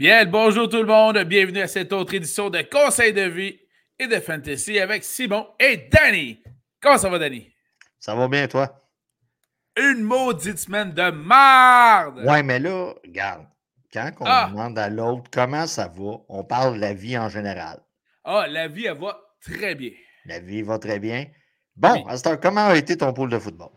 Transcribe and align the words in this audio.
Bien, 0.00 0.24
bonjour 0.24 0.66
tout 0.66 0.78
le 0.78 0.86
monde. 0.86 1.18
Bienvenue 1.24 1.60
à 1.60 1.68
cette 1.68 1.92
autre 1.92 2.14
édition 2.14 2.48
de 2.48 2.62
Conseil 2.62 3.12
de 3.12 3.20
vie 3.20 3.60
et 3.98 4.06
de 4.06 4.16
Fantasy 4.18 4.78
avec 4.80 5.04
Simon 5.04 5.46
et 5.60 5.88
Danny. 5.92 6.42
Comment 6.80 6.96
ça 6.96 7.10
va, 7.10 7.18
Danny? 7.18 7.52
Ça 7.98 8.14
va 8.14 8.26
bien, 8.26 8.48
toi? 8.48 8.82
Une 9.76 10.00
maudite 10.02 10.56
semaine 10.56 10.92
de 10.94 11.10
merde! 11.10 12.24
Ouais, 12.26 12.42
mais 12.42 12.58
là, 12.58 12.94
regarde, 13.04 13.44
quand 13.92 14.10
on 14.20 14.24
Ah! 14.26 14.48
demande 14.50 14.78
à 14.78 14.88
l'autre 14.88 15.28
comment 15.30 15.66
ça 15.66 15.86
va, 15.94 16.12
on 16.30 16.44
parle 16.44 16.76
de 16.76 16.80
la 16.80 16.94
vie 16.94 17.18
en 17.18 17.28
général. 17.28 17.78
Ah, 18.24 18.46
la 18.48 18.68
vie, 18.68 18.86
elle 18.86 18.96
va 18.98 19.20
très 19.42 19.74
bien. 19.74 19.90
La 20.24 20.40
vie 20.40 20.62
va 20.62 20.78
très 20.78 20.98
bien. 20.98 21.26
Bon, 21.76 21.92
Oui. 21.92 22.04
Astor, 22.08 22.40
comment 22.40 22.68
a 22.68 22.76
été 22.76 22.96
ton 22.96 23.12
pôle 23.12 23.28
de 23.28 23.38
football? 23.38 23.68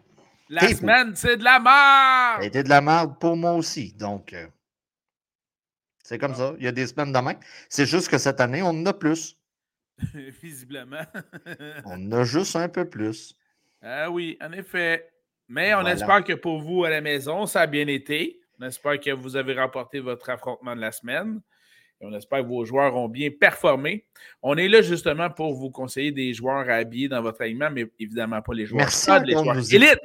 La 0.48 0.62
T'es 0.62 0.76
semaine, 0.76 1.18
c'est 1.18 1.36
de 1.36 1.44
la 1.44 1.52
Ça 1.52 1.58
a 1.58 2.38
merde! 2.38 2.46
été 2.46 2.64
de 2.64 2.70
la 2.70 2.80
merde 2.80 3.20
pour 3.20 3.36
moi 3.36 3.52
aussi. 3.56 3.92
Donc, 3.98 4.32
euh, 4.32 4.48
c'est 6.04 6.18
comme 6.20 6.36
ça. 6.36 6.54
Il 6.60 6.66
y 6.66 6.68
a 6.68 6.72
des 6.72 6.86
semaines 6.88 7.12
de 7.12 7.18
même. 7.20 7.38
C'est 7.70 7.86
juste 7.88 8.10
que 8.10 8.18
cette 8.20 8.40
année, 8.40 8.62
on 8.62 8.68
en 8.70 8.86
a 8.86 8.94
plus. 8.94 9.38
Visiblement. 10.42 11.04
On 11.86 11.94
en 12.08 12.12
a 12.12 12.24
juste 12.24 12.56
un 12.56 12.68
peu 12.70 12.90
plus. 12.90 13.36
ah 13.82 14.10
oui, 14.12 14.38
en 14.42 14.52
effet. 14.52 15.10
Mais 15.48 15.74
on 15.74 15.82
Voilà. 15.82 15.94
espère 15.96 16.24
que 16.24 16.34
pour 16.34 16.62
vous 16.62 16.84
à 16.84 16.90
la 16.90 17.02
maison, 17.02 17.46
ça 17.46 17.62
a 17.62 17.68
bien 17.68 17.88
été. 17.88 18.40
On 18.60 18.66
espère 18.66 19.00
que 19.00 19.12
vous 19.12 19.36
avez 19.36 19.54
remporté 19.54 20.00
votre 20.00 20.30
affrontement 20.30 20.76
de 20.76 20.82
la 20.82 20.92
semaine. 20.92 21.42
Et 22.02 22.06
on 22.06 22.14
espère 22.14 22.42
que 22.42 22.48
vos 22.48 22.66
joueurs 22.66 22.96
ont 22.96 23.08
bien 23.08 23.30
performé. 23.30 24.06
On 24.42 24.58
est 24.58 24.68
là 24.68 24.82
justement 24.82 25.30
pour 25.30 25.54
vous 25.54 25.70
conseiller 25.70 26.12
des 26.12 26.34
joueurs 26.34 26.68
à 26.70 26.74
habiller 26.76 27.08
dans 27.08 27.22
votre 27.22 27.42
alignement, 27.42 27.70
mais 27.72 27.86
évidemment 28.00 28.42
pas 28.42 28.54
les 28.54 28.66
joueurs 28.66 28.80
Merci 28.82 29.02
stades, 29.04 29.26
les 29.28 29.34
joueurs 29.34 29.74
élites. 29.74 30.00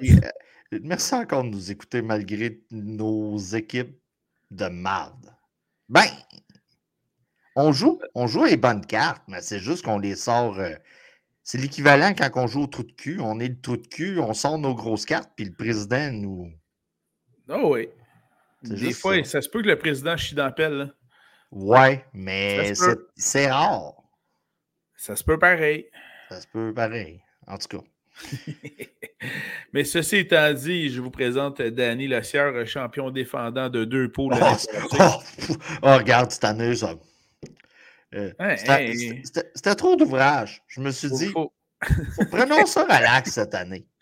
Euh, 0.75 0.79
Merci 0.83 1.15
encore 1.15 1.45
de 1.45 1.49
nous 1.49 1.71
écouter 1.71 2.03
malgré 2.03 2.61
nos 2.71 3.39
équipes 3.39 3.97
de 4.51 4.67
marde. 4.67 5.33
Ben, 5.89 6.07
on 7.57 7.73
joue, 7.73 8.01
on 8.15 8.27
joue 8.27 8.45
les 8.45 8.57
bonnes 8.57 8.85
cartes, 8.85 9.23
mais 9.29 9.41
c'est 9.41 9.59
juste 9.59 9.85
qu'on 9.85 9.99
les 9.99 10.17
sort. 10.17 10.59
euh, 10.59 10.75
c'est 11.43 11.59
l'équivalent 11.59 12.13
quand 12.15 12.31
on 12.35 12.47
joue 12.47 12.63
au 12.65 12.67
trou 12.67 12.83
de 12.83 12.93
cul. 12.93 13.21
On 13.21 13.41
est 13.41 13.49
le 13.49 13.61
trou 13.61 13.77
de 13.77 13.87
cul, 13.87 14.19
on 14.19 14.35
sort 14.35 14.59
nos 14.59 14.75
grosses 14.75 15.07
cartes, 15.07 15.31
puis 15.35 15.47
le 15.47 15.55
président 15.55 16.13
nous. 16.13 16.53
Oh 17.49 17.75
oui. 17.75 17.89
Des 18.63 18.93
fois, 18.93 19.17
ça. 19.25 19.31
ça. 19.31 19.43
se 19.43 19.49
peut 19.49 19.63
que 19.63 19.69
le 19.69 19.79
président 19.79 20.17
chie 20.17 20.35
dans 20.35 20.45
la 20.45 20.53
pelle. 20.53 20.75
là. 20.75 20.89
Ouais, 21.51 22.05
mais 22.13 22.75
c'est 23.17 23.51
rare. 23.51 23.95
Ça 24.97 25.17
se 25.17 25.25
peut 25.25 25.39
pareil. 25.39 25.89
Ça 26.29 26.41
se 26.41 26.47
peut 26.49 26.75
pareil. 26.75 27.23
En 27.47 27.57
tout 27.57 27.79
cas. 27.79 27.85
Mais 29.73 29.85
ceci 29.85 30.17
étant 30.17 30.53
dit, 30.53 30.91
je 30.91 31.01
vous 31.01 31.11
présente 31.11 31.61
Danny 31.61 32.09
Lossière, 32.09 32.67
champion 32.67 33.11
défendant 33.11 33.69
de 33.69 33.85
deux 33.85 34.11
poules. 34.11 34.35
Oh, 34.41 34.57
oh, 35.01 35.05
oh, 35.83 35.97
regarde, 35.97 36.31
cette 36.31 36.45
année, 36.45 36.75
ça. 36.75 36.95
Euh, 38.15 38.33
Ouais, 38.41 38.57
c'était- 38.57 39.75
trop 39.75 39.97
d'ouvrage. 39.97 40.63
Je 40.69 40.81
me 40.81 40.91
suis 40.91 41.09
Faut- 41.09 41.19
dit, 41.19 41.27
faut- 41.27 41.53
prenons 42.31 42.65
ça 42.67 42.85
relax 42.85 43.33
cette 43.33 43.55
année. 43.55 43.87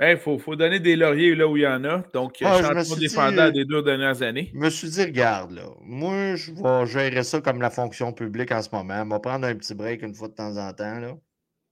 Il 0.00 0.16
faut, 0.16 0.38
faut 0.38 0.54
donner 0.54 0.78
des 0.78 0.94
lauriers 0.94 1.34
là 1.34 1.48
où 1.48 1.56
il 1.56 1.64
y 1.64 1.66
en 1.66 1.82
a. 1.84 2.04
Donc, 2.14 2.40
me 2.40 2.46
champion 2.46 2.82
dit, 2.94 3.00
défendant 3.00 3.50
des 3.50 3.64
deux 3.64 3.82
dernières 3.82 4.22
années. 4.22 4.48
Je 4.54 4.58
me 4.58 4.70
suis 4.70 4.88
dit, 4.90 5.02
regarde, 5.02 5.50
là, 5.50 5.64
moi, 5.80 6.36
je 6.36 6.52
vais 6.52 6.86
gérer 6.86 7.24
ça 7.24 7.40
comme 7.40 7.60
la 7.60 7.70
fonction 7.70 8.12
publique 8.12 8.52
en 8.52 8.62
ce 8.62 8.68
moment. 8.72 9.02
On 9.02 9.08
va 9.08 9.18
prendre 9.18 9.44
un 9.48 9.56
petit 9.56 9.74
break 9.74 10.02
une 10.02 10.14
fois 10.14 10.28
de 10.28 10.34
temps 10.34 10.56
en 10.56 10.72
temps. 10.72 11.00
Là. 11.00 11.14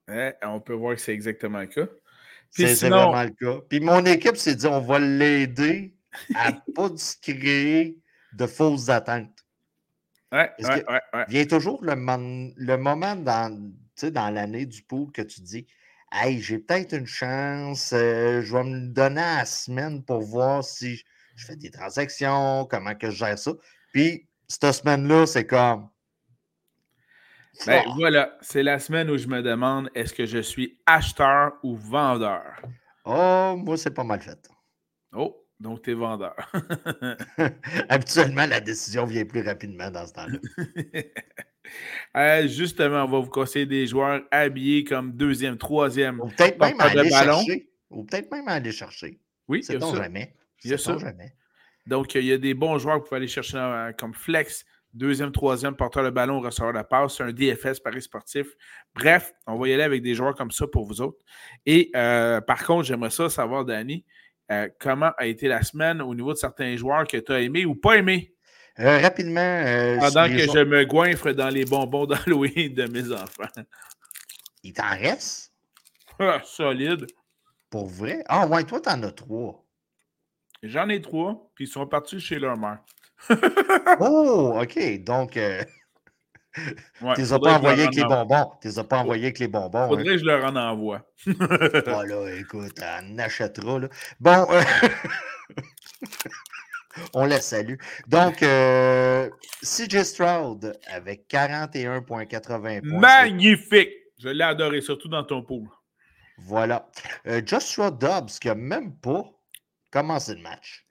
Hein, 0.09 0.33
on 0.43 0.61
peut 0.61 0.73
voir 0.75 0.95
que 0.95 1.01
c'est 1.01 1.13
exactement 1.13 1.61
le 1.61 1.67
cas. 1.67 1.87
C'est 2.51 2.75
sinon- 2.77 3.11
vraiment 3.11 3.25
le 3.25 3.31
cas. 3.31 3.61
Puis 3.69 3.81
mon 3.81 4.05
équipe 4.05 4.37
s'est 4.37 4.55
dit, 4.55 4.67
on 4.67 4.81
va 4.81 4.99
l'aider 4.99 5.95
à 6.35 6.53
pas 6.75 6.91
se 6.97 7.17
créer 7.21 7.99
de 8.33 8.47
fausses 8.47 8.89
attentes. 8.89 9.45
Ouais, 10.33 10.51
ouais, 10.59 10.81
que- 10.83 10.93
ouais. 10.93 11.25
Vient 11.29 11.45
toujours 11.47 11.83
le, 11.85 11.95
le 12.57 12.77
moment 12.77 13.17
dans, 13.17 13.73
dans 14.03 14.31
l'année 14.31 14.67
du 14.67 14.83
pool 14.83 15.11
que 15.13 15.23
tu 15.23 15.41
dis 15.41 15.67
Hey, 16.13 16.41
j'ai 16.41 16.59
peut-être 16.61 16.93
une 16.95 17.07
chance, 17.07 17.93
euh, 17.93 18.41
je 18.41 18.57
vais 18.57 18.63
me 18.65 18.89
donner 18.89 19.21
à 19.21 19.39
la 19.39 19.45
semaine 19.45 20.05
pour 20.05 20.21
voir 20.23 20.63
si 20.63 20.97
je- 20.97 21.05
je 21.35 21.47
fais 21.47 21.57
des 21.57 21.71
transactions, 21.71 22.65
comment 22.71 22.95
que 22.95 23.11
je 23.11 23.17
gère 23.17 23.39
ça. 23.39 23.53
Puis, 23.93 24.27
cette 24.49 24.73
semaine-là, 24.73 25.27
c'est 25.27 25.47
comme. 25.47 25.89
Ben, 27.65 27.83
voilà, 27.97 28.37
c'est 28.41 28.63
la 28.63 28.79
semaine 28.79 29.11
où 29.11 29.17
je 29.17 29.27
me 29.29 29.43
demande 29.43 29.89
est-ce 29.95 30.13
que 30.13 30.27
je 30.27 30.39
suis 30.39 30.79
acheteur 30.87 31.53
ou 31.63 31.77
vendeur? 31.77 32.43
Oh, 33.05 33.55
moi, 33.57 33.77
c'est 33.77 33.95
pas 33.95 34.05
mal 34.05 34.21
fait. 34.21 34.49
Oh, 35.13 35.47
donc 35.59 35.83
tu 35.83 35.93
es 35.93 35.95
vendeur. 35.95 36.35
Habituellement, 37.89 38.47
la 38.47 38.61
décision 38.61 39.07
vient 39.07 39.25
plus 39.25 39.43
rapidement 39.43 39.91
dans 39.91 40.07
ce 40.07 40.13
temps-là. 40.13 40.39
Euh, 42.17 42.47
justement, 42.47 43.05
on 43.05 43.09
va 43.09 43.19
vous 43.19 43.29
conseiller 43.29 43.67
des 43.67 43.89
joueurs 43.89 44.23
habillés 44.31 44.85
comme 44.85 45.13
deuxième, 45.13 45.59
troisième. 45.59 46.21
Ou 46.21 46.29
peut-être 46.29 46.61
même 46.61 46.81
aller 46.81 47.11
ballon. 47.11 47.39
chercher. 47.41 47.71
Ou 47.91 48.05
peut-être 48.05 48.31
même 48.31 48.47
aller 48.47 48.71
chercher. 48.71 49.21
Oui, 49.49 49.65
ça. 49.65 49.79
jamais. 49.79 50.35
Il 50.65 50.71
y 50.71 50.75
a 50.75 50.79
Sait-on 50.79 50.99
ça. 50.99 51.07
jamais. 51.07 51.35
Donc, 51.87 52.15
il 52.15 52.25
y 52.25 52.33
a 52.33 52.39
des 52.39 52.55
bons 52.55 52.79
joueurs 52.79 52.97
que 52.97 53.01
vous 53.01 53.09
pouvez 53.09 53.17
aller 53.19 53.29
chercher 53.29 53.59
euh, 53.59 53.93
comme 53.93 54.15
flex, 54.15 54.65
deuxième, 54.97 55.31
troisième, 55.33 55.77
porteur 55.77 56.03
de 56.05 56.11
ballon, 56.11 56.41
receveur 56.41 56.73
de 56.73 56.83
passe, 56.83 57.17
c'est 57.17 57.23
un 57.23 57.33
DFS, 57.33 57.81
Paris 57.81 58.03
sportif. 58.03 58.47
Bref, 58.95 59.33
on 59.47 59.57
va 59.57 59.69
y 59.69 59.73
aller 59.75 59.83
avec 59.83 60.03
des 60.03 60.15
joueurs 60.15 60.35
comme 60.35 60.51
ça 60.51 60.67
pour 60.67 60.87
vous 60.87 61.01
autres. 61.01 61.19
Et 61.65 61.91
euh, 61.95 62.41
par 62.41 62.65
contre, 62.65 62.85
j'aimerais 62.85 63.11
ça 63.11 63.29
savoir, 63.29 63.65
Danny, 63.65 64.05
euh, 64.51 64.69
comment 64.79 65.11
a 65.19 65.27
été 65.27 65.49
la 65.49 65.63
semaine 65.63 66.01
au 66.01 66.15
niveau 66.15 66.33
de 66.33 66.39
certains 66.39 66.77
joueurs 66.77 67.07
que 67.07 67.17
tu 67.17 67.33
as 67.33 67.41
aimés 67.41 67.65
ou 67.65 67.75
pas 67.75 67.97
aimés? 67.97 68.33
Euh, 68.79 68.99
rapidement. 68.99 69.41
euh, 69.41 69.99
pendant 69.99 70.27
que 70.29 70.39
joueurs- 70.39 70.57
je 70.57 70.61
me 70.65 70.85
goinfre 70.85 71.33
dans 71.33 71.49
les 71.49 71.65
bonbons 71.65 72.07
d'Halloween 72.07 72.75
de 72.75 72.87
mes 72.87 73.11
enfants. 73.13 73.63
Il 74.63 74.73
t'en 74.73 74.91
reste? 74.91 75.53
Ah, 76.19 76.41
Solide. 76.45 77.07
Pour 77.71 77.87
vrai? 77.89 78.23
Ah 78.29 78.47
ouais, 78.47 78.65
toi, 78.65 78.81
t'en 78.81 79.03
as 79.03 79.13
trois. 79.13 79.65
J'en 80.63 80.89
ai 80.89 81.01
trois, 81.01 81.51
puis 81.55 81.65
ils 81.67 81.69
sont 81.69 81.87
partis 81.87 82.19
chez 82.21 82.39
leur 82.39 82.57
mère. 82.57 82.79
Oh, 84.01 84.59
OK. 84.63 85.05
Donc, 85.05 85.37
euh, 85.37 85.63
Ouais, 87.03 87.13
tu 87.15 87.21
les 87.21 87.33
as 87.35 87.39
pas 87.39 87.57
envoyés 87.59 87.83
avec 87.83 87.95
les 87.95 88.05
bonbons. 88.05 88.51
Tu 88.63 88.69
les 88.69 88.79
as 88.79 88.85
pas 88.85 88.99
envoyés 89.01 89.25
avec 89.25 89.39
les 89.41 89.49
bonbons. 89.49 89.79
hein. 89.83 89.89
Faudrait 89.89 90.05
que 90.05 90.17
je 90.19 90.25
leur 90.25 90.43
en 90.45 90.57
envoie. 90.57 91.03
Voilà, 91.27 92.35
écoute, 92.35 92.81
on 93.03 93.19
achètera. 93.19 93.79
Là. 93.81 93.89
Bon, 94.21 94.47
euh, 94.51 94.63
on 97.15 97.27
la 97.27 97.41
salue. 97.43 97.75
Donc, 98.07 98.43
euh, 98.43 99.29
CJ 99.63 100.03
Stroud 100.05 100.79
avec 100.87 101.29
41,80 101.31 102.01
points. 102.07 102.25
Magnifique! 103.01 103.91
Je 104.19 104.31
l'ai 104.31 104.45
adoré, 104.45 104.81
surtout 104.81 105.09
dans 105.09 105.25
ton 105.25 105.43
pool. 105.43 105.69
Voilà. 106.39 106.89
Euh, 107.27 107.43
Joshua 107.45 107.91
Dobbs 107.91 108.31
qui 108.41 108.49
n'a 108.49 108.55
même 108.55 108.97
pas 108.97 109.25
commencé 109.91 110.35
le 110.35 110.41
match. 110.41 110.87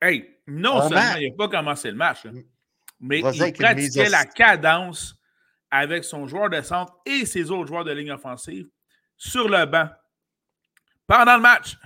Hey, 0.00 0.35
non 0.46 0.76
On 0.76 0.88
seulement 0.88 1.16
il 1.18 1.30
n'a 1.30 1.36
pas 1.36 1.48
commencé 1.48 1.90
le 1.90 1.96
match, 1.96 2.24
là, 2.24 2.30
mais 3.00 3.20
il 3.20 3.52
pratiquait 3.52 4.08
la 4.08 4.24
cadence 4.24 5.16
avec 5.70 6.04
son 6.04 6.26
joueur 6.26 6.50
de 6.50 6.60
centre 6.62 6.94
et 7.04 7.26
ses 7.26 7.50
autres 7.50 7.68
joueurs 7.68 7.84
de 7.84 7.92
ligne 7.92 8.12
offensive 8.12 8.68
sur 9.16 9.48
le 9.48 9.66
banc 9.66 9.88
pendant 11.06 11.36
le 11.36 11.42
match. 11.42 11.76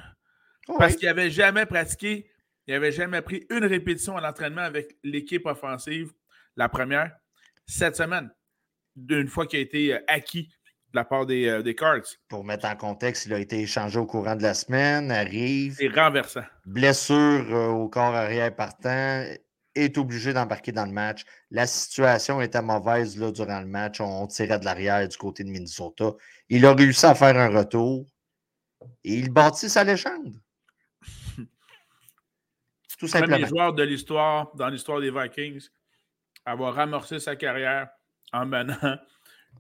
Oh, 0.69 0.77
Parce 0.79 0.93
oui. 0.93 0.99
qu'il 1.01 1.09
n'avait 1.09 1.31
jamais 1.31 1.67
pratiqué, 1.67 2.31
il 2.67 2.75
n'avait 2.75 2.93
jamais 2.93 3.23
pris 3.23 3.47
une 3.51 3.65
répétition 3.65 4.17
à 4.17 4.21
l'entraînement 4.21 4.63
avec 4.63 4.97
l'équipe 5.03 5.47
offensive, 5.47 6.13
la 6.57 6.69
première, 6.69 7.13
cette 7.67 7.97
semaine, 7.97 8.31
d'une 8.95 9.29
fois 9.29 9.47
qu'il 9.47 9.59
a 9.59 9.63
été 9.63 9.95
euh, 9.95 10.01
acquis 10.07 10.53
de 10.93 10.97
la 10.99 11.05
part 11.05 11.27
des, 11.27 11.47
euh, 11.49 11.63
des 11.63 11.75
Cards. 11.75 12.03
Pour 12.29 12.45
mettre 12.45 12.67
en 12.67 12.77
contexte, 12.77 13.27
il 13.27 13.35
a 13.35 13.39
été 13.39 13.61
échangé 13.61 13.99
au 13.99 14.07
courant 14.07 14.37
de 14.37 14.43
la 14.43 14.55
semaine, 14.55 15.11
arrive, 15.11 15.75
C'est 15.79 15.89
renversant. 15.89 16.43
blessure 16.67 17.15
euh, 17.55 17.69
au 17.69 17.89
corps 17.89 18.15
arrière 18.15 18.55
partant, 18.55 19.25
est 19.77 19.99
obligé 19.99 20.33
d'embarquer 20.33 20.73
dans 20.73 20.85
le 20.87 20.93
match. 20.93 21.25
La 21.51 21.67
situation 21.67 22.41
était 22.41 22.61
mauvaise 22.63 23.17
là, 23.19 23.31
durant 23.31 23.61
le 23.61 23.67
match. 23.67 24.01
On, 24.01 24.23
on 24.25 24.27
tirait 24.27 24.59
de 24.59 24.65
l'arrière 24.65 25.07
du 25.07 25.17
côté 25.17 25.45
de 25.45 25.51
Minnesota. 25.51 26.13
Il 26.49 26.67
a 26.67 26.75
réussi 26.75 27.07
à 27.07 27.15
faire 27.15 27.37
un 27.37 27.49
retour 27.57 28.05
et 29.05 29.15
il 29.15 29.31
bâtit 29.31 29.69
sa 29.69 29.85
légende. 29.85 30.35
Tout 32.99 33.07
Premier 33.07 33.09
simplement. 33.09 33.47
joueur 33.47 33.73
de 33.73 33.83
l'histoire, 33.85 34.51
dans 34.57 34.69
l'histoire 34.69 35.01
des 35.01 35.11
Vikings, 35.13 35.69
avoir 36.45 36.79
amorcé 36.79 37.19
sa 37.21 37.37
carrière 37.37 37.89
en 38.33 38.47
menant 38.47 38.97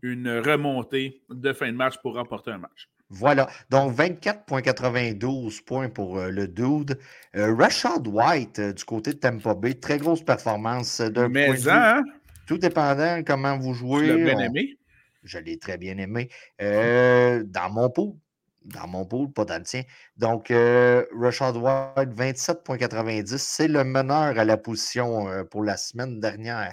une 0.02 0.38
remontée 0.38 1.22
de 1.30 1.52
fin 1.52 1.66
de 1.70 1.76
match 1.76 1.94
pour 2.02 2.14
remporter 2.14 2.50
un 2.52 2.58
match. 2.58 2.88
Voilà. 3.12 3.48
Donc, 3.70 3.92
24,92 3.96 5.64
points 5.64 5.88
pour 5.88 6.18
euh, 6.18 6.30
le 6.30 6.46
dude. 6.46 6.98
Euh, 7.36 7.54
Rashad 7.54 8.06
White 8.06 8.58
euh, 8.60 8.72
du 8.72 8.84
côté 8.84 9.12
de 9.14 9.18
Tampa 9.18 9.54
Bay, 9.54 9.74
très 9.74 9.98
grosse 9.98 10.22
performance 10.24 11.00
euh, 11.00 11.08
d'un 11.10 11.22
point 11.22 11.28
de 11.28 11.32
Mais 11.32 11.52
vue. 11.56 11.70
hein, 11.70 12.02
Tout 12.46 12.58
dépendant 12.58 13.22
comment 13.26 13.58
vous 13.58 13.72
tu 13.72 13.78
jouez. 13.80 14.06
l'as 14.06 14.16
bien 14.16 14.36
on- 14.36 14.40
aimé? 14.40 14.76
Je 15.22 15.38
l'ai 15.38 15.58
très 15.58 15.76
bien 15.76 15.98
aimé. 15.98 16.30
Dans 16.58 17.70
mon 17.70 17.90
pot, 17.90 18.16
dans 18.64 18.86
mon 18.86 19.04
pool, 19.04 19.30
pas 19.32 19.44
dans 19.44 19.58
le 19.58 19.64
tien. 19.64 19.82
Donc, 20.16 20.48
Rashad 20.50 21.56
White, 21.56 22.14
27,90. 22.14 23.36
C'est 23.36 23.68
le 23.68 23.84
meneur 23.84 24.38
à 24.38 24.44
la 24.44 24.56
position 24.56 25.26
pour 25.50 25.62
la 25.62 25.76
semaine 25.76 26.20
dernière. 26.20 26.72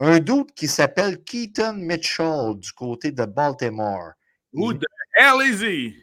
Un 0.00 0.18
doute 0.18 0.52
qui 0.54 0.66
s'appelle 0.66 1.22
Keaton 1.22 1.74
Mitchell 1.74 2.54
du 2.56 2.72
côté 2.72 3.12
de 3.12 3.24
Baltimore. 3.26 4.12
Who 4.52 4.72
the 4.72 4.86
hell 5.14 5.42
is 5.42 5.62
he? 5.62 5.94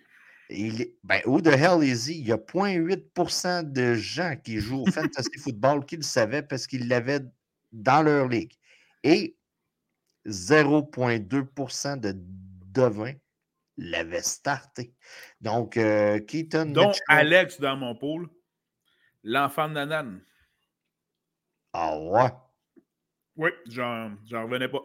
Il, 0.49 0.93
ben, 1.03 1.19
who 1.25 1.41
the 1.41 1.47
hell 1.57 1.83
is 1.83 2.07
he? 2.07 2.19
Il 2.19 2.27
y 2.27 2.31
a 2.31 2.37
0,8% 2.37 3.71
de 3.71 3.95
gens 3.95 4.35
qui 4.41 4.59
jouent 4.59 4.83
au 4.83 4.91
fantasy 4.91 5.29
football 5.43 5.83
qui 5.85 5.97
le 5.97 6.03
savaient 6.03 6.43
parce 6.43 6.67
qu'ils 6.67 6.87
l'avaient 6.87 7.21
dans 7.71 8.03
leur 8.03 8.27
ligue. 8.27 8.53
Et 9.03 9.35
0,2% 10.27 11.99
de 11.99 12.13
devins 12.15 13.13
l'avaient 13.77 14.21
starté. 14.21 14.93
Donc, 15.41 15.75
euh, 15.77 16.19
Keaton 16.19 16.67
Donc, 16.67 16.89
Mitchell- 16.93 17.03
Alex 17.09 17.59
dans 17.59 17.75
mon 17.77 17.95
pool, 17.95 18.29
l'enfant 19.23 19.67
de 19.69 19.73
Nanan. 19.73 20.21
Ah 21.73 21.97
ouais. 21.99 22.29
Oui, 23.37 23.49
j'en 23.69 24.11
revenais 24.31 24.67
pas. 24.67 24.81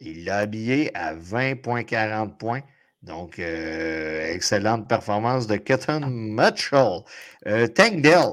Il 0.00 0.24
l'a 0.24 0.38
habillé 0.38 0.94
à 0.96 1.14
20,40 1.14 2.36
points. 2.38 2.62
Donc, 3.02 3.38
euh, 3.38 4.32
excellente 4.32 4.88
performance 4.88 5.46
de 5.46 5.56
Keaton 5.56 6.06
Mitchell. 6.08 7.00
Euh, 7.46 7.66
Tank 7.68 8.00
Dell, 8.02 8.32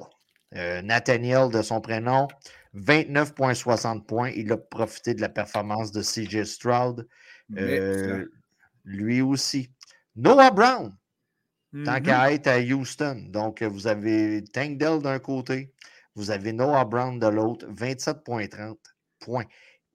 euh, 0.56 0.82
Nathaniel 0.82 1.50
de 1.50 1.62
son 1.62 1.82
prénom, 1.82 2.28
29,60 2.74 4.06
points. 4.06 4.30
Il 4.30 4.52
a 4.52 4.58
profité 4.58 5.14
de 5.14 5.22
la 5.22 5.30
performance 5.30 5.92
de 5.92 6.02
CJ 6.02 6.44
Stroud. 6.44 7.08
Euh, 7.58 8.26
lui 8.86 9.22
aussi. 9.22 9.70
Noah 10.16 10.50
Brown, 10.52 10.96
tant 11.84 11.94
Mhm. 11.94 12.02
qu'à 12.04 12.32
être 12.32 12.48
à 12.48 12.60
Houston. 12.60 13.26
Donc, 13.30 13.62
vous 13.62 13.86
avez 13.88 14.44
Tank 14.46 14.78
Dell 14.78 15.00
d'un 15.02 15.20
côté, 15.20 15.74
vous 16.16 16.32
avez 16.32 16.54
Noah 16.54 16.86
Brown 16.86 17.20
de 17.20 17.28
l'autre, 17.28 17.68
27,30 17.68 18.78
points. 19.20 19.46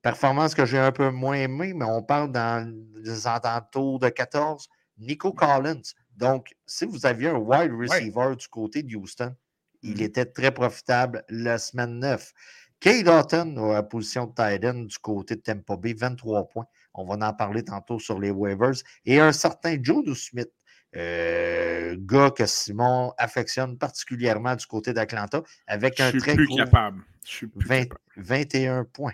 Performance 0.02 0.54
que 0.54 0.64
j'ai 0.64 0.78
un 0.78 0.92
peu 0.92 1.10
moins 1.10 1.34
aimée, 1.34 1.74
mais 1.74 1.84
on 1.84 2.02
parle 2.02 2.32
dans 2.32 2.72
les 2.94 3.26
alentours 3.26 3.98
de 3.98 4.08
14. 4.08 4.68
Nico 4.98 5.32
Collins. 5.32 5.80
Donc, 6.16 6.54
si 6.66 6.84
vous 6.84 7.06
aviez 7.06 7.28
un 7.28 7.36
wide 7.38 7.72
receiver 7.72 8.36
du 8.36 8.48
côté 8.48 8.82
de 8.82 8.94
Houston, 8.96 9.34
il 9.82 9.96
Mhm. 9.96 10.02
était 10.02 10.26
très 10.26 10.52
profitable 10.52 11.24
la 11.30 11.58
semaine 11.58 11.98
9. 11.98 12.32
Kay 12.80 13.02
Doughton 13.02 13.56
à 13.70 13.74
la 13.74 13.82
position 13.82 14.26
de 14.26 14.34
tight 14.34 14.64
end 14.64 14.84
du 14.84 14.98
côté 14.98 15.36
de 15.36 15.40
Tampa 15.42 15.76
Bay, 15.76 15.92
23 15.94 16.48
points. 16.48 16.66
On 16.94 17.04
va 17.04 17.28
en 17.28 17.32
parler 17.34 17.62
tantôt 17.62 17.98
sur 17.98 18.18
les 18.18 18.30
waivers. 18.30 18.72
Et 19.04 19.20
un 19.20 19.32
certain 19.32 19.76
Joe 19.82 20.18
Smith, 20.18 20.50
euh, 20.96 21.96
gars 21.98 22.30
que 22.30 22.46
Simon 22.46 23.12
affectionne 23.16 23.78
particulièrement 23.78 24.56
du 24.56 24.66
côté 24.66 24.92
d'Atlanta, 24.92 25.42
avec 25.66 26.00
un 26.00 26.10
très 26.12 26.34
plus 26.34 26.46
gros 26.46 26.56
capable. 26.56 27.02
Je 27.24 27.30
suis 27.30 27.46
plus 27.46 27.66
20 27.66 27.82
capable. 27.82 28.00
21 28.16 28.84
points. 28.84 29.12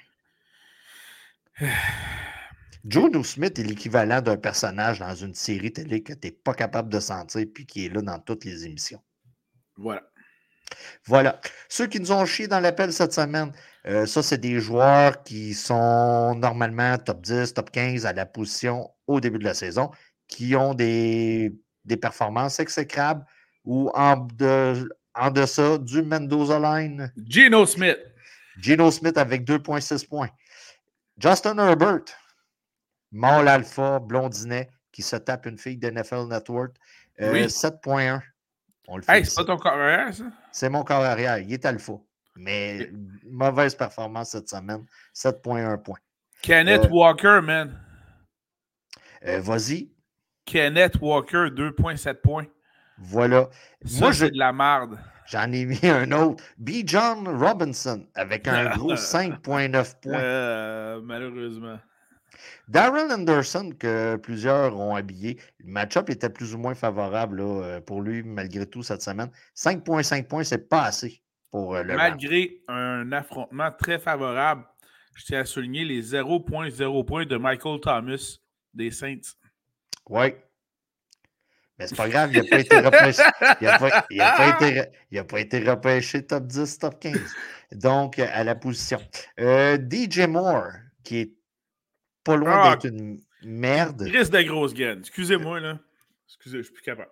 Joe 2.84 3.26
Smith 3.26 3.58
est 3.58 3.64
l'équivalent 3.64 4.20
d'un 4.20 4.37
personnage 4.37 5.00
dans 5.00 5.14
une 5.14 5.34
série 5.34 5.73
télé 5.73 6.02
que 6.02 6.12
tu 6.12 6.28
n'es 6.28 6.32
pas 6.32 6.55
capable 6.55 6.88
de 6.88 7.00
sentir 7.00 7.44
puis 7.52 7.67
qui 7.67 7.87
est 7.87 7.88
là 7.88 8.00
dans 8.00 8.20
toutes 8.20 8.44
les 8.44 8.64
émissions. 8.64 9.02
Voilà. 9.76 10.02
Voilà. 11.05 11.40
Ceux 11.69 11.87
qui 11.87 12.00
nous 12.00 12.12
ont 12.12 12.25
chié 12.26 12.49
dans 12.49 12.61
l'appel 12.61 12.93
cette 12.93 13.12
semaine, 13.12 13.52
euh, 13.87 14.06
ça, 14.06 14.23
c'est 14.23 14.38
des 14.38 14.61
joueurs 14.61 15.23
qui 15.23 15.55
sont 15.55 16.34
normalement 16.37 16.96
top 16.99 17.23
10, 17.23 17.55
top 17.55 17.70
15 17.70 18.06
à 18.06 18.12
la 18.12 18.26
position 18.26 18.90
au 19.06 19.20
début 19.20 19.38
de 19.38 19.44
la 19.44 19.55
saison, 19.55 19.90
qui 20.28 20.56
ont 20.56 20.75
des, 20.75 21.52
des 21.87 21.97
performances 21.97 22.61
exécrables 22.61 23.25
ou 23.65 23.91
en, 23.94 24.17
de, 24.17 24.88
en 25.15 25.31
deçà 25.31 25.79
du 25.79 26.03
Mendoza 26.03 26.59
Line? 26.59 27.12
Geno 27.29 27.65
Smith. 27.67 27.99
Geno 28.61 28.91
Smith 28.91 29.17
avec 29.19 29.44
2,6 29.44 30.06
points. 30.09 30.31
Justin 31.19 31.56
Herbert, 31.59 32.05
mâle 33.12 33.49
alpha, 33.49 33.99
blondinet, 34.00 34.69
qui 34.93 35.03
se 35.03 35.17
tape 35.17 35.47
une 35.47 35.59
fille 35.59 35.77
d'NFL 35.79 36.27
Network, 36.29 36.77
euh, 37.21 37.33
Oui. 37.33 37.44
7,1. 37.49 38.21
On 38.88 38.97
le 38.99 39.03
Hey, 39.03 39.06
félicite. 39.25 39.35
c'est 39.38 39.44
pas 39.47 39.56
ton 39.56 39.59
carrière, 39.59 40.15
ça? 40.15 40.25
C'est 40.53 40.69
mon 40.69 40.85
corps 40.85 41.03
arrière. 41.05 41.38
Il 41.38 41.53
est 41.53 41.65
alpha. 41.65 41.94
Mais 42.37 42.91
mauvaise 43.25 43.75
performance 43.75 44.31
cette 44.31 44.49
semaine. 44.49 44.85
7,1 45.15 45.77
points. 45.83 45.99
Kenneth 46.43 46.85
Euh, 46.85 46.88
Walker, 46.91 47.41
man. 47.43 47.81
Euh, 49.27 49.41
Vas-y. 49.41 49.91
Kenneth 50.47 50.97
Walker, 51.01 51.49
2,7 51.51 52.15
points. 52.23 52.47
Voilà. 52.99 53.51
Ça, 53.85 54.01
Moi, 54.01 54.13
je- 54.13 54.19
c'est 54.25 54.31
de 54.31 54.39
la 54.39 54.53
marde. 54.53 54.99
j'en 55.27 55.53
ai 55.53 55.67
mis 55.67 55.81
un 55.87 56.11
autre. 56.13 56.43
B. 56.57 56.71
John 56.87 57.29
Robinson 57.29 58.07
avec 58.15 58.49
un 58.49 58.71
gros 58.77 58.95
5,9 58.97 60.01
points. 60.01 60.15
Euh, 60.15 61.01
malheureusement. 61.03 61.79
Darrell 62.69 63.11
Anderson, 63.13 63.71
que 63.79 64.17
plusieurs 64.17 64.77
ont 64.79 64.95
habillé, 64.95 65.39
le 65.61 65.71
match-up 65.73 66.11
était 66.11 66.29
plus 66.31 66.55
ou 66.55 66.59
moins 66.59 66.75
favorable 66.75 67.39
là, 67.39 67.45
euh, 67.65 67.81
pour 67.81 68.03
lui, 68.03 68.23
malgré 68.23 68.67
tout, 68.67 68.83
cette 68.83 69.03
semaine. 69.03 69.31
5,5 69.55 70.27
points, 70.29 70.45
c'est 70.45 70.69
pas 70.69 70.85
assez 70.85 71.23
pour 71.51 71.75
euh, 71.77 71.83
le. 71.83 71.95
Malgré 71.97 72.61
un 72.69 73.11
affrontement 73.13 73.71
très 73.71 73.99
favorable, 73.99 74.65
je 75.15 75.25
tiens 75.25 75.41
à 75.41 75.45
souligner 75.45 75.85
les 75.85 76.03
0.0 76.03 77.05
points 77.05 77.25
de 77.26 77.37
Michael 77.37 77.81
Thomas 77.81 78.38
des 78.75 78.91
Saints. 78.91 79.21
Oui. 80.09 80.35
Mais 81.79 81.87
c'est 81.87 81.97
pas 81.97 82.09
grave, 82.09 82.31
il 82.33 82.43
n'a 82.43 82.49
pas 82.49 82.59
été 82.61 82.79
repêché. 82.81 83.23
Il 83.61 83.67
n'a 83.67 83.79
pas, 83.79 84.07
il 84.11 84.21
a 84.21 84.33
pas 84.33 84.49
été, 84.67 84.83
il 85.11 85.19
a 85.19 85.25
pas 85.25 85.41
été 85.41 85.59
repêché 85.69 86.25
top 86.27 86.47
10, 86.47 86.79
top 86.79 86.99
15. 87.01 87.35
Donc, 87.73 88.19
à 88.19 88.45
la 88.45 88.55
position. 88.55 88.99
Euh, 89.41 89.77
DJ 89.77 90.21
Moore, 90.21 90.69
qui 91.05 91.19
est 91.19 91.33
pas 92.25 92.37
loin 92.37 92.63
Ah. 92.63 92.71
d'être 92.71 92.87
une 92.95 93.21
merde. 93.43 94.07
Chris 94.09 94.31
de 94.31 94.43
grosse 94.43 94.73
graine. 94.73 95.01
Excusez-moi, 95.01 95.61
là. 95.61 95.79
Excusez, 96.29 96.59
je 96.59 96.63
suis 96.63 96.73
plus 96.73 96.83
capable. 96.83 97.11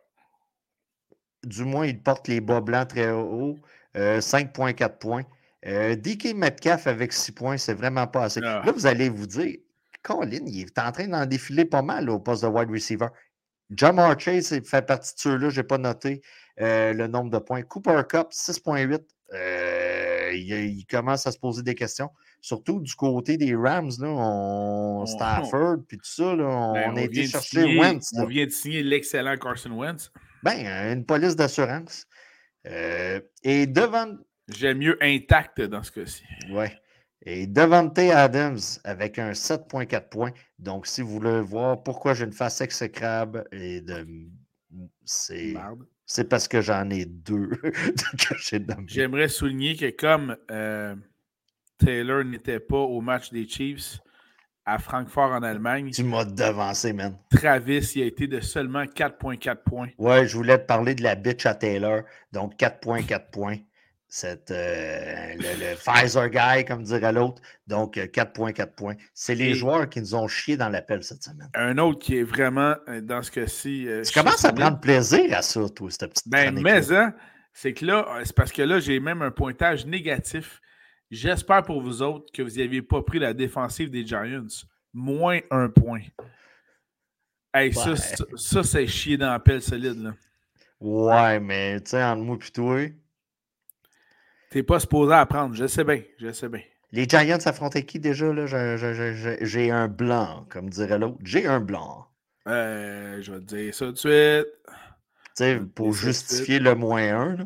Du 1.45 1.65
moins, 1.65 1.87
il 1.87 2.03
porte 2.03 2.27
les 2.29 2.41
bas 2.41 2.61
blancs 2.63 2.89
très 2.89 3.11
haut. 3.11 3.59
Euh, 3.97 4.21
5,4 4.21 4.99
points. 4.99 5.25
Euh, 5.67 5.95
DK 5.95 6.35
Metcalf 6.35 6.87
avec 6.87 7.13
6 7.13 7.33
points, 7.33 7.57
c'est 7.59 7.75
vraiment 7.75 8.07
pas 8.07 8.25
assez. 8.25 8.41
Ah. 8.43 8.63
Là, 8.65 8.73
vous 8.73 8.87
allez 8.87 9.09
vous 9.11 9.27
dire, 9.27 9.57
Colin, 10.05 10.45
il 10.47 10.61
est 10.61 10.79
en 10.79 10.93
train 10.93 11.09
d'en 11.09 11.27
défiler 11.27 11.65
pas 11.65 11.83
mal 11.83 12.05
là, 12.07 12.13
au 12.13 12.21
poste 12.21 12.43
de 12.45 12.49
wide 12.49 12.71
receiver. 12.71 13.09
Jamar 13.75 14.21
Chase 14.21 14.61
fait 14.65 14.87
partie 14.87 15.15
de 15.15 15.19
ceux-là, 15.21 15.49
je 15.49 15.61
n'ai 15.61 15.67
pas 15.67 15.79
noté 15.79 16.21
euh, 16.61 16.93
le 16.93 17.07
nombre 17.09 17.31
de 17.31 17.39
points. 17.39 17.63
Cooper 17.63 18.03
Cup, 18.09 18.29
6,8. 18.31 19.01
Euh, 19.33 20.31
il, 20.35 20.53
il 20.79 20.87
commence 20.87 21.27
à 21.27 21.33
se 21.33 21.39
poser 21.39 21.63
des 21.63 21.75
questions. 21.75 22.11
Surtout 22.43 22.81
du 22.81 22.95
côté 22.95 23.39
des 23.39 23.55
Rams, 23.57 23.91
là, 23.99 24.09
on, 24.09 25.07
Stafford, 25.07 25.79
puis 25.89 25.97
tout 25.97 26.05
ça, 26.05 26.37
là, 26.37 26.45
on, 26.45 26.73
Ben, 26.75 26.99
a 26.99 27.01
été 27.01 27.27
chercher 27.27 27.63
signer- 27.63 27.81
Wentz. 27.81 28.11
On 28.19 28.27
vient 28.27 28.45
de 28.45 28.51
signer 28.51 28.83
l'excellent 28.83 29.37
Carson 29.39 29.71
Wentz. 29.71 30.13
Ben, 30.43 30.93
une 30.93 31.07
police 31.07 31.35
d'assurance. 31.35 32.07
Euh, 32.67 33.21
et 33.43 33.67
devant, 33.67 34.15
J'aime 34.49 34.77
mieux 34.79 34.99
intact 35.01 35.63
dans 35.63 35.83
ce 35.83 35.91
cas-ci. 35.91 36.23
ouais. 36.53 36.77
Et 37.27 37.47
Devante 37.47 37.99
Adams 37.99 38.59
avec 38.85 39.19
un 39.19 39.33
7.4 39.33 40.09
points. 40.09 40.33
Donc, 40.59 40.87
si 40.87 41.01
vous 41.01 41.09
voulez 41.09 41.41
voir 41.41 41.83
pourquoi 41.83 42.15
j'ai 42.15 42.25
une 42.25 42.33
face 42.33 42.61
exécrable, 42.61 43.45
et 43.51 43.81
de, 43.81 44.07
c'est, 45.05 45.55
parce 46.29 46.49
que 46.49 46.61
j'en 46.61 46.91
ai 46.91 47.07
deux. 47.07 47.51
J'aimerais 48.87 49.29
souligner 49.29 49.77
que 49.77 49.91
comme 49.91 50.37
euh, 50.51 50.95
Taylor 51.79 52.25
n'était 52.25 52.61
pas 52.61 52.79
au 52.79 53.01
match 53.01 53.31
des 53.31 53.49
Chiefs 53.49 54.01
à 54.67 54.79
Francfort 54.79 55.33
en 55.33 55.43
Allemagne, 55.43 55.91
Tu 55.91 56.05
m'as 56.05 56.25
devancé, 56.25 56.95
man. 56.95 57.19
Travis 57.31 57.93
il 57.97 58.03
a 58.03 58.07
été 58.07 58.27
de 58.27 58.41
seulement 58.41 58.85
4,4 58.85 59.57
points. 59.63 59.89
Ouais, 59.99 60.27
je 60.27 60.37
voulais 60.37 60.59
te 60.59 60.65
parler 60.65 60.95
de 60.95 61.03
la 61.03 61.15
bitch 61.17 61.45
à 61.45 61.55
Taylor. 61.55 62.03
Donc, 62.33 62.57
4.4 62.57 63.31
points. 63.31 63.59
Cette, 64.17 64.53
euh, 64.53 65.35
le, 65.35 65.71
le 65.71 65.75
Pfizer 65.75 66.29
guy, 66.31 66.65
comme 66.65 66.85
dirait 66.85 67.13
l'autre. 67.13 67.43
Donc, 67.67 67.99
euh, 67.99 68.07
4.4 68.07 68.73
points. 68.77 68.95
C'est 69.13 69.35
les 69.35 69.47
Et- 69.47 69.55
joueurs 69.55 69.89
qui 69.89 69.99
nous 69.99 70.15
ont 70.15 70.29
chié 70.29 70.57
dans 70.57 70.69
l'appel 70.69 71.03
cette 71.03 71.25
semaine. 71.25 71.49
Un 71.55 71.79
autre 71.79 71.99
qui 71.99 72.19
est 72.19 72.23
vraiment, 72.23 72.77
euh, 72.89 73.01
dans 73.01 73.23
ce 73.23 73.33
cas-ci... 73.33 73.89
euh, 73.89 74.03
Tu 74.05 74.13
commences 74.13 74.45
à 74.45 74.53
prendre 74.53 74.79
plaisir 74.79 75.37
à 75.37 75.43
ça, 75.43 75.69
toi, 75.69 75.91
cette 75.91 76.11
petite 76.11 76.29
Ben, 76.29 76.55
mais, 76.63 76.93
hein, 76.93 77.13
c'est 77.53 77.73
que 77.75 77.85
là, 77.85 78.07
c'est 78.23 78.37
parce 78.37 78.53
que 78.53 78.63
là, 78.63 78.79
j'ai 78.79 79.01
même 79.01 79.21
un 79.21 79.33
pointage 79.33 79.85
négatif. 79.85 80.61
J'espère 81.11 81.65
pour 81.65 81.83
vous 81.83 82.01
autres 82.01 82.33
que 82.33 82.43
vous 82.43 82.57
n'aviez 82.59 82.83
pas 82.83 83.03
pris 83.03 83.19
la 83.19 83.35
défensive 83.35 83.91
des 83.91 84.07
Giants. 84.07 84.47
Moins 84.93 85.41
un 85.51 85.69
point. 85.71 86.03
Hey, 87.53 87.73
ça, 87.75 87.97
ça, 87.97 88.25
ça, 88.37 88.63
c'est 88.63 88.87
chier 88.87 89.17
dans 89.17 89.31
la 89.33 89.41
pelle 89.41 89.61
solide. 89.61 90.01
Là. 90.05 90.15
Ouais, 90.79 91.41
mais 91.41 91.81
tu 91.81 91.91
sais, 91.91 92.05
entre 92.05 92.23
moi 92.23 92.37
et 92.41 92.51
toi, 92.53 92.81
T'es 94.55 94.63
pas 94.63 94.79
supposé 94.79 95.13
apprendre. 95.13 95.53
Je 95.57 95.67
sais 95.67 95.83
bien. 95.83 96.01
Je 96.17 96.31
sais 96.31 96.49
bien. 96.49 96.61
les 96.93 97.09
Giants 97.09 97.39
affrontaient 97.45 97.85
qui 97.85 97.99
déjà? 97.99 98.33
là? 98.33 98.47
J'ai 99.41 99.71
un 99.73 99.89
blanc, 99.89 100.47
comme 100.49 100.71
dirait 100.71 100.97
l'autre. 100.97 101.19
J'ai 101.25 101.49
un 101.49 101.59
blanc. 101.59 102.07
Euh, 102.47 103.21
je 103.21 103.33
vais 103.33 103.41
te 103.41 103.57
dire 103.57 103.75
ça 103.75 103.87
tout 103.87 103.93
de 103.93 103.99
suite. 103.99 104.47
sais, 105.35 105.59
pour 105.75 105.93
justifier 105.93 106.61
le 106.61 106.77
moins 106.77 107.03
1. 107.03 107.37
Là. 107.37 107.45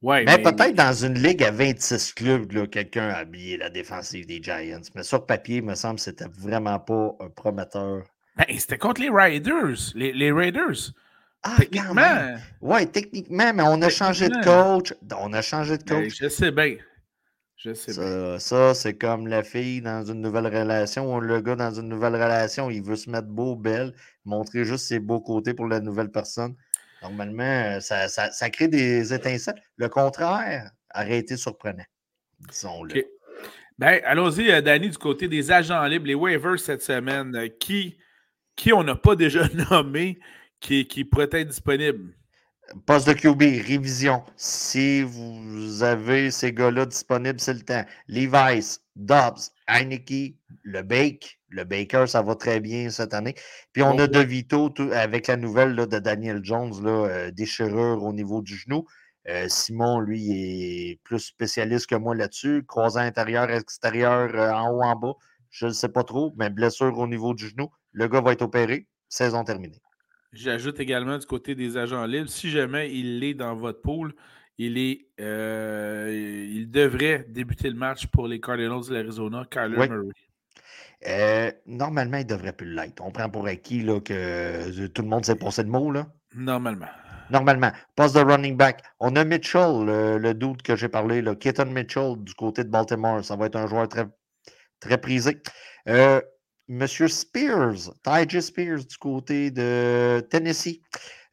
Ouais, 0.00 0.24
mais, 0.24 0.38
peut-être 0.38 0.74
dans 0.74 0.94
une 0.94 1.18
ligue 1.18 1.42
à 1.42 1.50
26 1.50 2.14
clubs, 2.14 2.70
quelqu'un 2.70 3.10
a 3.10 3.16
habillé 3.16 3.58
la 3.58 3.68
défensive 3.68 4.24
des 4.24 4.42
Giants. 4.42 4.80
Mais 4.94 5.02
sur 5.02 5.26
papier, 5.26 5.58
il 5.58 5.64
me 5.64 5.74
semble 5.74 5.96
que 5.96 6.02
c'était 6.02 6.28
vraiment 6.28 6.78
pas 6.78 7.14
un 7.20 7.28
prometteur. 7.28 8.04
Ben, 8.36 8.46
c'était 8.56 8.78
contre 8.78 9.02
les 9.02 9.10
Raiders. 9.10 9.92
Les, 9.94 10.14
les 10.14 10.32
Raiders. 10.32 10.94
Ah, 11.42 11.56
techniquement. 11.58 12.36
Oui, 12.60 12.86
techniquement, 12.88 13.52
mais 13.54 13.62
on 13.62 13.80
a 13.82 13.88
changé 13.88 14.28
de 14.28 14.44
coach. 14.44 14.92
On 15.18 15.32
a 15.32 15.42
changé 15.42 15.78
de 15.78 15.84
ben, 15.84 16.02
coach. 16.02 16.16
je 16.20 16.28
sais 16.28 16.50
bien. 16.50 16.76
Je 17.56 17.72
sais 17.72 17.94
ça, 17.94 18.38
ça 18.38 18.74
c'est 18.74 18.94
comme 18.94 19.28
la 19.28 19.42
fille 19.42 19.80
dans 19.80 20.04
une 20.04 20.20
nouvelle 20.20 20.46
relation 20.46 21.14
ou 21.14 21.20
le 21.20 21.40
gars 21.40 21.56
dans 21.56 21.72
une 21.72 21.88
nouvelle 21.88 22.14
relation. 22.14 22.70
Il 22.70 22.82
veut 22.82 22.96
se 22.96 23.08
mettre 23.08 23.28
beau, 23.28 23.56
belle, 23.56 23.94
montrer 24.24 24.64
juste 24.64 24.86
ses 24.86 24.98
beaux 24.98 25.20
côtés 25.20 25.54
pour 25.54 25.66
la 25.66 25.80
nouvelle 25.80 26.10
personne. 26.10 26.54
Normalement, 27.02 27.42
euh, 27.42 27.80
ça, 27.80 28.50
crée 28.50 28.68
des 28.68 29.12
étincelles. 29.14 29.60
Le 29.76 29.88
contraire 29.88 30.70
aurait 30.94 31.18
été 31.18 31.36
surprenant, 31.36 31.84
disons-le. 32.40 33.04
Ben, 33.78 34.00
allons-y, 34.04 34.50
euh, 34.50 34.62
Danny, 34.62 34.88
du 34.88 34.98
côté 34.98 35.28
des 35.28 35.52
agents 35.52 35.84
libres, 35.84 36.06
les 36.06 36.14
waivers 36.14 36.58
cette 36.58 36.82
semaine. 36.82 37.34
Euh, 37.36 37.48
qui, 37.48 37.98
qui 38.56 38.72
on 38.72 38.82
n'a 38.82 38.96
pas 38.96 39.16
déjà 39.16 39.46
nommé 39.70 40.18
qui, 40.60 40.86
qui 40.86 41.04
pourrait 41.04 41.28
être 41.32 41.48
disponible? 41.48 42.14
Poste 42.84 43.08
de 43.08 43.12
QB, 43.12 43.64
révision. 43.64 44.24
Si 44.36 45.02
vous 45.02 45.82
avez 45.82 46.30
ces 46.30 46.52
gars-là 46.52 46.86
disponibles, 46.86 47.38
c'est 47.40 47.54
le 47.54 47.60
temps. 47.60 47.84
Levi's, 48.08 48.80
Dobbs, 48.96 49.52
Heineke, 49.68 50.34
le 50.62 50.82
Bake. 50.82 51.38
Le 51.48 51.62
Baker, 51.62 52.06
ça 52.08 52.22
va 52.22 52.34
très 52.34 52.58
bien 52.58 52.90
cette 52.90 53.14
année. 53.14 53.34
Puis 53.72 53.82
on 53.82 53.96
a 53.98 54.08
De 54.08 54.18
Vito 54.18 54.74
avec 54.92 55.28
la 55.28 55.36
nouvelle 55.36 55.76
de 55.76 55.98
Daniel 56.00 56.40
Jones, 56.42 56.72
là, 56.82 57.06
euh, 57.06 57.30
déchirure 57.30 58.02
au 58.02 58.12
niveau 58.12 58.42
du 58.42 58.56
genou. 58.56 58.84
Euh, 59.28 59.48
Simon, 59.48 60.00
lui, 60.00 60.30
est 60.90 61.00
plus 61.04 61.20
spécialiste 61.20 61.86
que 61.86 61.94
moi 61.94 62.14
là-dessus. 62.14 62.64
Croisant 62.66 63.00
intérieur, 63.00 63.50
extérieur, 63.50 64.34
euh, 64.34 64.50
en 64.52 64.70
haut, 64.72 64.82
en 64.82 64.96
bas. 64.96 65.14
Je 65.50 65.66
ne 65.66 65.72
sais 65.72 65.88
pas 65.88 66.04
trop, 66.04 66.34
mais 66.36 66.50
blessure 66.50 66.98
au 66.98 67.06
niveau 67.06 67.32
du 67.32 67.48
genou. 67.48 67.70
Le 67.92 68.08
gars 68.08 68.20
va 68.20 68.32
être 68.32 68.42
opéré. 68.42 68.88
Saison 69.08 69.44
terminée. 69.44 69.80
J'ajoute 70.36 70.80
également 70.80 71.18
du 71.18 71.26
côté 71.26 71.54
des 71.54 71.76
agents 71.76 72.04
libres, 72.04 72.28
si 72.28 72.50
jamais 72.50 72.92
il 72.92 73.24
est 73.24 73.34
dans 73.34 73.54
votre 73.54 73.80
pool, 73.80 74.12
il, 74.58 74.78
est, 74.78 75.06
euh, 75.20 76.48
il 76.52 76.70
devrait 76.70 77.26
débuter 77.28 77.70
le 77.70 77.76
match 77.76 78.06
pour 78.06 78.28
les 78.28 78.40
Cardinals 78.40 78.86
de 78.88 78.94
l'Arizona, 78.94 79.44
Kyler 79.50 79.88
Murray. 79.88 80.08
Euh, 81.06 81.50
normalement, 81.66 82.18
il 82.18 82.26
devrait 82.26 82.52
plus 82.52 82.72
l'être. 82.72 83.02
On 83.02 83.10
prend 83.10 83.28
pour 83.28 83.46
acquis 83.46 83.82
là, 83.82 84.00
que 84.00 84.12
euh, 84.12 84.88
tout 84.88 85.02
le 85.02 85.08
monde 85.08 85.24
sait 85.24 85.36
passer 85.36 85.64
de 85.64 85.68
mots. 85.68 85.90
Là. 85.90 86.06
Normalement. 86.34 86.88
Normalement. 87.30 87.72
Poste 87.94 88.16
de 88.16 88.20
running 88.20 88.56
back. 88.56 88.82
On 89.00 89.16
a 89.16 89.24
Mitchell, 89.24 89.84
le, 89.84 90.32
doute 90.32 90.62
que 90.62 90.76
j'ai 90.76 90.88
parlé, 90.88 91.22
là, 91.22 91.34
Keaton 91.34 91.66
Mitchell 91.66 92.14
du 92.18 92.34
côté 92.34 92.64
de 92.64 92.68
Baltimore. 92.68 93.24
Ça 93.24 93.36
va 93.36 93.46
être 93.46 93.56
un 93.56 93.66
joueur 93.66 93.88
très, 93.88 94.06
très 94.80 94.98
prisé. 94.98 95.40
Euh, 95.88 96.20
Monsieur 96.68 97.08
Spears, 97.08 97.92
Ty 98.02 98.42
Spears 98.42 98.84
du 98.84 98.96
côté 98.98 99.50
de 99.50 100.20
Tennessee. 100.30 100.80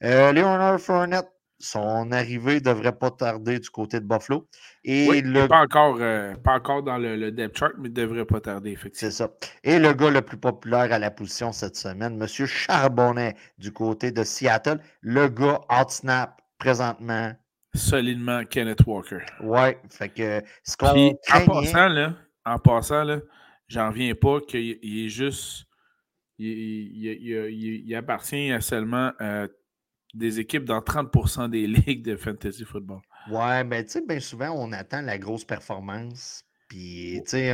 Euh, 0.04 0.32
Leonard 0.32 0.80
Fournette, 0.80 1.30
son 1.60 2.12
arrivée 2.12 2.56
ne 2.56 2.60
devrait 2.60 2.98
pas 2.98 3.10
tarder 3.10 3.58
du 3.58 3.70
côté 3.70 4.00
de 4.00 4.06
Buffalo. 4.06 4.48
Et 4.84 5.22
le... 5.22 5.48
pas, 5.48 5.62
encore, 5.62 5.98
euh, 6.00 6.36
pas 6.36 6.56
encore 6.56 6.84
dans 6.84 6.98
le, 6.98 7.32
depth 7.32 7.58
chart, 7.58 7.72
mais 7.80 7.90
devrait 7.90 8.26
pas 8.26 8.42
tarder, 8.42 8.72
effectivement. 8.72 9.12
C'est 9.12 9.16
ça. 9.16 9.32
Et 9.64 9.80
le 9.80 9.94
gars 9.94 10.10
le 10.10 10.22
plus 10.22 10.38
populaire 10.38 10.92
à 10.92 11.00
la 11.00 11.10
position 11.10 11.52
cette 11.52 11.78
semaine, 11.78 12.18
Monsieur 12.18 12.46
Charbonnet 12.46 13.36
du 13.58 13.72
côté 13.72 14.12
de 14.12 14.24
Seattle. 14.24 14.80
Le 15.02 15.30
gars 15.30 15.62
hot 15.70 15.90
snap 15.90 16.42
présentement. 16.60 17.32
Solidement 17.74 18.44
Kenneth 18.44 18.86
Walker. 18.86 19.20
Ouais, 19.42 19.80
fait 19.90 20.10
que 20.10 20.44
ce 20.64 20.78
qu'on 20.78 20.88
En 20.88 21.46
passant, 21.46 21.88
là, 21.88 22.14
en 22.46 22.60
passant, 22.60 23.04
là, 23.04 23.18
J'en 23.68 23.90
reviens 23.90 24.14
pas 24.16 24.40
qu'il 24.42 24.78
est 24.84 25.10
juste. 25.10 25.66
Il, 26.38 27.96
appartient 27.96 28.52
à 28.52 28.60
seulement 28.60 29.12
euh, 29.22 29.48
des 30.14 30.40
équipes 30.40 30.66
dans 30.66 30.80
30% 30.80 31.50
des 31.50 31.68
ligues 31.68 32.04
de 32.04 32.16
fantasy 32.16 32.66
football. 32.66 33.00
Ouais, 33.30 33.64
mais 33.64 33.84
tu 33.86 33.92
sais, 33.92 34.02
bien 34.02 34.20
souvent, 34.20 34.52
on 34.52 34.72
attend 34.74 35.02
la 35.02 35.18
grosse 35.18 35.46
performance. 35.46 36.44
Puis, 36.68 37.22
tu 37.26 37.32
sais, 37.32 37.54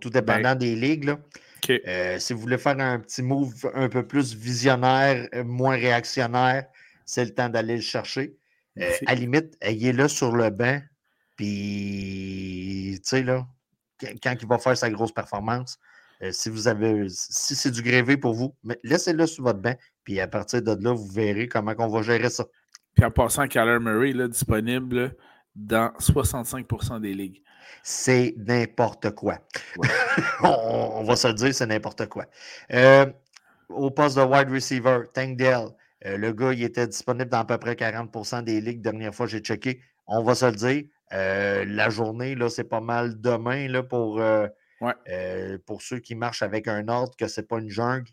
tout 0.00 0.10
dépendant 0.10 0.52
ben 0.52 0.54
des 0.54 0.76
ligues, 0.76 1.04
là, 1.04 1.18
euh, 1.70 2.18
si 2.18 2.32
vous 2.32 2.40
voulez 2.40 2.58
faire 2.58 2.78
un 2.78 2.98
petit 3.00 3.22
move 3.22 3.70
un 3.74 3.88
peu 3.88 4.06
plus 4.06 4.34
visionnaire, 4.34 5.28
euh, 5.34 5.42
moins 5.42 5.76
réactionnaire, 5.76 6.66
c'est 7.04 7.24
le 7.24 7.34
temps 7.34 7.48
d'aller 7.48 7.76
le 7.76 7.82
chercher. 7.82 8.36
à 9.06 9.14
limite, 9.14 9.56
ayez-le 9.60 10.06
sur 10.06 10.36
le 10.36 10.50
banc. 10.50 10.80
Puis, 11.36 13.00
tu 13.02 13.08
sais, 13.08 13.22
là, 13.22 13.46
quand 14.00 14.34
il 14.40 14.48
va 14.48 14.58
faire 14.58 14.76
sa 14.76 14.90
grosse 14.90 15.12
performance. 15.12 15.78
Euh, 16.22 16.32
si 16.32 16.48
vous 16.48 16.66
avez, 16.66 17.06
si 17.08 17.54
c'est 17.54 17.70
du 17.70 17.82
grévé 17.82 18.16
pour 18.16 18.34
vous, 18.34 18.54
laissez-le 18.82 19.26
sur 19.26 19.44
votre 19.44 19.60
banc, 19.60 19.76
puis 20.02 20.18
à 20.20 20.26
partir 20.26 20.62
de 20.62 20.76
là, 20.82 20.92
vous 20.92 21.06
verrez 21.06 21.46
comment 21.46 21.74
on 21.78 21.88
va 21.88 22.02
gérer 22.02 22.28
ça. 22.28 22.44
Puis 22.94 23.04
en 23.04 23.10
passant, 23.10 23.46
Kyler 23.46 23.78
Murray, 23.78 24.12
là, 24.12 24.26
disponible 24.26 25.14
dans 25.54 25.92
65% 26.00 27.00
des 27.00 27.14
ligues. 27.14 27.42
C'est 27.82 28.34
n'importe 28.36 29.10
quoi. 29.10 29.38
on, 30.42 31.04
va 31.04 31.14
se 31.14 31.28
le 31.28 31.34
dire, 31.34 31.54
c'est 31.54 31.66
n'importe 31.66 32.06
quoi. 32.06 32.26
Euh, 32.72 33.06
au 33.68 33.90
poste 33.90 34.16
de 34.16 34.22
wide 34.22 34.50
receiver, 34.50 35.02
Tank 35.12 35.36
Dell, 35.36 35.68
euh, 36.06 36.16
le 36.16 36.32
gars, 36.32 36.52
il 36.52 36.62
était 36.62 36.86
disponible 36.86 37.30
dans 37.30 37.38
à 37.38 37.44
peu 37.44 37.58
près 37.58 37.74
40% 37.74 38.44
des 38.44 38.60
ligues. 38.60 38.80
Dernière 38.80 39.14
fois, 39.14 39.26
j'ai 39.26 39.40
checké. 39.40 39.80
On 40.06 40.22
va 40.22 40.34
se 40.34 40.46
le 40.46 40.52
dire. 40.52 40.84
Euh, 41.12 41.64
la 41.66 41.90
journée, 41.90 42.34
là, 42.34 42.48
c'est 42.48 42.64
pas 42.64 42.80
mal 42.80 43.20
demain 43.20 43.68
là, 43.68 43.82
pour, 43.82 44.20
euh, 44.20 44.46
euh, 45.08 45.58
pour 45.66 45.82
ceux 45.82 45.98
qui 45.98 46.14
marchent 46.14 46.42
avec 46.42 46.68
un 46.68 46.88
ordre, 46.88 47.16
que 47.16 47.28
c'est 47.28 47.48
pas 47.48 47.58
une 47.58 47.70
jungle. 47.70 48.08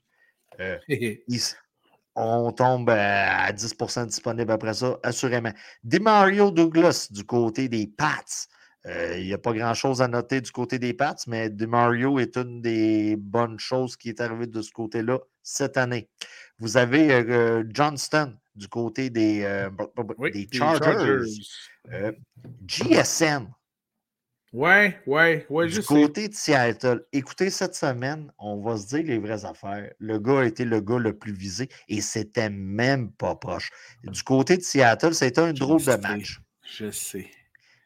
on 2.16 2.52
tombe 2.54 2.90
à 2.90 3.52
10% 3.52 4.08
disponible 4.08 4.52
après 4.52 4.74
ça, 4.74 4.98
assurément. 5.04 5.52
Demario 5.84 6.52
Douglas 6.52 7.10
du 7.12 7.26
côté 7.26 7.68
des 7.68 7.88
Pats. 7.88 8.24
Il 8.88 9.26
n'y 9.26 9.34
a 9.34 9.40
pas 9.40 9.52
grand-chose 9.52 10.02
à 10.02 10.08
noter 10.08 10.42
du 10.42 10.52
côté 10.52 10.78
des 10.78 10.94
Pats, 10.94 11.16
mais 11.28 11.50
Demario 11.50 12.20
est 12.20 12.38
une 12.38 12.62
des 12.62 13.16
bonnes 13.18 13.58
choses 13.58 13.98
qui 13.98 14.10
est 14.10 14.22
arrivée 14.22 14.46
de 14.46 14.62
ce 14.62 14.72
côté-là 14.72 15.20
cette 15.42 15.76
année. 15.76 16.08
Vous 16.60 16.78
avez 16.78 17.64
Johnston 17.74 18.38
du 18.56 18.68
côté 18.68 19.10
des, 19.10 19.68
des 20.34 20.48
Chargers. 20.52 21.26
GSN. 22.68 23.48
Ouais, 24.56 24.98
ouais, 25.06 25.46
ouais, 25.50 25.68
Du 25.68 25.82
côté 25.82 26.30
de 26.30 26.34
Seattle, 26.34 27.06
écoutez, 27.12 27.50
cette 27.50 27.76
semaine, 27.76 28.32
on 28.40 28.62
va 28.62 28.78
se 28.78 28.88
dire 28.88 29.04
les 29.04 29.18
vraies 29.18 29.44
affaires. 29.44 29.92
Le 30.00 30.18
gars 30.18 30.40
a 30.40 30.46
été 30.46 30.64
le 30.64 30.80
gars 30.80 30.98
le 30.98 31.18
plus 31.18 31.34
visé 31.34 31.68
et 31.90 32.00
c'était 32.00 32.50
même 32.50 33.12
pas 33.12 33.36
proche. 33.36 33.70
Du 34.06 34.24
côté 34.24 34.56
de 34.56 34.62
Seattle, 34.62 35.14
c'était 35.14 35.42
un 35.42 35.52
drôle 35.52 35.84
de 35.84 35.98
match. 35.98 36.40
Je 36.64 36.90
sais. 36.90 37.30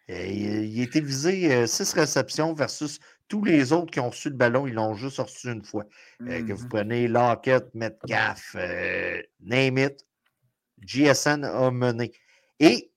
il, 0.10 0.80
a 0.80 0.84
été 0.84 1.02
visé 1.02 1.66
6 1.66 1.82
euh, 1.98 2.02
réceptions 2.02 2.54
versus 2.54 3.00
tous 3.28 3.44
les 3.44 3.74
autres 3.74 3.90
qui 3.90 4.00
ont 4.00 4.12
reçu 4.12 4.30
le 4.30 4.36
ballon, 4.36 4.68
ils 4.68 4.76
l'ont 4.76 4.94
juste 4.94 5.18
reçu 5.18 5.50
une 5.50 5.64
fois. 5.64 5.86
Euh, 6.22 6.46
que 6.46 6.54
vous 6.54 6.66
mm-hmm. 6.66 6.70
prenez 6.70 7.08
Lockett, 7.08 7.74
Metcalf, 7.74 8.56
euh, 8.60 9.20
name 9.42 9.80
it, 9.80 10.06
GSN 10.82 11.44
a 11.44 11.72
mené. 11.72 12.12
Et 12.60 12.92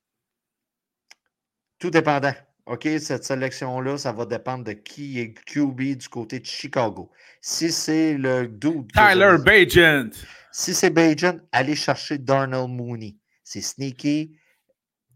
tout 1.79 1.91
dépendant. 1.91 2.35
OK, 2.67 2.89
cette 3.01 3.25
sélection-là, 3.25 3.99
ça 3.99 4.13
va 4.13 4.25
dépendre 4.25 4.65
de 4.65 4.73
qui 4.73 5.19
est 5.19 5.35
QB 5.47 5.97
du 5.97 6.09
côté 6.09 6.39
de 6.39 6.47
Chicago. 6.47 7.11
Si 7.41 7.73
c'est 7.73 8.15
le 8.15 8.47
dude. 8.47 8.93
Tyler 8.93 9.37
Bajent. 9.45 10.11
Si 10.53 10.75
c'est 10.75 10.91
Bajent, 10.91 11.41
allez 11.51 11.75
chercher 11.75 12.19
Darnell 12.19 12.69
Mooney. 12.69 13.17
C'est 13.43 13.63
sneaky. 13.63 14.37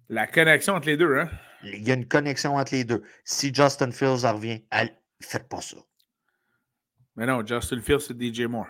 La 0.09 0.27
connexion 0.27 0.75
entre 0.75 0.89
les 0.89 0.97
deux, 0.97 1.19
hein? 1.19 1.31
Il 1.63 1.87
y 1.87 1.91
a 1.91 1.95
une 1.95 2.07
connexion 2.07 2.57
entre 2.57 2.75
les 2.75 2.85
deux. 2.85 3.03
Si 3.25 3.55
Justin 3.55 3.93
Fields 3.93 4.27
revient, 4.27 4.63
faites 5.21 5.49
pas 5.49 5.61
ça. 5.61 5.77
Mais 7.17 7.27
non, 7.27 7.45
Justin 7.47 7.81
Fields, 7.81 8.01
c'est 8.01 8.21
DJ 8.21 8.43
Moore. 8.43 8.67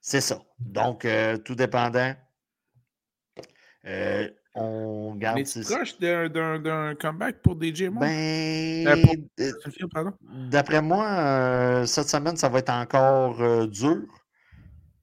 C'est 0.00 0.20
ça. 0.20 0.40
Donc, 0.58 1.04
euh, 1.04 1.36
tout 1.36 1.54
dépendant. 1.54 2.14
Euh, 3.86 4.28
on 4.54 5.14
garde. 5.14 5.38
Mais 5.38 5.62
proche 5.64 5.98
d'un 5.98 6.94
comeback 6.96 7.40
pour 7.42 7.56
DJ 7.60 7.84
Moore? 7.84 8.00
Ben, 8.00 8.86
euh, 9.38 9.52
D'après 10.50 10.82
moi, 10.82 11.06
euh, 11.08 11.86
cette 11.86 12.08
semaine, 12.08 12.36
ça 12.36 12.48
va 12.48 12.58
être 12.58 12.70
encore 12.70 13.40
euh, 13.40 13.66
dur. 13.66 14.02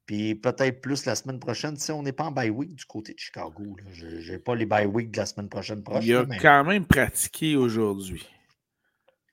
Puis 0.05 0.35
peut-être 0.35 0.81
plus 0.81 1.05
la 1.05 1.15
semaine 1.15 1.39
prochaine. 1.39 1.75
Si 1.75 1.91
on 1.91 2.01
n'est 2.01 2.13
pas 2.13 2.25
en 2.25 2.31
bye 2.31 2.49
week 2.49 2.75
du 2.75 2.85
côté 2.85 3.13
de 3.13 3.19
Chicago. 3.19 3.75
Je 3.91 4.31
n'ai 4.31 4.39
pas 4.39 4.55
les 4.55 4.65
bye 4.65 4.85
week 4.85 5.11
de 5.11 5.17
la 5.17 5.25
semaine 5.25 5.49
prochaine. 5.49 5.83
Il 6.01 6.15
a 6.15 6.25
quand 6.41 6.63
même 6.63 6.85
pratiqué 6.85 7.55
aujourd'hui. 7.57 8.25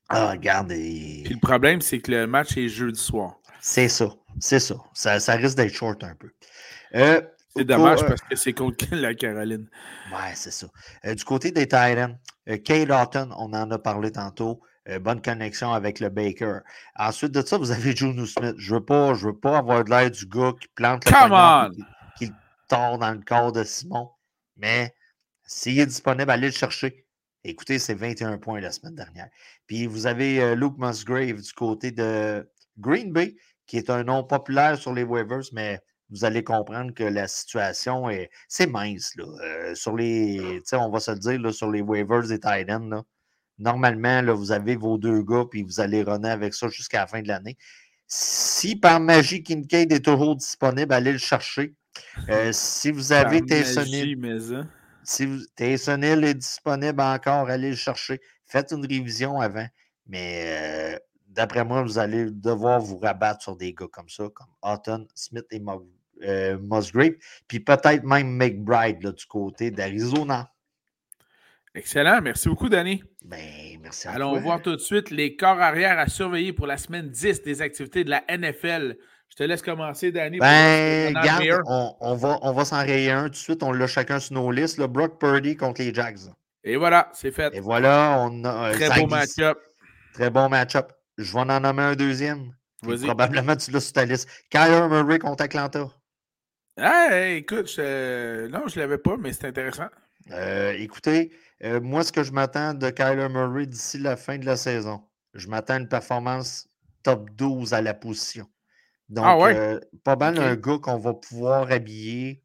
Ah, 0.09 0.33
regarde. 0.33 0.69
Puis 0.69 1.25
le 1.29 1.41
problème, 1.41 1.81
c'est 1.81 2.01
que 2.01 2.11
le 2.11 2.27
match 2.27 2.57
est 2.57 2.69
jeudi 2.69 3.01
soir. 3.01 3.39
C'est 3.61 3.89
ça. 3.89 4.11
C'est 4.41 4.61
ça. 4.61 4.77
ça. 4.95 5.35
risque 5.37 5.57
d'être 5.57 5.73
short 5.73 6.03
un 6.05 6.15
peu. 6.17 6.31
Euh, 6.95 7.21
c'est 7.57 7.65
dommage 7.65 8.03
euh, 8.03 8.09
parce 8.09 8.21
que 8.23 8.37
c'est 8.37 8.53
contre 8.53 8.87
la 8.93 9.15
Caroline. 9.15 9.69
Ouais, 10.13 10.33
c'est 10.35 10.51
ça. 10.51 10.67
du 11.05 11.25
côté 11.25 11.51
des 11.51 11.67
Titans, 11.67 12.19
Kate 12.65 12.91
Houghton, 12.91 13.31
on 13.37 13.53
en 13.53 13.71
a 13.71 13.79
parlé 13.79 14.11
tantôt. 14.11 14.61
bonne 15.01 15.23
connexion 15.23 15.73
avec 15.73 16.01
le 16.01 16.09
Baker. 16.09 16.59
Ensuite 16.97 17.33
de 17.33 17.43
ça, 17.43 17.59
vous 17.59 17.71
avez 17.71 17.95
Juno 17.95 18.27
Smith. 18.27 18.55
Je 18.59 18.75
ne 18.75 18.79
veux, 18.79 18.85
pas, 18.85 19.13
veux 19.13 19.37
pas 19.37 19.59
avoir 19.59 19.85
de 19.85 19.91
l'air 19.91 20.11
du 20.11 20.27
gars 20.27 20.53
qui 20.61 20.69
plante 20.75 21.05
le 21.05 21.13
Come 21.13 21.85
qui, 22.19 22.27
qui, 22.27 22.33
tord 22.69 22.99
dans 22.99 23.13
le 23.13 23.21
corps 23.21 23.53
de 23.53 23.65
Simon. 23.65 24.11
Mais 24.57 24.95
s'il 25.47 25.79
est 25.79 25.87
disponible, 25.87 26.31
allez 26.31 26.49
le 26.49 26.53
chercher. 26.53 27.05
Écoutez, 27.45 27.79
c'est 27.79 27.95
21 27.95 28.39
points 28.39 28.61
la 28.61 28.73
semaine 28.73 28.95
dernière. 28.95 29.29
Puis 29.67 29.87
vous 29.87 30.07
avez 30.07 30.41
euh, 30.41 30.55
Luke 30.55 30.79
Musgrave 30.79 31.43
du 31.43 31.53
côté 31.53 31.91
de 31.91 32.49
Green 32.79 33.13
Bay, 33.13 33.37
qui 33.67 33.77
est 33.77 33.91
un 33.91 34.03
nom 34.03 34.25
populaire 34.25 34.79
sur 34.79 34.95
les 34.95 35.05
waivers, 35.05 35.43
mais 35.53 35.81
vous 36.15 36.25
allez 36.25 36.45
comprendre 36.45 36.95
que 36.95 37.03
la 37.03 37.27
situation 37.27 38.09
est 38.09 38.31
c'est 38.49 38.69
mince. 38.69 39.17
Là. 39.17 39.25
Euh, 39.25 39.75
sur 39.75 39.97
les, 39.97 40.63
on 40.73 40.91
va 40.91 41.01
se 41.01 41.11
le 41.11 41.19
dire, 41.19 41.41
là, 41.41 41.53
sur 41.53 41.71
les 41.71 41.81
waivers 41.81 42.23
des 42.23 42.39
Titans, 42.39 43.03
normalement, 43.59 44.23
là, 44.23 44.33
vous 44.33 44.53
avez 44.53 44.77
vos 44.77 44.97
deux 44.97 45.23
gars, 45.23 45.45
puis 45.51 45.63
vous 45.63 45.81
allez 45.81 46.03
runner 46.03 46.31
avec 46.31 46.55
ça 46.55 46.69
jusqu'à 46.69 47.01
la 47.01 47.07
fin 47.09 47.21
de 47.21 47.29
l'année. 47.29 47.57
Si 48.07 48.77
par 48.77 49.01
magie 49.01 49.43
Kincaid 49.43 49.93
est 49.93 50.05
toujours 50.05 50.37
disponible, 50.37 50.93
allez 50.93 51.13
le 51.13 51.19
chercher. 51.19 51.75
Euh, 52.29 52.53
si 52.53 52.91
vous 52.93 53.13
avez 53.13 53.43
Taysom 53.43 53.85
Hill, 53.87 54.69
si 55.03 55.29
Taysom 55.57 56.03
Hill 56.03 56.25
est 56.25 56.35
disponible 56.35 57.01
encore, 57.01 57.49
allez 57.49 57.71
le 57.71 57.77
chercher. 57.77 58.21
Faites 58.47 58.73
une 58.73 58.87
révision 58.87 59.41
avant. 59.41 59.67
Mais 60.07 60.45
euh, 60.47 60.99
d'après 61.29 61.65
moi, 61.65 61.83
vous 61.83 61.99
allez 61.99 62.31
devoir 62.31 62.81
vous 62.81 62.99
rabattre 62.99 63.43
sur 63.43 63.57
des 63.57 63.73
gars 63.73 63.89
comme 63.91 64.09
ça, 64.09 64.29
comme 64.33 64.49
Houghton, 64.63 65.07
Smith 65.15 65.47
et 65.51 65.61
euh, 66.23 66.59
Musgrave. 66.61 67.15
Puis 67.49 67.61
peut-être 67.61 68.05
même 68.05 68.37
McBride 68.37 69.01
du 69.01 69.27
côté 69.27 69.71
d'Arizona. 69.71 70.51
Excellent. 71.75 72.21
Merci 72.23 72.49
beaucoup, 72.49 72.69
Danny. 72.69 73.03
Ben, 73.25 73.79
merci 73.83 74.07
à 74.07 74.13
Allons 74.13 74.39
voir 74.39 74.63
tout 74.63 74.77
de 74.77 74.81
suite 74.81 75.11
les 75.11 75.35
corps 75.35 75.61
arrière 75.61 75.99
à 75.99 76.07
surveiller 76.07 76.53
pour 76.53 76.67
la 76.67 76.77
semaine 76.77 77.11
10 77.11 77.43
des 77.43 77.63
activités 77.63 78.05
de 78.05 78.11
la 78.11 78.23
NFL. 78.29 78.97
Je 79.29 79.37
te 79.37 79.43
laisse 79.43 79.63
commencer, 79.63 80.13
Danny. 80.13 80.39
Ben, 80.39 81.13
garde, 81.15 81.63
on, 81.67 82.15
va, 82.15 82.39
on 82.43 82.53
va 82.53 82.65
s'en 82.65 82.79
rayer 82.79 83.11
un 83.11 83.25
tout 83.25 83.31
de 83.31 83.37
suite. 83.37 83.63
On 83.65 83.73
l'a 83.73 83.89
chacun 83.89 84.21
sur 84.21 84.35
nos 84.35 84.53
listes. 84.53 84.79
Le 84.79 84.87
Brock 84.87 85.19
Purdy 85.19 85.57
contre 85.57 85.83
les 85.83 85.93
Jags. 85.93 86.19
Et 86.63 86.77
voilà, 86.77 87.11
c'est 87.13 87.33
fait. 87.33 87.53
Et 87.53 87.61
voilà, 87.61 88.19
on 88.21 88.45
a. 88.45 88.71
Très 88.73 89.01
beau 89.01 89.09
match-up. 89.09 89.59
Très 90.13 90.31
bon 90.31 90.49
match-up. 90.49 90.93
Je 91.19 91.33
vais 91.33 91.41
en 91.41 91.61
nommer 91.61 91.83
un 91.83 91.97
deuxième. 91.97 92.53
Probablement, 92.83 93.57
tu 93.57 93.73
l'as 93.73 93.81
sur 93.81 93.93
ta 93.93 94.05
liste. 94.05 94.29
Kyler 94.51 94.87
Murray 94.89 95.19
contre 95.19 95.43
Atlanta. 95.43 95.89
Hey, 96.77 97.39
écoute, 97.39 97.79
non, 97.79 98.67
je 98.67 98.75
ne 98.75 98.79
l'avais 98.79 98.99
pas, 98.99 99.17
mais 99.17 99.33
c'est 99.33 99.47
intéressant. 99.47 99.89
Euh, 100.31 100.73
écoutez, 100.73 101.33
euh, 101.63 101.81
moi, 101.81 102.03
ce 102.03 102.11
que 102.11 102.23
je 102.23 102.33
m'attends 102.33 102.75
de 102.75 102.91
Kyler 102.91 103.29
Murray 103.29 103.67
d'ici 103.67 103.99
la 103.99 104.17
fin 104.17 104.39
de 104.39 104.47
la 104.47 104.57
saison, 104.57 105.03
je 105.35 105.49
m'attends 105.49 105.75
à 105.75 105.79
une 105.79 105.89
performance 105.89 106.69
top 107.03 107.31
12 107.31 107.75
à 107.75 107.81
la 107.81 107.95
position. 107.95 108.47
Donc, 109.09 109.25
ah 109.27 109.39
euh, 109.47 109.79
pas 110.03 110.17
mal 110.17 110.39
un 110.39 110.57
gars 110.57 110.79
qu'on 110.83 110.99
va 110.99 111.15
pouvoir 111.15 111.71
habiller. 111.71 112.43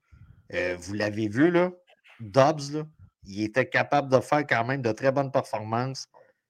Euh, 0.53 0.75
vous 0.79 0.93
l'avez 0.93 1.27
vu, 1.27 1.49
là, 1.49 1.71
Dobbs, 2.19 2.71
là, 2.73 2.83
il 3.23 3.43
était 3.43 3.67
capable 3.67 4.11
de 4.11 4.19
faire 4.19 4.45
quand 4.45 4.65
même 4.65 4.81
de 4.81 4.91
très 4.91 5.11
bonnes 5.11 5.31
performances 5.31 6.07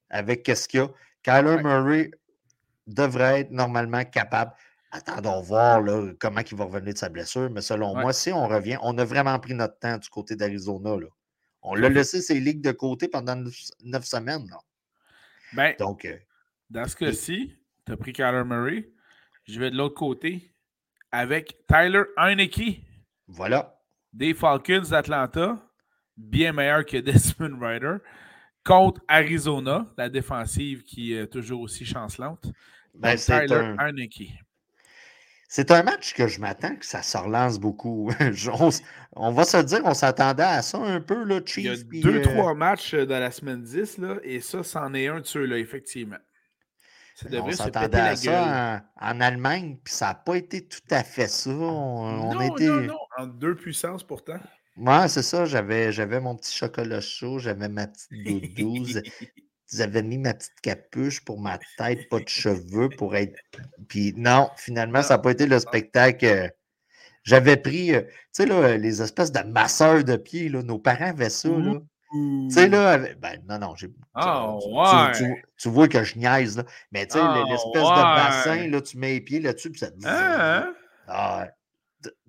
avec 0.09 0.43
qu'est-ce 0.43 0.67
qu'il 0.67 0.81
y 0.81 0.83
a. 0.83 0.89
Kyler 1.23 1.61
Murray 1.63 2.11
devrait 2.87 3.41
être 3.41 3.51
normalement 3.51 4.03
capable. 4.03 4.51
Attendons 4.91 5.41
voir 5.41 5.81
là, 5.81 6.13
comment 6.19 6.41
il 6.41 6.57
va 6.57 6.65
revenir 6.65 6.93
de 6.93 6.97
sa 6.97 7.09
blessure, 7.09 7.49
mais 7.51 7.61
selon 7.61 7.95
moi, 7.95 8.11
si 8.11 8.31
on 8.31 8.47
revient, 8.47 8.77
on 8.81 8.97
a 8.97 9.05
vraiment 9.05 9.37
pris 9.39 9.53
notre 9.53 9.77
temps 9.77 9.97
du 9.97 10.09
côté 10.09 10.35
d'Arizona. 10.35 10.95
On 11.61 11.75
l'a 11.75 11.89
laissé 11.89 12.21
ses 12.21 12.39
ligues 12.39 12.61
de 12.61 12.71
côté 12.71 13.07
pendant 13.07 13.35
neuf, 13.35 14.05
semaines. 14.05 14.47
Là. 14.49 14.57
Ben, 15.53 15.75
Donc, 15.77 16.05
euh, 16.05 16.17
dans 16.69 16.87
ce 16.87 16.95
cas-ci, 16.95 17.55
tu 17.85 17.91
as 17.91 17.97
pris 17.97 18.13
Kyler 18.13 18.43
Murray. 18.45 18.89
Je 19.43 19.59
vais 19.59 19.69
de 19.69 19.77
l'autre 19.77 19.95
côté 19.95 20.53
avec 21.11 21.57
Tyler 21.67 22.03
Heineke. 22.17 22.81
Voilà. 23.27 23.79
Des 24.13 24.33
Falcons 24.33 24.89
d'Atlanta, 24.89 25.57
bien 26.17 26.51
meilleur 26.51 26.85
que 26.85 26.97
Desmond 27.01 27.59
Ryder, 27.59 27.97
contre 28.63 29.01
Arizona, 29.07 29.91
la 29.97 30.09
défensive 30.09 30.83
qui 30.83 31.13
est 31.13 31.27
toujours 31.27 31.61
aussi 31.61 31.85
chancelante. 31.85 32.51
Ben, 32.95 33.15
Tyler 33.15 33.75
un... 33.77 33.93
C'est 35.49 35.71
un 35.71 35.83
match 35.83 36.13
que 36.13 36.27
je 36.27 36.39
m'attends 36.39 36.75
que 36.75 36.85
ça 36.85 37.01
se 37.01 37.17
relance 37.17 37.59
beaucoup. 37.59 38.09
on, 39.15 39.31
va 39.31 39.43
se 39.43 39.57
dire, 39.57 39.81
on 39.83 39.93
s'attendait 39.93 40.43
à 40.43 40.61
ça 40.61 40.77
un 40.77 41.01
peu, 41.01 41.23
là, 41.23 41.41
Chiefs. 41.45 41.83
Il 41.91 41.97
y 41.97 42.01
a 42.01 42.03
deux, 42.03 42.19
euh, 42.19 42.21
trois 42.21 42.53
matchs 42.53 42.95
dans 42.95 43.19
la 43.19 43.31
semaine 43.31 43.63
10, 43.63 43.97
là, 43.97 44.15
et 44.23 44.39
ça, 44.39 44.63
c'en 44.63 44.93
est 44.93 45.07
un 45.07 45.19
de 45.19 45.25
ceux-là, 45.25 45.57
effectivement 45.57 46.19
on 47.33 47.51
s'attendait 47.51 47.97
à 47.97 48.15
ça 48.15 48.83
en, 48.99 49.21
Allemagne, 49.21 49.77
puis 49.83 49.93
ça 49.93 50.07
n'a 50.07 50.13
pas 50.15 50.35
été 50.35 50.65
tout 50.65 50.79
à 50.89 51.03
fait 51.03 51.27
ça. 51.27 51.49
On, 51.49 52.33
non, 52.33 52.55
était... 52.55 52.67
non, 52.67 52.81
non, 52.81 52.99
en 53.17 53.27
deux 53.27 53.55
puissances 53.55 54.03
pourtant. 54.03 54.39
Ouais, 54.77 55.07
c'est 55.07 55.23
ça. 55.23 55.45
J'avais, 55.45 55.91
j'avais 55.91 56.19
mon 56.19 56.35
petit 56.35 56.55
chocolat 56.55 57.01
chaud, 57.01 57.39
j'avais 57.39 57.69
ma 57.69 57.87
petite 57.87 58.11
doudouse. 58.55 59.01
J'avais 59.71 60.01
mis 60.01 60.17
ma 60.17 60.33
petite 60.33 60.59
capuche 60.61 61.23
pour 61.23 61.39
ma 61.39 61.59
tête, 61.77 62.09
pas 62.09 62.19
de 62.19 62.27
cheveux 62.27 62.89
pour 62.89 63.15
être. 63.15 63.37
Puis 63.87 64.13
non, 64.17 64.49
finalement, 64.57 65.01
ça 65.01 65.15
n'a 65.15 65.19
pas 65.19 65.31
été 65.31 65.45
le 65.45 65.59
spectacle. 65.59 66.51
J'avais 67.23 67.57
pris, 67.57 67.93
euh, 67.93 68.01
tu 68.01 68.09
sais, 68.31 68.45
là, 68.45 68.77
les 68.77 69.01
espèces 69.01 69.31
de 69.31 69.41
masseurs 69.41 70.03
de 70.03 70.15
pieds, 70.15 70.49
là, 70.49 70.63
nos 70.63 70.79
parents 70.79 71.09
avaient 71.09 71.29
ça. 71.29 71.49
Là. 71.49 71.75
Tu 72.11 72.49
sais, 72.49 72.67
là, 72.67 72.97
ben, 72.97 73.39
non, 73.47 73.59
non, 73.59 73.75
j'ai. 73.75 73.89
Ah, 74.15 74.57
tu, 75.15 75.23
ouais. 75.23 75.43
tu, 75.57 75.69
vois 75.69 75.87
que 75.87 76.03
je 76.03 76.17
niaise, 76.17 76.57
là. 76.57 76.63
Mais 76.91 77.05
tu 77.05 77.13
sais, 77.13 77.19
ah, 77.21 77.43
l'espèce 77.47 77.83
de 77.83 78.15
bassin, 78.15 78.67
là, 78.67 78.81
tu 78.81 78.97
mets 78.97 79.13
les 79.13 79.21
pieds 79.21 79.39
là-dessus, 79.39 79.69
puis 79.69 79.79
ça 79.79 79.91
te 79.91 79.97
dit. 79.97 80.07
Hein? 80.07 80.73
Ah, 81.07 81.47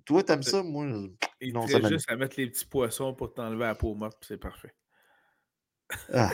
toi, 0.05 0.23
t'aimes 0.23 0.43
ça? 0.43 0.61
Moi, 0.61 0.85
Il 1.39 1.53
non, 1.53 1.65
ça 1.65 1.79
juste 1.87 2.11
à 2.11 2.15
mettre 2.15 2.35
les 2.37 2.47
petits 2.47 2.65
poissons 2.65 3.15
pour 3.15 3.33
t'enlever 3.33 3.63
la 3.63 3.75
peau 3.75 3.95
morte, 3.95 4.23
c'est 4.27 4.37
parfait. 4.37 4.73
Ah, 6.13 6.31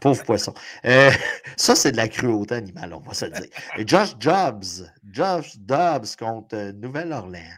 pauvre 0.00 0.22
poisson. 0.24 0.54
Euh, 0.84 1.10
ça, 1.56 1.74
c'est 1.74 1.92
de 1.92 1.96
la 1.96 2.08
cruauté 2.08 2.56
animale, 2.56 2.94
on 2.94 3.00
va 3.00 3.14
se 3.14 3.26
dire. 3.26 3.46
Josh 3.78 4.14
Jobs, 4.18 4.90
Josh 5.10 5.56
Dobbs 5.58 6.16
contre 6.18 6.56
euh, 6.56 6.72
Nouvelle-Orléans. 6.72 7.56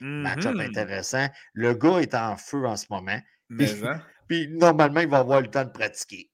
Match-up 0.00 0.54
mm-hmm. 0.54 0.68
intéressant. 0.68 1.26
Le 1.54 1.74
gars 1.74 1.98
est 2.00 2.14
en 2.14 2.36
feu 2.36 2.66
en 2.66 2.76
ce 2.76 2.86
moment. 2.90 3.18
Mais, 3.48 3.84
hein? 3.84 4.02
Puis 4.28 4.48
normalement, 4.48 5.00
il 5.00 5.08
va 5.08 5.18
avoir 5.18 5.40
le 5.40 5.48
temps 5.48 5.64
de 5.64 5.70
pratiquer. 5.70 6.30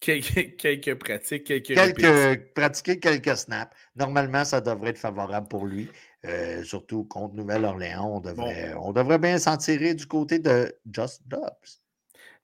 Quelques, 0.00 0.56
quelques 0.56 0.94
pratiques, 0.94 1.44
quelques, 1.44 1.74
quelques 1.74 2.54
Pratiquer 2.54 3.00
quelques 3.00 3.36
snaps. 3.36 3.74
Normalement, 3.96 4.44
ça 4.44 4.60
devrait 4.60 4.90
être 4.90 4.98
favorable 4.98 5.48
pour 5.48 5.66
lui. 5.66 5.90
Euh, 6.24 6.62
surtout 6.62 7.04
contre 7.04 7.34
Nouvelle-Orléans, 7.34 8.16
on 8.16 8.20
devrait, 8.20 8.74
on 8.74 8.92
devrait 8.92 9.18
bien 9.18 9.38
s'en 9.38 9.56
tirer 9.56 9.94
du 9.94 10.06
côté 10.06 10.38
de 10.38 10.72
Just 10.92 11.22
Dobbs. 11.26 11.80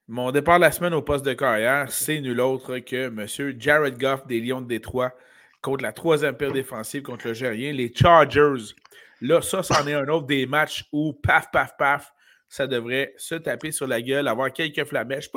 Mon 0.07 0.31
départ 0.31 0.59
de 0.59 0.65
la 0.65 0.71
semaine 0.71 0.93
au 0.93 1.01
poste 1.01 1.25
de 1.25 1.33
carrière, 1.33 1.91
c'est 1.91 2.21
nul 2.21 2.39
autre 2.39 2.77
que 2.77 3.07
M. 3.07 3.25
Jared 3.59 3.97
Goff 3.97 4.27
des 4.27 4.39
Lions 4.39 4.61
de 4.61 4.67
Détroit 4.67 5.11
contre 5.63 5.83
la 5.83 5.93
troisième 5.93 6.37
paire 6.37 6.51
défensive 6.51 7.01
contre 7.01 7.29
le 7.29 7.33
Gérien, 7.33 7.73
les 7.73 7.91
Chargers. 7.91 8.75
Là, 9.21 9.41
ça, 9.41 9.63
c'en 9.63 9.87
est 9.87 9.95
un 9.95 10.07
autre 10.09 10.27
des 10.27 10.45
matchs 10.45 10.85
où 10.91 11.13
paf, 11.13 11.49
paf, 11.51 11.75
paf, 11.75 12.13
ça 12.47 12.67
devrait 12.67 13.15
se 13.17 13.33
taper 13.33 13.71
sur 13.71 13.87
la 13.87 13.99
gueule, 13.99 14.27
avoir 14.27 14.53
quelques 14.53 14.85
flamèches, 14.85 15.31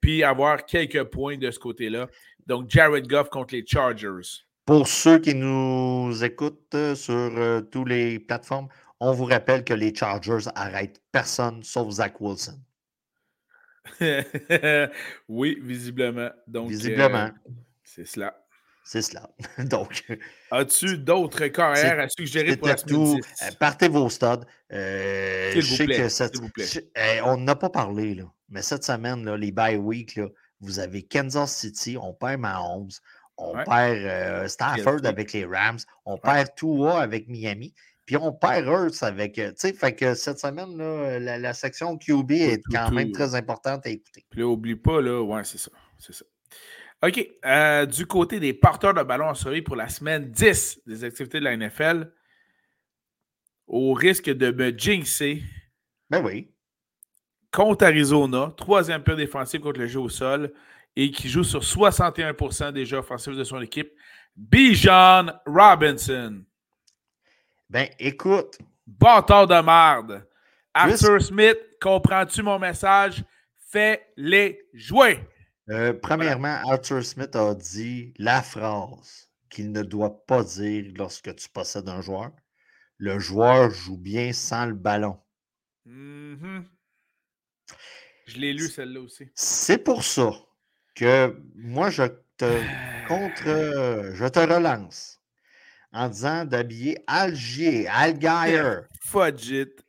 puis 0.00 0.22
avoir 0.22 0.64
quelques 0.64 1.02
points 1.04 1.36
de 1.36 1.50
ce 1.50 1.58
côté-là. 1.58 2.06
Donc, 2.46 2.70
Jared 2.70 3.08
Goff 3.08 3.28
contre 3.28 3.54
les 3.54 3.66
Chargers. 3.66 4.44
Pour 4.66 4.86
ceux 4.86 5.18
qui 5.18 5.34
nous 5.34 6.12
écoutent 6.22 6.74
euh, 6.74 6.94
sur 6.94 7.14
euh, 7.14 7.60
toutes 7.62 7.88
les 7.88 8.20
plateformes, 8.20 8.68
on 9.00 9.10
vous 9.10 9.24
rappelle 9.24 9.64
que 9.64 9.74
les 9.74 9.92
Chargers 9.92 10.48
arrêtent 10.54 11.00
personne 11.10 11.64
sauf 11.64 11.90
Zach 11.90 12.20
Wilson. 12.20 12.60
oui, 15.28 15.58
visiblement. 15.62 16.30
Donc, 16.46 16.70
visiblement. 16.70 17.26
Euh, 17.26 17.50
c'est 17.84 18.06
cela. 18.06 18.34
C'est 18.84 19.02
cela. 19.02 19.28
Donc. 19.58 20.04
As-tu 20.50 20.96
d'autres 20.96 21.46
carrières 21.48 22.00
à 22.00 22.08
suggérer 22.08 22.56
pour 22.56 22.68
la 22.68 22.76
semaine 22.78 23.20
euh, 23.20 23.50
Partez 23.60 23.88
vos 23.88 24.08
studs. 24.08 24.46
Euh, 24.72 25.52
S'il 25.52 25.62
vous, 25.62 26.40
vous, 26.40 26.48
plaît. 26.48 26.66
Eh, 26.96 27.20
on 27.22 27.36
n'a 27.36 27.54
pas 27.54 27.68
parlé, 27.68 28.14
là, 28.14 28.24
mais 28.48 28.62
cette 28.62 28.84
semaine, 28.84 29.24
là, 29.26 29.36
les 29.36 29.52
bye 29.52 29.76
week, 29.76 30.16
là, 30.16 30.28
vous 30.60 30.78
avez 30.78 31.02
Kansas 31.02 31.54
City, 31.54 31.98
on 32.00 32.14
perd 32.14 32.40
Mahomes, 32.40 32.88
on 33.36 33.52
perd 33.62 33.98
euh, 33.98 34.48
Stafford 34.48 35.04
avec 35.04 35.32
les 35.32 35.44
Rams, 35.44 35.78
on 36.04 36.16
perd 36.16 36.54
Tua 36.56 37.00
avec 37.00 37.28
Miami, 37.28 37.74
puis 38.08 38.16
on 38.16 38.32
perd 38.32 38.64
Hurts 38.64 39.02
avec. 39.02 39.34
Tu 39.34 39.42
sais, 39.56 39.74
fait 39.74 39.94
que 39.94 40.14
cette 40.14 40.38
semaine, 40.38 40.78
là, 40.78 41.38
la, 41.38 41.52
section 41.52 41.98
QB 41.98 42.30
est 42.30 42.62
quand 42.72 42.90
même 42.90 43.12
très 43.12 43.34
importante 43.34 43.86
à 43.86 43.90
écouter. 43.90 44.24
Puis 44.30 44.40
là, 44.40 44.46
oublie 44.46 44.76
pas, 44.76 45.02
là, 45.02 45.20
ouais, 45.20 45.44
c'est 45.44 45.58
ça. 45.58 45.70
C'est 45.98 46.14
ça. 46.14 46.24
OK. 47.02 47.28
Euh, 47.44 47.84
du 47.84 48.06
côté 48.06 48.40
des 48.40 48.54
porteurs 48.54 48.94
de 48.94 49.02
ballon 49.02 49.28
assurés 49.28 49.60
pour 49.60 49.76
la 49.76 49.90
semaine 49.90 50.30
10 50.30 50.84
des 50.86 51.04
activités 51.04 51.38
de 51.38 51.44
la 51.44 51.54
NFL, 51.54 52.10
au 53.66 53.92
risque 53.92 54.30
de 54.30 54.52
me 54.52 54.70
jinxer. 54.70 55.42
Ben 56.08 56.24
oui. 56.24 56.50
Contre 57.52 57.84
Arizona, 57.84 58.54
troisième 58.56 59.02
pire 59.02 59.16
défensif 59.16 59.60
contre 59.60 59.80
le 59.80 59.86
jeu 59.86 60.00
au 60.00 60.08
sol 60.08 60.54
et 60.96 61.10
qui 61.10 61.28
joue 61.28 61.44
sur 61.44 61.62
61 61.62 62.72
des 62.72 62.86
jeux 62.86 62.96
offensifs 62.96 63.36
de 63.36 63.44
son 63.44 63.60
équipe, 63.60 63.92
Bijan 64.34 65.26
Robinson. 65.44 66.42
Ben 67.70 67.88
écoute. 67.98 68.58
Bâtard 68.86 69.46
de 69.46 69.60
merde. 69.60 70.26
Arthur 70.72 71.20
Smith, 71.20 71.58
comprends-tu 71.80 72.42
mon 72.42 72.58
message? 72.58 73.22
Fais-les 73.58 74.66
jouer. 74.72 75.20
Euh, 75.68 75.92
premièrement, 75.92 76.60
Arthur 76.66 77.04
Smith 77.04 77.36
a 77.36 77.54
dit 77.54 78.14
la 78.16 78.40
phrase 78.40 79.28
qu'il 79.50 79.70
ne 79.70 79.82
doit 79.82 80.24
pas 80.24 80.42
dire 80.42 80.92
lorsque 80.96 81.34
tu 81.34 81.48
possèdes 81.50 81.90
un 81.90 82.00
joueur. 82.00 82.30
Le 82.96 83.18
joueur 83.18 83.70
joue 83.70 83.98
bien 83.98 84.32
sans 84.32 84.64
le 84.64 84.74
ballon. 84.74 85.18
Mm-hmm. 85.86 86.64
Je 88.26 88.38
l'ai 88.38 88.54
lu 88.54 88.66
celle-là 88.68 89.00
aussi. 89.00 89.28
C'est 89.34 89.84
pour 89.84 90.04
ça 90.04 90.32
que 90.94 91.38
moi, 91.54 91.90
je 91.90 92.04
te 92.38 92.62
contre, 93.08 94.14
je 94.14 94.26
te 94.26 94.38
relance 94.38 95.18
en 95.92 96.08
disant 96.08 96.44
d'habiller 96.44 96.98
Algier, 97.06 97.88
Algier. 97.88 98.80
Fudge 99.00 99.50
it. 99.50 99.84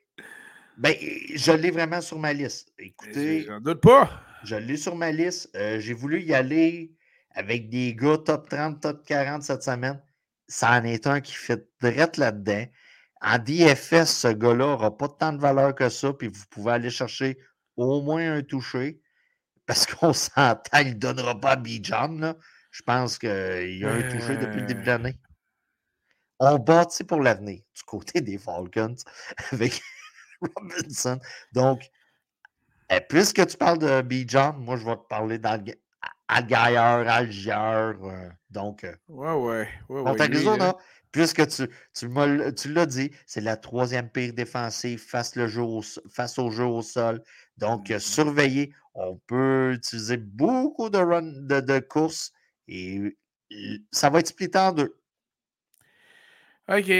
Ben, 0.78 0.96
je 1.36 1.52
l'ai 1.52 1.72
vraiment 1.72 2.02
sur 2.02 2.18
ma 2.20 2.32
liste. 2.32 2.72
Écoutez. 2.78 3.44
J'en 3.46 3.60
doute 3.60 3.82
pas. 3.82 4.10
Je 4.44 4.56
l'ai 4.56 4.78
sur 4.78 4.96
ma 4.96 5.12
liste. 5.12 5.50
Euh, 5.56 5.80
j'ai 5.80 5.94
voulu 5.94 6.22
y 6.22 6.34
aller 6.34 6.96
avec 7.32 7.70
des 7.70 7.94
gars 7.94 8.18
top 8.18 8.50
30, 8.50 8.82
top 8.82 9.06
40 9.06 9.44
cette 9.44 9.64
semaine. 9.64 10.02
Ça 10.48 10.72
en 10.72 10.84
est 10.84 11.06
un 11.06 11.20
qui 11.20 11.34
fait 11.34 11.68
direct 11.82 12.18
là-dedans. 12.18 12.66
En 13.22 13.38
DFS, 13.38 14.06
ce 14.06 14.30
gars-là 14.30 14.66
n'aura 14.66 14.98
pas 14.98 15.10
tant 15.10 15.34
de 15.34 15.42
valeur 15.42 15.76
que 15.76 15.90
ça, 15.90 16.14
puis 16.14 16.30
vous 16.30 16.46
pouvez 16.50 16.72
aller 16.72 16.90
chercher 16.90 17.38
au 17.76 18.02
moins 18.02 18.36
un 18.36 18.42
touché, 18.42 19.02
parce 19.66 19.86
qu'on 19.94 20.14
s'entend, 20.14 20.80
il 20.80 20.94
ne 20.94 20.94
donnera 20.94 21.40
pas 21.40 21.52
à 21.52 21.56
Bijan. 21.58 22.34
Je 22.72 22.82
pense 22.84 23.18
qu'il 23.18 23.78
y 23.78 23.84
a 23.84 23.92
un 23.92 24.02
touché 24.04 24.38
depuis 24.38 24.62
le 24.62 24.66
début 24.68 24.82
de 24.82 24.88
l'année. 24.88 25.16
On 26.40 26.58
bâtit 26.58 27.04
pour 27.04 27.20
l'avenir 27.20 27.62
du 27.76 27.84
côté 27.84 28.22
des 28.22 28.38
Falcons 28.38 28.96
avec 29.52 29.82
Robinson. 30.42 31.20
Donc, 31.52 31.82
eh, 32.90 33.02
puisque 33.02 33.46
tu 33.46 33.58
parles 33.58 33.80
de 33.80 34.02
Bijan, 34.02 34.54
moi, 34.54 34.78
je 34.78 34.86
vais 34.86 34.96
te 34.96 35.08
parler 35.08 35.38
d'Algayer, 35.38 35.76
Algier. 36.78 37.54
Euh, 37.54 38.30
donc, 38.50 38.84
euh, 38.84 38.96
ouais, 39.10 39.34
ouais. 39.34 39.70
ouais, 39.90 40.02
ouais 40.02 40.74
puisque 41.12 41.48
tu, 41.48 41.68
tu, 41.94 42.74
l'as 42.74 42.86
dit, 42.86 43.12
c'est 43.26 43.42
la 43.42 43.58
troisième 43.58 44.10
pire 44.10 44.34
défensive 44.34 45.00
face, 45.00 45.36
le 45.36 45.48
jeu 45.48 45.64
face 46.10 46.38
au 46.38 46.52
jeu 46.52 46.66
au 46.66 46.82
sol. 46.82 47.22
Donc, 47.58 47.90
mm-hmm. 47.90 48.00
surveiller. 48.00 48.74
On 48.96 49.18
peut 49.28 49.74
utiliser 49.74 50.18
beaucoup 50.18 50.90
de, 50.90 50.98
run, 50.98 51.22
de, 51.22 51.60
de 51.62 51.80
courses 51.80 52.32
et 52.68 53.18
ça 53.92 54.10
va 54.10 54.20
être 54.20 54.28
splitté 54.28 54.58
en 54.58 54.72
deux. 54.72 54.99
OK. 56.70 56.92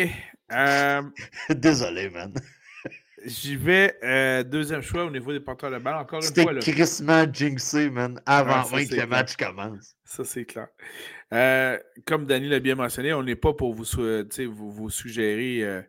Euh, 0.52 1.02
Désolé, 1.50 2.10
man. 2.10 2.34
J'y 3.24 3.56
vais. 3.56 3.96
Euh, 4.04 4.44
deuxième 4.44 4.82
choix 4.82 5.06
au 5.06 5.12
niveau 5.12 5.32
des 5.32 5.40
porteurs 5.40 5.70
de 5.70 5.78
balle. 5.78 5.96
Encore 5.96 6.24
une 6.24 6.44
fois. 6.44 6.54
C'était 6.54 6.72
crissement 6.72 7.26
jinxé, 7.32 7.90
man, 7.92 8.20
avant 8.26 8.64
que 8.64 8.96
le 8.96 9.06
match 9.06 9.36
commence. 9.36 9.96
Ça, 10.04 10.24
c'est 10.24 10.46
clair. 10.46 10.70
Euh, 11.34 11.78
comme 12.06 12.26
Danny 12.26 12.48
l'a 12.48 12.60
bien 12.60 12.76
mentionné, 12.76 13.14
on 13.14 13.22
n'est 13.22 13.36
pas 13.36 13.54
pour 13.54 13.76
vous, 13.76 13.84
vous, 13.84 14.72
vous 14.72 14.90
suggérer 14.90 15.84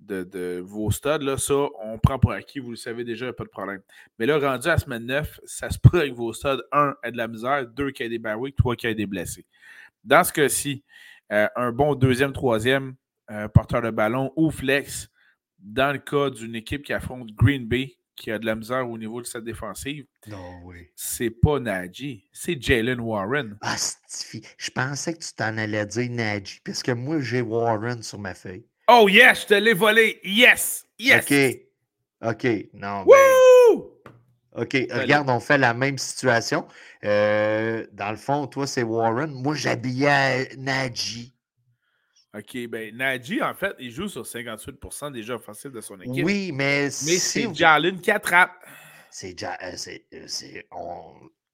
de, 0.00 0.60
vos 0.64 0.90
studs. 0.90 1.22
Là, 1.22 1.36
ça, 1.36 1.54
on 1.84 1.98
prend 1.98 2.18
pour 2.18 2.32
acquis, 2.32 2.58
vous 2.58 2.70
le 2.70 2.76
savez 2.76 3.04
déjà, 3.04 3.32
pas 3.32 3.44
de 3.44 3.50
problème. 3.50 3.82
Mais 4.18 4.26
là, 4.26 4.38
rendu 4.38 4.66
à 4.66 4.78
semaine 4.78 5.06
9, 5.06 5.40
ça 5.44 5.70
se 5.70 5.78
pourrait 5.78 6.10
que 6.10 6.16
vos 6.16 6.32
studs, 6.32 6.62
un, 6.72 6.96
aient 7.04 7.12
de 7.12 7.16
la 7.16 7.28
misère, 7.28 7.64
deux, 7.68 7.92
qu'il 7.92 8.04
y 8.04 8.06
ait 8.06 8.10
des 8.10 8.18
barwick, 8.18 8.56
trois, 8.56 8.74
qu'il 8.74 8.88
y 8.88 8.92
ait 8.92 8.96
des 8.96 9.06
blessés. 9.06 9.46
Dans 10.02 10.24
ce 10.24 10.32
cas-ci, 10.32 10.82
un 11.28 11.70
bon 11.70 11.94
deuxième, 11.94 12.32
troisième 12.32 12.96
porteur 13.54 13.82
de 13.82 13.90
ballon 13.90 14.32
ou 14.36 14.50
flex, 14.50 15.08
dans 15.58 15.92
le 15.92 15.98
cas 15.98 16.30
d'une 16.30 16.54
équipe 16.54 16.82
qui 16.82 16.92
affronte 16.92 17.30
Green 17.32 17.66
Bay, 17.66 17.96
qui 18.16 18.30
a 18.30 18.38
de 18.38 18.44
la 18.44 18.54
misère 18.54 18.88
au 18.88 18.98
niveau 18.98 19.22
de 19.22 19.26
sa 19.26 19.40
défensive, 19.40 20.04
non, 20.26 20.60
oui. 20.64 20.88
c'est 20.94 21.30
pas 21.30 21.58
Najee, 21.58 22.28
c'est 22.32 22.60
Jalen 22.60 23.00
Warren. 23.00 23.56
Ah, 23.62 23.76
je 24.58 24.70
pensais 24.70 25.14
que 25.14 25.20
tu 25.20 25.32
t'en 25.34 25.56
allais 25.56 25.86
dire 25.86 26.10
Najee, 26.10 26.60
parce 26.64 26.82
que 26.82 26.92
moi, 26.92 27.20
j'ai 27.20 27.40
Warren 27.40 28.02
sur 28.02 28.18
ma 28.18 28.34
feuille. 28.34 28.66
Oh 28.88 29.08
yes, 29.08 29.42
je 29.42 29.46
te 29.46 29.54
l'ai 29.54 29.72
volé. 29.72 30.20
Yes, 30.24 30.84
yes. 30.98 31.24
OK. 31.24 32.28
OK. 32.28 32.46
Non, 32.74 33.04
ben... 33.04 33.40
OK. 34.56 34.76
Regarde, 34.90 35.30
on 35.30 35.40
fait 35.40 35.58
la 35.58 35.74
même 35.74 35.96
situation. 35.96 36.66
Euh, 37.04 37.86
dans 37.92 38.10
le 38.10 38.16
fond, 38.16 38.46
toi, 38.46 38.66
c'est 38.66 38.82
Warren. 38.82 39.30
Moi, 39.30 39.54
j'habillais 39.54 40.50
Najee. 40.56 41.32
OK, 42.32 42.68
ben 42.68 42.96
Najee, 42.96 43.42
en 43.42 43.54
fait, 43.54 43.74
il 43.80 43.90
joue 43.90 44.08
sur 44.08 44.24
58 44.24 45.12
des 45.12 45.22
jeux 45.22 45.34
offensifs 45.34 45.72
de 45.72 45.80
son 45.80 46.00
équipe. 46.00 46.24
Oui, 46.24 46.52
mais. 46.52 46.84
Mais 46.84 46.90
c'est 46.90 47.52
Jalen 47.54 48.00
qui 48.00 48.10
attrape. 48.10 48.52
C'est. 49.10 49.34
Euh, 49.42 50.26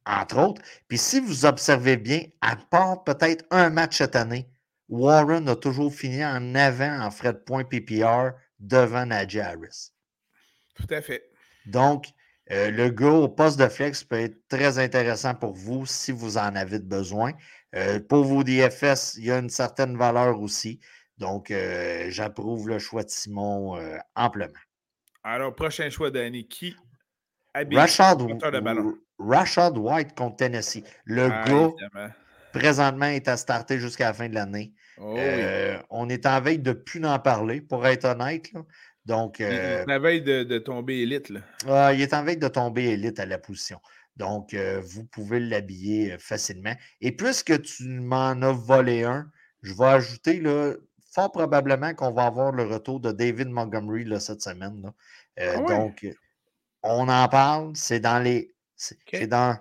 entre 0.07 0.39
autres. 0.39 0.62
Puis 0.89 0.99
si 0.99 1.21
vous 1.21 1.47
observez 1.47 1.97
bien, 1.97 2.23
à 2.41 2.57
part 2.57 3.05
peut-être 3.05 3.45
un 3.51 3.71
match 3.71 3.99
cette 3.99 4.17
année, 4.17 4.49
Warren 4.89 5.49
a 5.49 5.57
toujours 5.57 5.93
fini 5.93 6.25
en 6.25 6.55
avant 6.55 7.01
en 7.01 7.11
frais 7.11 7.33
de 7.33 7.39
points 7.39 7.65
PPR 7.65 8.31
devant 8.61 9.07
Najee 9.07 9.41
Harris. 9.41 9.93
Tout 10.75 10.87
à 10.91 11.01
fait. 11.01 11.31
Donc, 11.67 12.07
euh, 12.53 12.71
le 12.71 12.91
gars 12.91 13.11
au 13.11 13.29
poste 13.29 13.59
de 13.59 13.67
flex 13.67 14.05
peut 14.05 14.21
être 14.21 14.47
très 14.49 14.79
intéressant 14.79 15.35
pour 15.35 15.53
vous 15.53 15.85
si 15.87 16.12
vous 16.12 16.39
en 16.39 16.55
avez 16.55 16.79
besoin. 16.79 17.33
Euh, 17.77 18.01
pour 18.01 18.25
vos 18.25 18.43
DFS, 18.43 19.17
il 19.19 19.27
y 19.27 19.31
a 19.31 19.39
une 19.39 19.51
certaine 19.51 19.97
valeur 19.97 20.41
aussi. 20.41 20.81
Donc, 21.19 21.51
euh, 21.51 22.07
j'approuve 22.09 22.69
le 22.69 22.79
choix 22.79 23.03
de 23.03 23.11
Simon 23.11 23.77
euh, 23.77 23.99
amplement. 24.15 24.53
Alors, 25.23 25.55
prochain 25.55 25.91
choix 25.91 26.11
d'année, 26.11 26.45
qui 26.45 26.75
Rashad, 27.73 28.21
Rashad 29.19 29.79
White 29.79 30.15
contre 30.15 30.37
Tennessee. 30.37 30.85
Le 31.05 31.31
ah, 31.33 31.45
gars, 31.47 32.11
présentement, 32.53 33.07
est 33.07 33.29
à 33.29 33.37
starter 33.37 33.79
jusqu'à 33.79 34.09
la 34.09 34.15
fin 34.15 34.29
de 34.29 34.35
l'année. 34.35 34.73
Oh 34.99 35.17
on 35.91 36.09
est 36.09 36.27
en 36.27 36.41
veille 36.41 36.59
de 36.59 36.73
plus 36.73 37.05
en 37.05 37.19
parler, 37.19 37.61
pour 37.61 37.87
être 37.87 38.05
honnête. 38.05 38.51
Donc, 39.07 39.39
il 39.39 39.47
est 39.47 39.91
en 39.91 40.01
veille 40.01 40.23
de, 40.23 40.59
tomber 40.59 40.99
élite. 40.99 41.31
Là. 41.31 41.93
il 41.95 42.03
est 42.03 42.12
en 42.12 42.25
veille 42.25 42.37
de 42.37 42.49
tomber 42.49 42.85
élite 42.85 43.19
à 43.19 43.27
la 43.27 43.39
position. 43.39 43.81
Donc, 44.17 44.55
euh, 44.55 44.81
vous 44.83 45.05
pouvez 45.05 45.41
l'habiller 45.41 46.13
euh, 46.13 46.19
facilement. 46.19 46.75
Et 47.01 47.13
puisque 47.13 47.61
tu 47.63 47.85
m'en 47.85 48.41
as 48.43 48.53
volé 48.53 49.05
un, 49.05 49.31
je 49.63 49.75
vais 49.75 49.85
ajouter 49.85 50.41
là, 50.41 50.75
fort 51.13 51.33
probablement 51.33 51.95
qu'on 51.95 52.13
va 52.13 52.25
avoir 52.25 52.53
le 52.53 52.65
retour 52.65 53.01
de 53.01 53.13
David 53.13 53.49
Montgomery 53.49 54.05
là, 54.05 54.19
cette 54.21 54.43
semaine. 54.43 54.91
Euh, 55.39 55.57
ah 55.59 55.63
donc, 55.63 56.07
on 56.83 57.09
en 57.09 57.29
parle. 57.29 57.73
C'est 57.75 58.01
dans 58.01 58.23
les. 58.23 58.55
C'est 58.77 59.27
dans, 59.27 59.59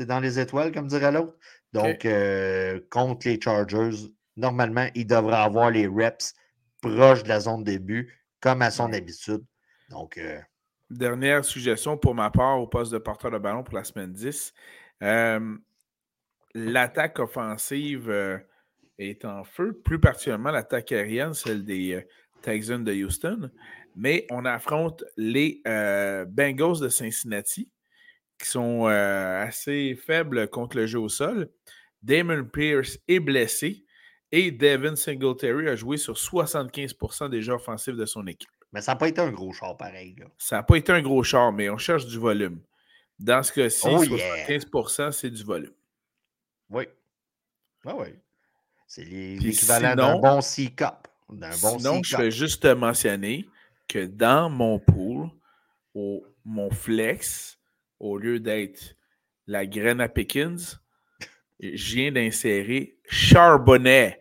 dans 0.00 0.20
les 0.20 0.38
étoiles, 0.38 0.72
comme 0.72 0.86
dirait 0.86 1.12
l'autre. 1.12 1.36
Donc, 1.72 2.06
contre 2.90 3.28
les 3.28 3.40
Chargers, 3.40 4.08
normalement, 4.36 4.88
il 4.94 5.06
devrait 5.06 5.36
avoir 5.36 5.70
les 5.70 5.88
reps 5.88 6.34
proches 6.80 7.24
de 7.24 7.28
la 7.28 7.40
zone 7.40 7.64
début, 7.64 8.20
comme 8.40 8.62
à 8.62 8.70
son 8.70 8.92
habitude. 8.92 9.44
Donc, 9.90 10.20
Dernière 10.90 11.44
suggestion 11.44 11.96
pour 11.96 12.16
ma 12.16 12.30
part 12.30 12.60
au 12.60 12.66
poste 12.66 12.92
de 12.92 12.98
porteur 12.98 13.30
de 13.30 13.38
ballon 13.38 13.62
pour 13.62 13.76
la 13.76 13.84
semaine 13.84 14.12
10. 14.12 14.52
Euh, 15.04 15.56
l'attaque 16.52 17.20
offensive 17.20 18.10
euh, 18.10 18.38
est 18.98 19.24
en 19.24 19.44
feu, 19.44 19.72
plus 19.84 20.00
particulièrement 20.00 20.50
l'attaque 20.50 20.90
aérienne, 20.90 21.32
celle 21.32 21.64
des 21.64 21.94
euh, 21.94 22.02
Texans 22.42 22.82
de 22.82 22.92
Houston. 22.92 23.50
Mais 23.94 24.26
on 24.30 24.44
affronte 24.44 25.04
les 25.16 25.62
Bengals 25.64 26.80
de 26.80 26.88
Cincinnati, 26.88 27.70
qui 28.38 28.48
sont 28.48 28.86
assez 28.86 29.96
faibles 29.96 30.48
contre 30.48 30.76
le 30.76 30.86
jeu 30.86 31.00
au 31.00 31.08
sol. 31.08 31.50
Damon 32.00 32.44
Pierce 32.44 32.98
est 33.08 33.18
blessé 33.18 33.84
et 34.30 34.52
Devin 34.52 34.94
Singletary 34.94 35.68
a 35.68 35.74
joué 35.74 35.96
sur 35.96 36.14
75% 36.14 37.28
des 37.30 37.42
jeux 37.42 37.54
offensifs 37.54 37.96
de 37.96 38.06
son 38.06 38.26
équipe. 38.28 38.48
Mais 38.72 38.80
ça 38.80 38.92
n'a 38.92 38.96
pas 38.96 39.08
été 39.08 39.20
un 39.20 39.30
gros 39.30 39.52
char 39.52 39.76
pareil. 39.76 40.16
Ça 40.38 40.56
n'a 40.56 40.62
pas 40.62 40.76
été 40.76 40.92
un 40.92 41.02
gros 41.02 41.22
char, 41.22 41.52
mais 41.52 41.68
on 41.68 41.78
cherche 41.78 42.06
du 42.06 42.18
volume. 42.18 42.60
Dans 43.18 43.42
ce 43.42 43.52
cas-ci, 43.52 43.86
75% 43.86 45.12
c'est 45.12 45.30
du 45.30 45.42
volume. 45.42 45.74
Oui. 46.70 46.84
Ah 47.84 47.94
oui. 47.96 48.08
C'est 48.86 49.04
l'équivalent 49.04 49.94
d'un 49.94 50.18
bon 50.18 50.40
C-Cup. 50.40 51.08
sinon, 51.52 52.02
je 52.02 52.16
vais 52.16 52.30
juste 52.30 52.62
te 52.62 52.72
mentionner 52.72 53.48
que 53.88 54.06
dans 54.06 54.50
mon 54.50 54.78
pool, 54.78 55.28
au, 55.94 56.24
mon 56.44 56.70
flex, 56.70 57.58
au 57.98 58.18
lieu 58.18 58.40
d'être 58.40 58.96
la 59.46 59.66
graine 59.66 60.00
à 60.00 60.08
Pickens, 60.08 60.80
je 61.60 61.94
viens 61.94 62.12
d'insérer 62.12 62.98
Charbonnet 63.08 64.20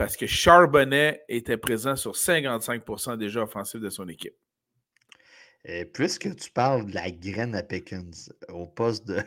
parce 0.00 0.16
que 0.16 0.26
Charbonnet 0.26 1.22
était 1.28 1.58
présent 1.58 1.94
sur 1.94 2.12
55% 2.12 3.18
déjà 3.18 3.42
offensif 3.42 3.82
de 3.82 3.90
son 3.90 4.08
équipe. 4.08 4.34
Et 5.62 5.84
puisque 5.84 6.34
tu 6.36 6.50
parles 6.50 6.86
de 6.86 6.94
la 6.94 7.10
graine 7.10 7.54
à 7.54 7.62
Pickens 7.62 8.32
au 8.48 8.66
poste 8.66 9.06
de. 9.06 9.22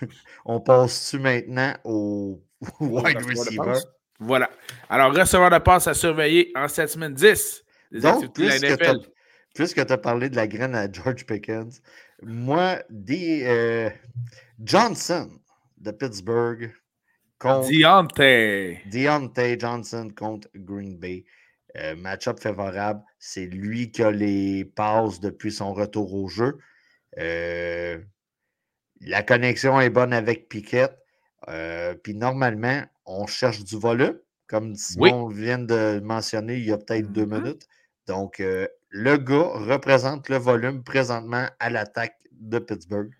On 0.44 0.58
passe-tu 0.60 1.20
maintenant 1.20 1.74
au 1.84 2.42
wide 2.80 3.22
receiver? 3.22 3.78
Voilà. 4.18 4.50
Alors, 4.88 5.14
receveur 5.14 5.48
de 5.48 5.58
passe 5.58 5.86
à 5.86 5.94
surveiller 5.94 6.50
en 6.56 6.66
cette 6.66 6.88
semaine 6.88 7.14
10 7.14 7.62
Donc, 7.92 8.34
puisque 9.54 9.86
tu 9.86 9.92
as 9.92 9.98
parlé 9.98 10.28
de 10.28 10.34
la 10.34 10.48
graine 10.48 10.74
à 10.74 10.90
George 10.90 11.24
Pickens, 11.24 11.80
moi, 12.20 12.82
des, 12.90 13.44
euh, 13.44 13.90
Johnson 14.58 15.30
de 15.78 15.92
Pittsburgh 15.92 16.72
contre. 17.40 17.68
Deontay. 17.68 18.82
Deontay 18.86 19.58
Johnson 19.58 20.10
contre 20.16 20.48
Green 20.54 20.96
Bay. 20.98 21.24
Euh, 21.76 21.96
match-up 21.96 22.40
favorable. 22.40 23.02
C'est 23.18 23.46
lui 23.46 23.90
qui 23.90 24.02
a 24.02 24.10
les 24.10 24.64
passes 24.64 25.20
depuis 25.20 25.52
son 25.52 25.72
retour 25.72 26.14
au 26.14 26.28
jeu. 26.28 26.58
Euh, 27.18 27.98
la 29.00 29.22
connexion 29.22 29.80
est 29.80 29.90
bonne 29.90 30.12
avec 30.12 30.48
Piquet. 30.48 30.88
Euh, 31.48 31.94
puis 31.94 32.14
normalement, 32.14 32.82
on 33.06 33.26
cherche 33.26 33.64
du 33.64 33.76
volume. 33.76 34.18
Comme 34.46 34.74
Simon 34.74 35.28
vient 35.28 35.60
de 35.60 36.00
mentionner 36.02 36.56
il 36.56 36.64
y 36.64 36.72
a 36.72 36.78
peut-être 36.78 37.12
deux 37.12 37.24
mm-hmm. 37.24 37.40
minutes. 37.40 37.68
Donc, 38.08 38.42
le 38.88 39.16
gars 39.16 39.50
représente 39.54 40.28
le 40.28 40.36
volume 40.36 40.82
présentement 40.82 41.46
à 41.60 41.70
l'attaque 41.70 42.16
de 42.32 42.58
Pittsburgh. 42.58 43.12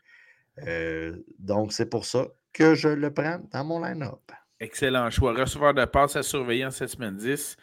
donc, 1.38 1.72
c'est 1.72 1.86
pour 1.86 2.04
ça 2.04 2.26
que 2.52 2.74
je 2.74 2.88
le 2.88 3.12
prends 3.12 3.40
dans 3.52 3.64
mon 3.64 3.84
line-up. 3.84 4.32
Excellent 4.58 5.10
choix. 5.10 5.32
Receveur 5.32 5.74
de 5.74 5.84
passe 5.84 6.16
à 6.16 6.22
surveiller 6.22 6.66
en 6.66 6.70
cette 6.70 6.90
semaine 6.90 7.16
10. 7.16 7.56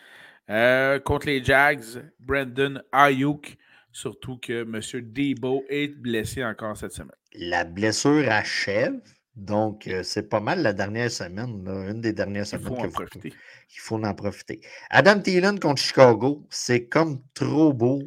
Euh, 0.50 1.00
contre 1.00 1.28
les 1.28 1.44
Jags, 1.44 1.84
Brandon 2.20 2.82
Ayuk, 2.92 3.58
surtout 3.92 4.38
que 4.38 4.64
M. 4.64 4.80
Debo 5.12 5.64
est 5.70 5.90
blessé 5.90 6.44
encore 6.44 6.78
cette 6.78 6.94
semaine. 6.94 7.12
La 7.34 7.66
blessure 7.66 8.30
achève, 8.30 9.00
donc 9.36 9.88
euh, 9.88 10.04
c'est 10.04 10.30
pas 10.30 10.40
mal 10.40 10.62
la 10.62 10.74
dernière 10.74 11.12
semaine, 11.12 11.68
une 11.68 12.02
des 12.02 12.14
dernières 12.14 12.48
semaines. 12.48 12.66
Il 12.72 12.76
faut 12.76 12.86
en 12.86 12.90
profiter. 12.90 13.34
Il 13.70 13.80
faut 13.80 14.04
en 14.04 14.14
profiter. 14.14 14.62
Adam 14.90 15.20
Thielen 15.20 15.60
contre 15.60 15.82
Chicago, 15.82 16.48
c'est 16.50 16.88
comme 16.88 17.22
trop 17.34 17.74
beau. 17.74 18.02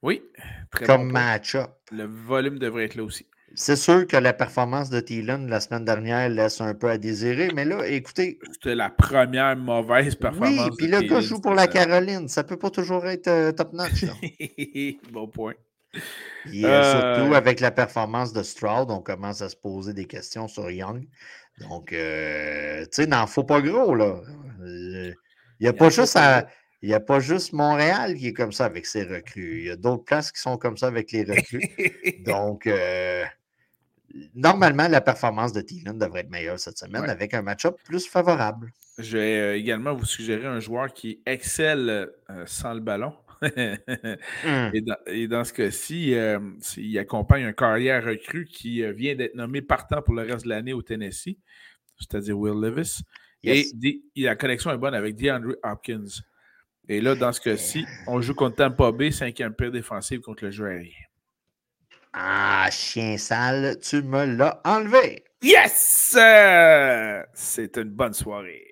Oui, 0.00 0.22
très 0.70 0.86
Comme 0.86 1.12
match-up. 1.12 1.70
Le 1.92 2.04
volume 2.04 2.58
devrait 2.58 2.84
être 2.84 2.94
là 2.94 3.04
aussi. 3.04 3.26
C'est 3.56 3.76
sûr 3.76 4.06
que 4.06 4.16
la 4.16 4.32
performance 4.32 4.90
de 4.90 4.98
Thielen 4.98 5.48
la 5.48 5.60
semaine 5.60 5.84
dernière 5.84 6.28
laisse 6.28 6.60
un 6.60 6.74
peu 6.74 6.90
à 6.90 6.98
désirer, 6.98 7.50
mais 7.54 7.64
là, 7.64 7.86
écoutez. 7.86 8.38
C'était 8.52 8.74
la 8.74 8.90
première 8.90 9.56
mauvaise 9.56 10.16
performance. 10.16 10.70
Oui, 10.70 10.76
puis 10.76 10.86
le 10.88 11.02
gars 11.02 11.20
joue 11.20 11.40
pour 11.40 11.54
la 11.54 11.68
Caroline. 11.68 12.28
Ça 12.28 12.42
peut 12.42 12.56
pas 12.56 12.70
toujours 12.70 13.06
être 13.06 13.28
euh, 13.28 13.52
top-notch. 13.52 14.06
bon 15.12 15.28
point. 15.28 15.54
Et, 16.52 16.64
euh, 16.64 17.16
Surtout 17.16 17.32
euh, 17.32 17.36
avec 17.36 17.60
la 17.60 17.70
performance 17.70 18.32
de 18.32 18.42
Stroud, 18.42 18.90
on 18.90 19.00
commence 19.00 19.40
à 19.40 19.48
se 19.48 19.56
poser 19.56 19.94
des 19.94 20.06
questions 20.06 20.48
sur 20.48 20.68
Young. 20.70 21.06
Donc, 21.60 21.90
tu 21.90 21.96
sais, 21.96 23.06
n'en 23.06 23.28
faut 23.28 23.44
pas 23.44 23.60
gros, 23.60 23.94
là. 23.94 24.20
Il 24.66 25.14
n'y 25.60 25.68
a, 25.68 25.72
pas 25.72 25.90
juste 25.90 26.18
Il 26.82 26.92
a 26.92 26.98
pas 26.98 27.20
juste 27.20 27.52
Montréal 27.52 28.16
qui 28.16 28.28
est 28.28 28.32
comme 28.32 28.50
ça 28.50 28.64
avec 28.64 28.86
ses 28.86 29.04
recrues. 29.04 29.60
Il 29.60 29.66
y 29.66 29.70
a 29.70 29.76
d'autres 29.76 30.02
places 30.02 30.32
qui 30.32 30.40
sont 30.40 30.56
comme 30.56 30.76
ça 30.76 30.88
avec 30.88 31.12
les 31.12 31.22
recrues. 31.22 31.62
Donc, 32.26 32.68
normalement, 34.34 34.88
la 34.88 35.00
performance 35.00 35.52
de 35.52 35.60
Thielen 35.60 35.98
devrait 35.98 36.20
être 36.20 36.30
meilleure 36.30 36.58
cette 36.58 36.78
semaine 36.78 37.08
avec 37.08 37.34
un 37.34 37.42
match-up 37.42 37.76
plus 37.84 38.06
favorable. 38.06 38.72
Je 38.98 39.18
vais 39.18 39.38
euh, 39.40 39.56
également 39.56 39.94
vous 39.94 40.04
suggérer 40.04 40.46
un 40.46 40.60
joueur 40.60 40.92
qui 40.92 41.20
excelle 41.26 42.10
euh, 42.30 42.44
sans 42.46 42.74
le 42.74 42.80
ballon. 42.80 43.14
Et, 45.06 45.26
dans, 45.28 45.44
ce 45.44 45.52
cas-ci, 45.52 46.14
euh, 46.14 46.38
il 46.76 46.98
accompagne 46.98 47.44
un 47.44 47.52
carrière 47.52 48.04
recru 48.04 48.46
qui 48.46 48.82
vient 48.92 49.14
d'être 49.14 49.34
nommé 49.34 49.60
partant 49.60 50.00
pour 50.00 50.14
le 50.14 50.22
reste 50.22 50.44
de 50.44 50.50
l'année 50.50 50.72
au 50.72 50.82
Tennessee, 50.82 51.36
c'est-à-dire 51.98 52.38
Will 52.38 52.60
Levis. 52.60 53.02
Et 53.42 53.66
la 54.16 54.36
connexion 54.36 54.70
est 54.70 54.78
bonne 54.78 54.94
avec 54.94 55.16
DeAndre 55.16 55.56
Hopkins. 55.62 56.22
Et 56.88 57.00
là, 57.00 57.14
dans 57.14 57.32
ce 57.32 57.40
cas-ci, 57.40 57.84
on 58.06 58.20
joue 58.20 58.34
contre 58.34 58.56
Tampa 58.56 58.92
Bay, 58.92 59.10
cinquième 59.10 59.54
pire 59.54 59.72
défensive 59.72 60.20
contre 60.20 60.44
le 60.44 60.50
jeu 60.50 60.66
aérien. 60.66 61.03
Ah, 62.16 62.68
chien 62.70 63.18
sale, 63.18 63.76
tu 63.80 64.00
me 64.00 64.24
l'as 64.24 64.60
enlevé. 64.64 65.24
Yes! 65.42 66.16
C'est 67.34 67.76
une 67.76 67.90
bonne 67.90 68.14
soirée. 68.14 68.64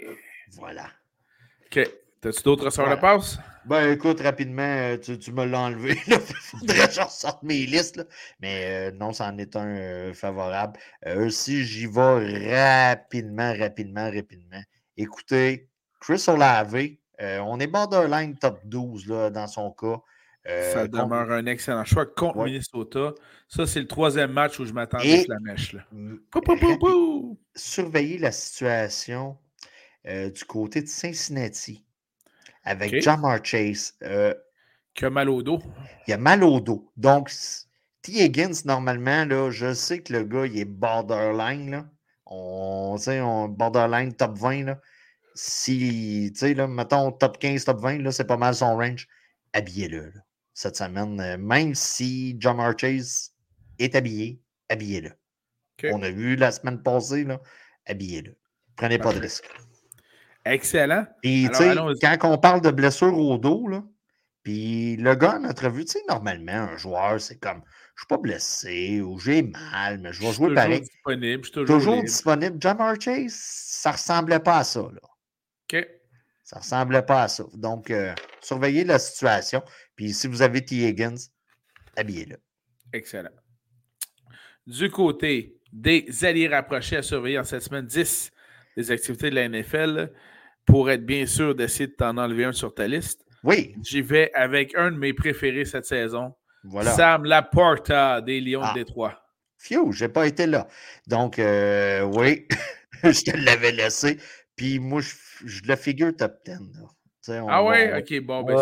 Voilà. 0.52 0.87
OK. 1.66 1.81
T'as-tu 2.20 2.42
d'autres 2.44 2.66
ressorts 2.66 2.88
de 2.88 2.94
passe? 2.94 3.38
Ben, 3.64 3.90
écoute, 3.90 4.20
rapidement, 4.20 4.62
euh, 4.62 4.96
tu, 4.96 5.33
me 5.33 5.44
l'as 5.44 5.59
enlevé. 5.59 5.98
Il 6.07 6.14
faudrait 6.20 6.87
que 6.87 6.92
je 6.92 7.00
ressorte 7.00 7.42
mes 7.42 7.66
listes. 7.66 8.07
Mais 8.38 8.90
euh, 8.90 8.92
non, 8.92 9.12
c'en 9.12 9.37
est 9.38 9.57
un 9.57 9.66
euh, 9.66 10.14
favorable. 10.14 10.78
aussi, 11.05 11.64
j'y 11.64 11.87
vais 11.87 12.92
rapidement, 12.92 13.52
rapidement, 13.59 14.09
rapidement. 14.09 14.62
Écoutez, 14.96 15.68
Chris 15.98 16.22
Olave, 16.28 16.76
on 17.18 17.59
est 17.59 17.66
borderline 17.66 18.37
top 18.38 18.61
12 18.66 19.09
là, 19.09 19.31
dans 19.31 19.48
son 19.48 19.72
cas. 19.72 20.00
Euh, 20.48 20.72
ça 20.72 20.88
demeure 20.88 21.31
un 21.31 21.46
excellent 21.46 21.85
choix 21.85 22.07
contre 22.07 22.44
Minnesota. 22.44 23.14
Ça, 23.48 23.66
c'est 23.66 23.81
le 23.81 23.87
troisième 23.87 24.33
match 24.33 24.59
où 24.59 24.64
je 24.64 24.72
m'attends 24.72 24.98
à 24.98 25.05
la 25.05 25.40
mèche. 25.40 25.72
Là. 25.72 25.85
Surveiller 27.55 28.18
la 28.18 28.33
situation 28.33 29.38
euh, 30.07 30.31
du 30.31 30.44
côté 30.44 30.83
de 30.83 30.88
Cincinnati 30.88 31.85
avec 32.64 33.00
Jamar 33.02 33.44
Chase. 33.44 33.94
Euh, 34.02 34.35
qui 34.94 35.05
a 35.05 35.11
mal 35.11 35.28
au 35.28 35.42
dos. 35.42 35.61
Il 36.07 36.12
a 36.12 36.18
mal 36.18 36.42
au 36.44 36.61
dos. 36.61 36.90
Donc, 36.96 37.31
T. 38.02 38.12
Higgins, 38.24 38.64
normalement, 38.64 39.24
là, 39.24 39.50
je 39.50 39.72
sais 39.72 40.00
que 40.00 40.12
le 40.12 40.24
gars, 40.24 40.46
il 40.46 40.59
est 40.59 40.64
borderline. 40.64 41.70
Là. 41.70 41.87
On, 42.26 42.96
on 43.07 43.48
borderline 43.48 44.12
top 44.12 44.37
20. 44.37 44.64
Là. 44.64 44.81
Si, 45.35 46.31
tu 46.35 46.38
sais, 46.38 46.66
mettons 46.66 47.12
top 47.12 47.38
15, 47.38 47.64
top 47.64 47.81
20, 47.81 48.11
c'est 48.11 48.26
pas 48.26 48.37
mal 48.37 48.55
son 48.55 48.76
range. 48.76 49.09
Habillez-le. 49.52 50.12
Cette 50.55 50.77
semaine, 50.77 51.21
euh, 51.21 51.38
même 51.38 51.75
si 51.75 52.37
John 52.38 52.59
Chase 52.79 53.33
est 53.79 53.95
habillé, 53.95 54.41
habillez-le. 54.69 55.12
On 55.91 56.03
a 56.03 56.11
vu 56.11 56.37
la 56.37 56.53
semaine 56.53 56.83
passée, 56.83 57.27
habillez-le. 57.87 58.37
Prenez 58.77 58.99
pas 58.99 59.12
de 59.12 59.21
risque. 59.21 59.49
Excellent. 60.45 61.07
Puis, 61.23 61.49
tu 61.51 61.57
sais, 61.57 61.75
quand 62.01 62.19
on 62.23 62.38
parle 62.38 62.61
de 62.61 62.71
blessure 62.71 63.17
au 63.17 63.38
dos, 63.38 63.67
là, 63.69 63.83
puis 64.43 64.97
le 64.97 65.15
gars, 65.15 65.33
à 65.33 65.38
notre 65.38 65.69
vue, 65.69 65.85
tu 65.85 65.93
sais, 65.93 66.01
normalement, 66.09 66.53
un 66.53 66.77
joueur, 66.77 67.21
c'est 67.21 67.38
comme, 67.38 67.62
je 67.95 68.03
suis 68.03 68.09
pas 68.09 68.17
blessé 68.17 69.01
ou 69.01 69.19
j'ai 69.19 69.43
mal, 69.43 69.99
mais 69.99 70.12
je 70.12 70.21
vais 70.21 70.33
jouer 70.33 70.55
pareil. 70.55 70.81
Disponible, 70.81 71.45
je 71.45 71.49
suis 71.49 71.53
toujours, 71.53 71.79
toujours 71.79 72.03
disponible. 72.03 72.57
Jamar 72.61 73.01
Chase, 73.01 73.35
ça 73.35 73.93
ressemblait 73.93 74.41
pas 74.41 74.59
à 74.59 74.65
ça, 74.65 74.81
là. 74.81 75.01
OK. 75.73 75.87
Ça 76.43 76.59
ressemblait 76.59 77.03
pas 77.03 77.23
à 77.23 77.29
ça. 77.29 77.45
Donc, 77.55 77.91
euh, 77.91 78.12
surveillez 78.41 78.85
la 78.85 78.99
situation. 78.99 79.62
Puis 80.03 80.12
si 80.12 80.27
vous 80.27 80.43
avez 80.43 80.65
T. 80.65 80.85
Higgins, 80.85 81.15
habillez-le. 81.97 82.37
Excellent. 82.93 83.31
Du 84.67 84.91
côté 84.91 85.61
des 85.73 86.09
alliés 86.25 86.49
rapprochés 86.49 86.97
à 86.97 87.03
surveiller 87.03 87.38
en 87.38 87.45
cette 87.45 87.62
semaine 87.62 87.87
10 87.87 88.33
des 88.77 88.91
activités 88.91 89.31
de 89.31 89.37
la 89.37 89.49
NFL, 89.49 90.11
pour 90.67 90.91
être 90.91 91.07
bien 91.07 91.25
sûr 91.25 91.55
d'essayer 91.55 91.87
de 91.87 91.93
t'en 91.93 92.17
enlever 92.17 92.47
un 92.47 92.53
sur 92.53 92.75
ta 92.75 92.88
liste. 92.88 93.25
Oui. 93.45 93.77
J'y 93.85 94.03
vais 94.03 94.33
avec 94.35 94.75
un 94.75 94.91
de 94.91 94.97
mes 94.97 95.12
préférés 95.12 95.65
cette 95.65 95.87
saison. 95.87 96.35
Voilà. 96.65 96.91
Sam 96.91 97.25
Laporta 97.25 98.21
des 98.21 98.41
Lions 98.41 98.62
de 98.62 98.67
ah. 98.71 98.75
Détroit. 98.75 99.23
Fiu, 99.57 99.93
j'ai 99.93 100.09
pas 100.09 100.27
été 100.27 100.49
là. 100.49 100.67
Donc, 101.07 101.38
euh, 101.38 102.03
oui, 102.03 102.49
je 103.05 103.23
te 103.23 103.37
l'avais 103.37 103.71
laissé. 103.71 104.19
Puis 104.57 104.81
moi, 104.81 105.01
je, 105.01 105.15
je 105.45 105.62
le 105.62 105.77
figure 105.77 106.12
top 106.17 106.35
10. 106.45 106.55
Là 106.55 106.88
ah 107.28 107.64
ouais? 107.64 107.98
Ok, 107.98 108.20
bon, 108.24 108.42
ben, 108.42 108.56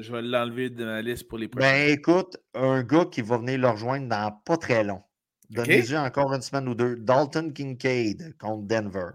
je 0.00 0.12
vais, 0.12 0.22
l'enlever 0.22 0.70
de 0.70 0.84
ma 0.84 1.02
liste 1.02 1.28
pour 1.28 1.38
les 1.38 1.48
prochains. 1.48 1.66
Ben 1.66 1.90
écoute, 1.90 2.36
un 2.54 2.82
gars 2.82 3.06
qui 3.10 3.22
va 3.22 3.38
venir 3.38 3.58
le 3.58 3.68
rejoindre 3.68 4.08
dans 4.08 4.32
pas 4.44 4.56
très 4.56 4.84
long. 4.84 5.02
Donnez-lui 5.50 5.96
encore 5.96 6.32
une 6.32 6.42
semaine 6.42 6.68
ou 6.68 6.74
deux. 6.74 6.96
Dalton 6.96 7.52
Kincaid 7.52 8.36
contre 8.38 8.66
Denver. 8.66 9.10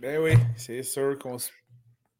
Ben 0.00 0.20
oui, 0.20 0.32
c'est 0.56 0.82
sûr 0.82 1.18
qu'on 1.18 1.38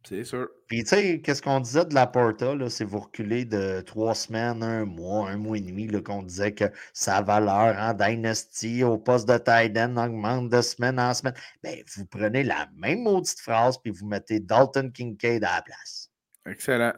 C'est 0.09 0.25
sûr. 0.25 0.49
Puis, 0.67 0.83
tu 0.83 0.89
sais, 0.89 1.21
qu'est-ce 1.21 1.43
qu'on 1.43 1.61
disait 1.61 1.85
de 1.85 1.95
la 1.95 2.07
Porta, 2.07 2.55
c'est 2.69 2.85
vous 2.85 3.01
reculer 3.01 3.45
de 3.45 3.81
trois 3.83 4.15
semaines, 4.15 4.63
un 4.63 4.85
mois, 4.85 5.29
un 5.29 5.37
mois 5.37 5.59
et 5.59 5.61
demi, 5.61 5.89
qu'on 6.03 6.23
disait 6.23 6.53
que 6.53 6.65
sa 6.93 7.21
valeur 7.21 7.77
en 7.79 7.93
Dynasty 7.93 8.83
au 8.83 8.97
poste 8.97 9.29
de 9.29 9.37
tight 9.37 9.77
augmente 9.77 10.49
de 10.49 10.63
semaine 10.63 10.99
en 10.99 11.13
semaine. 11.13 11.35
Ben, 11.63 11.77
vous 11.95 12.07
prenez 12.07 12.43
la 12.43 12.69
même 12.77 13.03
maudite 13.03 13.41
phrase, 13.41 13.79
puis 13.79 13.93
vous 13.93 14.07
mettez 14.07 14.41
Dalton 14.41 14.91
Kincaid 14.91 15.45
à 15.45 15.57
la 15.57 15.63
place. 15.63 16.11
Excellent. 16.47 16.95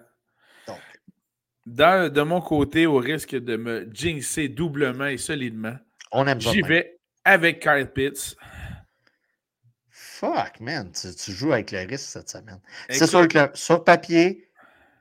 de 1.67 2.23
mon 2.23 2.41
côté, 2.41 2.87
au 2.87 2.99
risque 2.99 3.35
de 3.35 3.57
me 3.57 3.89
jinxer 3.93 4.49
doublement 4.49 5.07
et 5.07 5.19
solidement, 5.19 5.75
On 6.13 6.27
j'y 6.39 6.63
vais 6.63 7.01
avec 7.25 7.61
Kyle 7.61 7.91
Pitts. 7.93 8.37
Fuck, 10.23 10.61
man, 10.61 10.93
tu, 10.93 11.33
joues 11.33 11.53
avec 11.53 11.73
le 11.73 11.81
risque 11.81 12.09
cette 12.09 12.31
semaine. 12.31 12.61
C'est 12.89 13.09
sûr 13.09 13.27
que 13.27 13.51
sur 13.55 13.83
papier, 13.83 14.49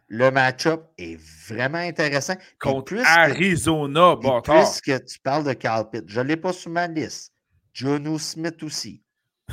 le 0.08 0.32
match-up 0.32 0.88
est 0.98 1.20
vraiment 1.48 1.78
intéressant. 1.78 2.36
Contre 2.60 2.96
Arizona, 3.06 4.16
bon, 4.16 4.42
Puisque 4.42 5.06
tu 5.06 5.20
parles 5.20 5.46
de 5.46 5.54
Carl 5.54 5.90
Pitt, 5.90 6.06
je 6.08 6.22
ne 6.22 6.28
l'ai 6.28 6.38
pas 6.38 6.54
sur 6.54 6.72
ma 6.72 6.88
liste. 6.88 7.34
Jono 7.74 8.18
Smith 8.18 8.62
aussi. 8.64 9.04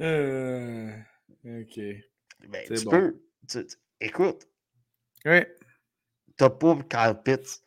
Euh, 0.00 0.90
OK. 1.44 1.80
Ben, 2.48 2.66
tu 2.66 2.84
peux. 2.84 3.14
écoute. 4.00 4.48
Oui. 5.24 5.40
Tu 6.36 6.42
n'as 6.42 6.50
pas 6.50 6.76
Carl 6.90 7.22
Pitts. 7.22 7.62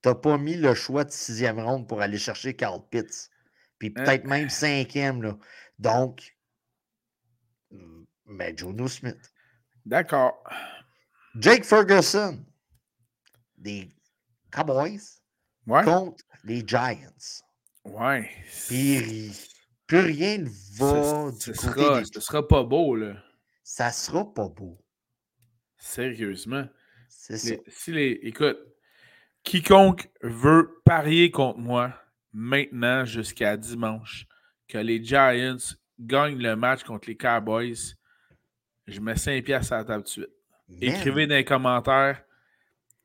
Tu 0.00 0.08
n'as 0.08 0.14
pas 0.14 0.38
mis 0.38 0.54
le 0.54 0.72
choix 0.74 1.02
de 1.02 1.10
sixième 1.10 1.58
ronde 1.58 1.88
pour 1.88 2.00
aller 2.00 2.16
chercher 2.16 2.54
Carl 2.54 2.80
Pitts. 2.90 3.28
Puis 3.78 3.88
hein? 3.96 4.04
peut-être 4.04 4.24
même 4.24 4.50
cinquième. 4.50 5.22
Là. 5.22 5.36
Donc, 5.78 6.36
mais 8.26 8.54
Jono 8.56 8.88
Smith. 8.88 9.32
D'accord. 9.84 10.42
Jake 11.36 11.64
Ferguson, 11.64 12.44
des 13.58 13.94
Cowboys 14.50 15.00
contre 15.66 16.24
les 16.44 16.66
Giants. 16.66 17.42
Ouais. 17.84 18.30
Puis, 18.68 19.32
plus 19.86 19.98
rien 19.98 20.38
ne 20.38 20.48
va 20.78 21.30
du 21.32 21.52
côté 21.52 21.54
sera, 21.54 21.98
des... 22.00 22.04
Ce 22.06 22.20
sera 22.20 22.46
pas 22.46 22.62
beau, 22.62 22.94
là. 22.94 23.16
Ça 23.62 23.90
sera 23.90 24.32
pas 24.32 24.48
beau. 24.48 24.78
Sérieusement. 25.76 26.66
C'est 27.08 27.38
ça. 27.38 27.54
Si 27.68 27.92
les, 27.92 28.20
écoute, 28.22 28.58
quiconque 29.42 30.10
veut 30.22 30.80
parier 30.84 31.30
contre 31.30 31.58
moi 31.58 32.03
maintenant 32.34 33.04
jusqu'à 33.04 33.56
dimanche 33.56 34.26
que 34.68 34.78
les 34.78 35.02
Giants 35.02 35.56
gagnent 35.98 36.42
le 36.42 36.56
match 36.56 36.82
contre 36.82 37.08
les 37.08 37.16
Cowboys, 37.16 37.94
je 38.86 39.00
mets 39.00 39.16
5 39.16 39.44
pièces 39.44 39.72
à 39.72 39.78
la 39.78 39.84
table 39.84 40.02
de 40.02 40.08
suite. 40.08 40.30
Écrivez 40.80 41.26
dans 41.26 41.36
les 41.36 41.44
commentaires 41.44 42.22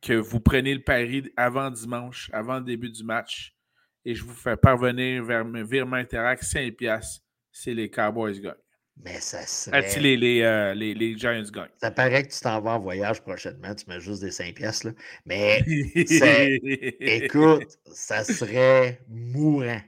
que 0.02 0.14
vous 0.14 0.40
prenez 0.40 0.74
le 0.74 0.82
pari 0.82 1.32
avant 1.38 1.70
dimanche, 1.70 2.30
avant 2.34 2.56
le 2.56 2.66
début 2.66 2.90
du 2.90 3.04
match, 3.04 3.56
et 4.04 4.16
je 4.16 4.24
vous 4.24 4.34
fais 4.34 4.58
parvenir 4.58 5.24
vers 5.24 5.46
mes 5.46 5.64
virement 5.64 5.98
Interact 5.98 6.44
5 6.44 6.74
pièces 6.74 7.22
si 7.52 7.74
les 7.74 7.90
Cowboys 7.90 8.40
gagnent. 8.40 8.56
Mais 9.02 9.22
ça 9.22 9.46
serait... 9.46 9.88
si 9.90 10.00
les, 10.00 10.18
les, 10.18 10.42
euh, 10.42 10.74
les, 10.74 10.94
les, 10.94 11.18
Giants 11.18 11.42
gagnent. 11.54 11.70
Ça 11.78 11.90
paraît 11.90 12.24
que 12.24 12.34
tu 12.34 12.40
t'en 12.42 12.60
vas 12.60 12.72
en 12.72 12.80
voyage 12.80 13.22
prochainement, 13.22 13.74
tu 13.74 13.86
mets 13.88 14.02
juste 14.02 14.22
des 14.22 14.32
5 14.32 14.54
pièces, 14.56 14.84
là. 14.84 14.92
Mais 15.26 15.64
écoute, 17.00 17.78
ça 17.94 18.26
serait 18.26 19.02
mourant. 19.08 19.82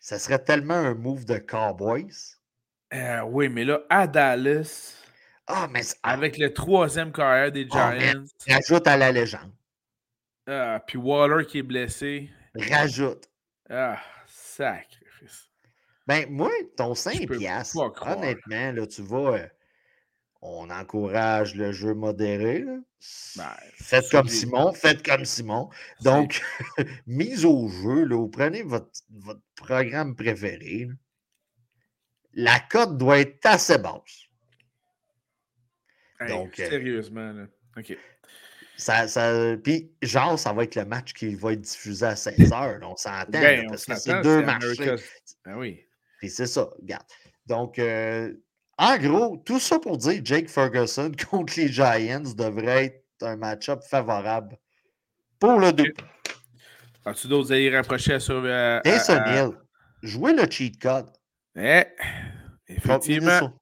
Ça 0.00 0.20
serait 0.20 0.42
tellement 0.42 0.74
un 0.74 0.94
move 0.94 1.24
de 1.24 1.38
Cowboys. 1.38 2.36
Euh, 2.94 3.22
oui, 3.22 3.48
mais 3.48 3.64
là, 3.64 3.82
à 3.90 4.06
Dallas, 4.06 5.02
ah, 5.46 5.68
mais 5.70 5.82
avec 6.02 6.38
le 6.38 6.52
troisième 6.52 7.12
carrière 7.12 7.50
des 7.50 7.66
ah, 7.72 7.98
Giants. 7.98 8.24
rajoute 8.48 8.86
à 8.86 8.96
la 8.96 9.10
légende. 9.10 9.52
Ah, 10.46 10.82
puis 10.86 10.98
Waller 10.98 11.46
qui 11.46 11.58
est 11.58 11.62
blessé. 11.62 12.30
Rajoute. 12.54 13.28
Ah, 13.68 14.00
sacrifice. 14.26 15.51
Ben, 16.06 16.28
moi, 16.30 16.50
ton 16.76 16.94
5 16.94 17.28
piastres, 17.30 17.92
honnêtement, 18.02 18.72
là, 18.72 18.86
tu 18.86 19.02
vas. 19.02 19.34
Euh, 19.34 19.46
on 20.44 20.70
encourage 20.70 21.54
le 21.54 21.70
jeu 21.70 21.94
modéré. 21.94 22.64
Ben, 23.36 23.54
faites 23.74 24.10
comme 24.10 24.26
Simon, 24.26 24.72
faites 24.72 25.06
comme 25.06 25.24
Simon. 25.24 25.70
Donc, 26.02 26.42
mise 27.06 27.44
au 27.44 27.68
jeu, 27.68 28.04
là, 28.04 28.16
vous 28.16 28.28
prenez 28.28 28.62
votre, 28.62 28.90
votre 29.10 29.40
programme 29.54 30.16
préféré 30.16 30.88
la 32.34 32.60
cote 32.60 32.96
doit 32.96 33.20
être 33.20 33.44
assez 33.44 33.78
basse. 33.78 34.28
Donc, 36.28 36.58
euh, 36.60 36.68
sérieusement, 36.68 37.32
là. 37.32 37.46
OK. 37.76 37.96
Ça, 38.76 39.06
ça, 39.06 39.56
puis, 39.62 39.92
genre, 40.02 40.38
ça 40.38 40.52
va 40.52 40.64
être 40.64 40.74
le 40.76 40.84
match 40.84 41.12
qui 41.12 41.34
va 41.34 41.52
être 41.52 41.60
diffusé 41.60 42.06
à 42.06 42.16
16 42.16 42.50
h 42.50 42.84
On 42.84 42.96
s'entend. 42.96 43.26
Ben, 43.28 43.66
parce 43.68 43.84
que 43.84 43.94
c'est 43.96 44.22
deux 44.22 44.42
marchés. 44.44 44.96
Ben 45.44 45.56
oui. 45.56 45.84
Puis 46.22 46.30
c'est 46.30 46.46
ça, 46.46 46.70
regarde. 46.80 47.02
Donc, 47.46 47.80
euh, 47.80 48.32
en 48.78 48.96
gros, 48.96 49.42
tout 49.44 49.58
ça 49.58 49.80
pour 49.80 49.98
dire 49.98 50.20
Jake 50.22 50.48
Ferguson 50.48 51.10
contre 51.30 51.54
les 51.56 51.66
Giants 51.66 52.32
devrait 52.36 52.84
être 52.84 53.22
un 53.22 53.34
match-up 53.34 53.80
favorable 53.82 54.56
pour 55.40 55.58
le 55.58 55.72
deux. 55.72 55.92
As-tu 57.04 57.26
d'autres 57.26 57.52
à 57.52 57.58
y 57.58 57.68
rapprocher 57.74 58.20
sur. 58.20 58.40
Euh, 58.44 58.78
Taysom 58.84 59.56
jouez 60.04 60.32
le 60.32 60.48
cheat 60.48 60.80
code. 60.80 61.10
Eh, 61.56 61.82
effectivement. 62.68 63.58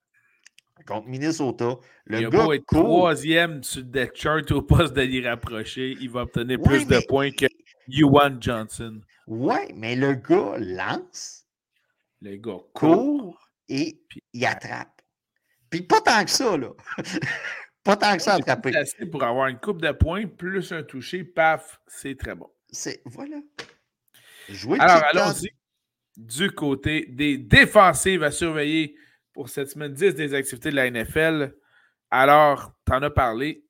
Contre 0.87 1.09
Minnesota. 1.09 1.77
Le 2.05 2.21
il 2.21 2.29
gars 2.29 2.47
être 2.53 2.67
troisième 2.67 3.63
sur 3.63 3.85
le 3.91 4.07
chart 4.15 4.51
au 4.51 4.61
poste 4.61 4.93
d'aller 4.93 5.27
rapprocher. 5.27 5.97
Il 5.99 6.11
va 6.11 6.23
obtenir 6.23 6.61
plus 6.61 6.87
de 6.87 7.01
points 7.09 7.31
que 7.31 7.47
Yuan 7.89 8.37
Johnson. 8.39 9.01
Ouais, 9.27 9.73
mais 9.75 9.97
le 9.97 10.13
gars 10.13 10.59
lance. 10.59 11.40
Le 12.23 12.37
gars 12.37 12.59
court, 12.75 13.51
et 13.69 14.03
il 14.33 14.45
attrape. 14.45 15.01
Puis 15.71 15.83
pas 15.83 16.01
tant 16.01 16.25
que 16.25 16.31
ça, 16.31 16.57
là. 16.57 16.71
pas 17.85 17.97
tant 17.97 18.17
que 18.17 18.23
ça 18.23 18.35
attraper. 18.35 18.73
pour 19.11 19.23
avoir 19.23 19.49
une 19.49 19.59
coupe 19.59 19.81
de 19.81 19.93
points, 19.93 20.27
plus 20.27 20.73
un 20.73 20.83
touché, 20.83 21.25
paf, 21.25 21.81
c'est 21.87 22.19
très 22.19 22.35
bon. 22.35 22.51
C'est 22.69 23.01
voilà. 23.05 23.37
Jouer 24.49 24.79
Alors, 24.81 25.03
allons-y 25.05 25.51
du 26.17 26.51
côté 26.51 27.07
des 27.09 27.39
défensives 27.39 28.23
à 28.23 28.31
surveiller 28.31 28.97
pour 29.33 29.49
cette 29.49 29.71
semaine 29.71 29.95
10 29.95 30.15
des 30.15 30.35
activités 30.35 30.71
de 30.71 30.77
la 30.77 30.91
NFL. 30.91 31.55
Alors, 32.11 32.75
tu 32.87 32.93
en 32.93 33.03
as 33.03 33.11
parlé. 33.11 33.65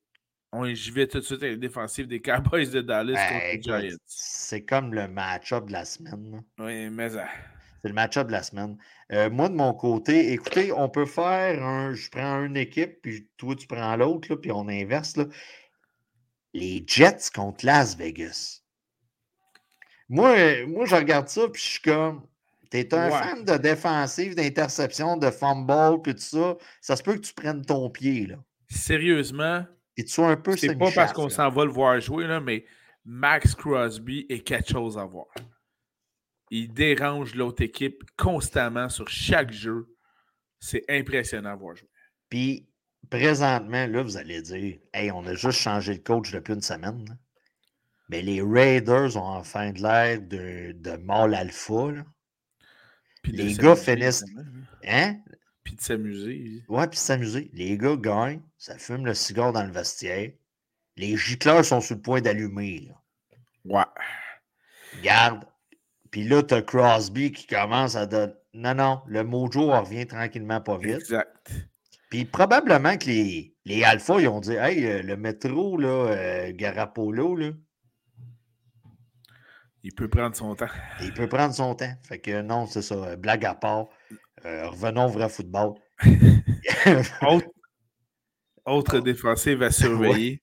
J'y 0.73 0.91
vais 0.91 1.07
tout 1.07 1.21
de 1.21 1.25
suite 1.25 1.43
avec 1.43 1.55
les 1.55 1.69
défensives 1.69 2.09
des 2.09 2.21
Cowboys 2.21 2.69
de 2.71 2.81
Dallas 2.81 3.15
ben, 3.15 3.29
contre 3.29 3.45
les 3.53 3.63
Giants. 3.63 3.97
C'est 4.07 4.65
comme 4.65 4.93
le 4.95 5.07
match-up 5.07 5.67
de 5.67 5.73
la 5.73 5.85
semaine. 5.85 6.43
Oui, 6.59 6.91
mais 6.91 7.11
ça. 7.11 7.29
C'est 7.83 7.89
le 7.89 7.95
match-up 7.95 8.27
de 8.27 8.33
la 8.33 8.43
semaine. 8.43 8.77
Euh, 9.13 9.31
moi, 9.31 9.49
de 9.49 9.55
mon 9.55 9.73
côté, 9.73 10.33
écoutez, 10.33 10.73
on 10.73 10.89
peut 10.89 11.07
faire 11.07 11.63
un. 11.63 11.95
Je 11.95 12.11
prends 12.11 12.45
une 12.45 12.57
équipe, 12.57 13.01
puis 13.03 13.29
toi, 13.37 13.55
tu 13.57 13.67
prends 13.67 13.97
l'autre, 13.97 14.35
puis 14.35 14.53
on 14.53 14.69
inverse. 14.69 15.17
Là. 15.17 15.25
Les 16.53 16.85
Jets 16.87 17.31
contre 17.35 17.65
Las 17.65 17.97
Vegas. 17.97 18.63
Moi, 20.09 20.67
moi, 20.67 20.85
je 20.87 20.97
regarde 20.97 21.29
ça, 21.29 21.49
puis 21.49 21.63
je 21.63 21.69
suis 21.69 21.81
comme. 21.81 22.27
T'es 22.71 22.95
un 22.95 23.11
fan 23.11 23.45
de 23.45 23.57
défensive, 23.57 24.37
d'interception, 24.37 25.17
de 25.17 25.31
fumble, 25.31 26.03
puis 26.03 26.15
tout 26.15 26.21
ça. 26.21 26.57
Ça 26.81 26.95
se 26.95 27.03
peut 27.03 27.15
que 27.15 27.21
tu 27.21 27.35
prennes 27.35 27.65
ton 27.65 27.91
pied, 27.91 28.27
là. 28.27 28.37
Sérieusement. 28.69 29.65
Et 29.97 30.05
tu 30.05 30.13
sois 30.13 30.29
un 30.29 30.37
peu 30.37 30.57
C'est 30.57 30.77
pas 30.77 30.91
parce 30.93 31.13
qu'on 31.13 31.29
s'en 31.29 31.51
va 31.51 31.65
le 31.65 31.73
voir 31.73 32.01
jouer, 32.01 32.27
là, 32.27 32.41
mais 32.41 32.65
Max 33.05 33.55
Crosby 33.55 34.27
est 34.29 34.41
quelque 34.41 34.71
chose 34.71 34.97
à 34.97 35.05
voir. 35.05 35.27
Il 36.51 36.73
dérange 36.73 37.35
l'autre 37.35 37.63
équipe 37.63 38.03
constamment 38.17 38.89
sur 38.89 39.09
chaque 39.09 39.53
jeu. 39.53 39.95
C'est 40.59 40.85
impressionnant 40.89 41.51
à 41.51 41.57
voir 41.57 41.77
jouer. 41.77 41.89
Puis, 42.29 42.69
présentement, 43.09 43.87
là, 43.87 44.03
vous 44.03 44.17
allez 44.17 44.43
dire 44.43 44.79
Hey, 44.93 45.11
on 45.11 45.25
a 45.27 45.35
juste 45.35 45.61
changé 45.61 45.95
le 45.95 46.01
coach 46.01 46.33
depuis 46.33 46.55
une 46.55 46.61
semaine. 46.61 47.19
Mais 48.09 48.23
les 48.23 48.43
Raiders 48.43 49.17
ont 49.17 49.29
enfin 49.37 49.71
de 49.71 49.81
l'air 49.81 50.21
de, 50.21 50.73
de 50.73 50.97
mâle 50.97 51.35
alpha. 51.35 51.93
Là 51.93 52.05
les 53.25 53.55
gars 53.55 53.77
finissent. 53.77 54.25
Hein? 54.85 55.19
Puis 55.65 55.75
de 55.75 55.81
s'amuser. 55.81 56.65
Ouais, 56.69 56.87
puis 56.87 56.97
de 56.97 57.03
s'amuser. 57.03 57.51
Les 57.53 57.77
gars 57.77 57.97
gagnent, 57.97 58.43
ça 58.59 58.79
fume 58.79 59.07
le 59.07 59.15
cigare 59.15 59.53
dans 59.53 59.65
le 59.65 59.73
vestiaire. 59.73 60.33
Les 60.97 61.17
gicleurs 61.17 61.65
sont 61.65 61.81
sur 61.81 61.97
le 61.97 62.03
point 62.03 62.21
d'allumer. 62.21 62.91
Ouais. 63.65 63.85
Garde. 65.03 65.45
Puis 66.11 66.25
là, 66.25 66.43
tu 66.43 66.55
as 66.55 66.63
Crosby 66.63 67.33
qui 67.33 67.47
commence 67.47 67.97
à 67.97 68.07
donner. 68.07 68.33
Non, 68.53 68.75
non, 68.75 69.01
le 69.07 69.23
mojo 69.23 69.71
revient 69.71 70.07
tranquillement 70.07 70.61
pas 70.61 70.77
vite. 70.77 70.97
Exact. 70.97 71.53
Puis 72.11 72.25
probablement 72.25 72.97
que 72.97 73.07
les, 73.07 73.55
les 73.65 73.85
Alphas, 73.85 74.19
ils 74.19 74.27
ont 74.27 74.41
dit 74.41 74.55
Hey, 74.55 74.85
euh, 74.85 75.03
le 75.03 75.17
métro, 75.17 75.77
là, 75.77 75.89
euh, 75.89 76.53
Garapolo, 76.53 77.37
là, 77.37 77.51
il 79.83 79.95
peut 79.95 80.09
prendre 80.09 80.37
son 80.37 80.55
temps. 80.55 80.69
Il 81.01 81.15
peut 81.15 81.29
prendre 81.29 81.55
son 81.55 81.75
temps. 81.75 81.93
Fait 82.03 82.19
que 82.19 82.43
non, 82.43 82.67
c'est 82.67 82.83
ça. 82.83 83.17
Blague 83.17 83.45
à 83.45 83.55
part. 83.55 83.89
Euh, 84.45 84.69
revenons 84.69 85.07
au 85.07 85.09
vrai 85.09 85.29
football. 85.29 85.75
autre, 88.67 88.99
défensive 89.05 89.63
à 89.63 89.71
surveiller. 89.71 90.43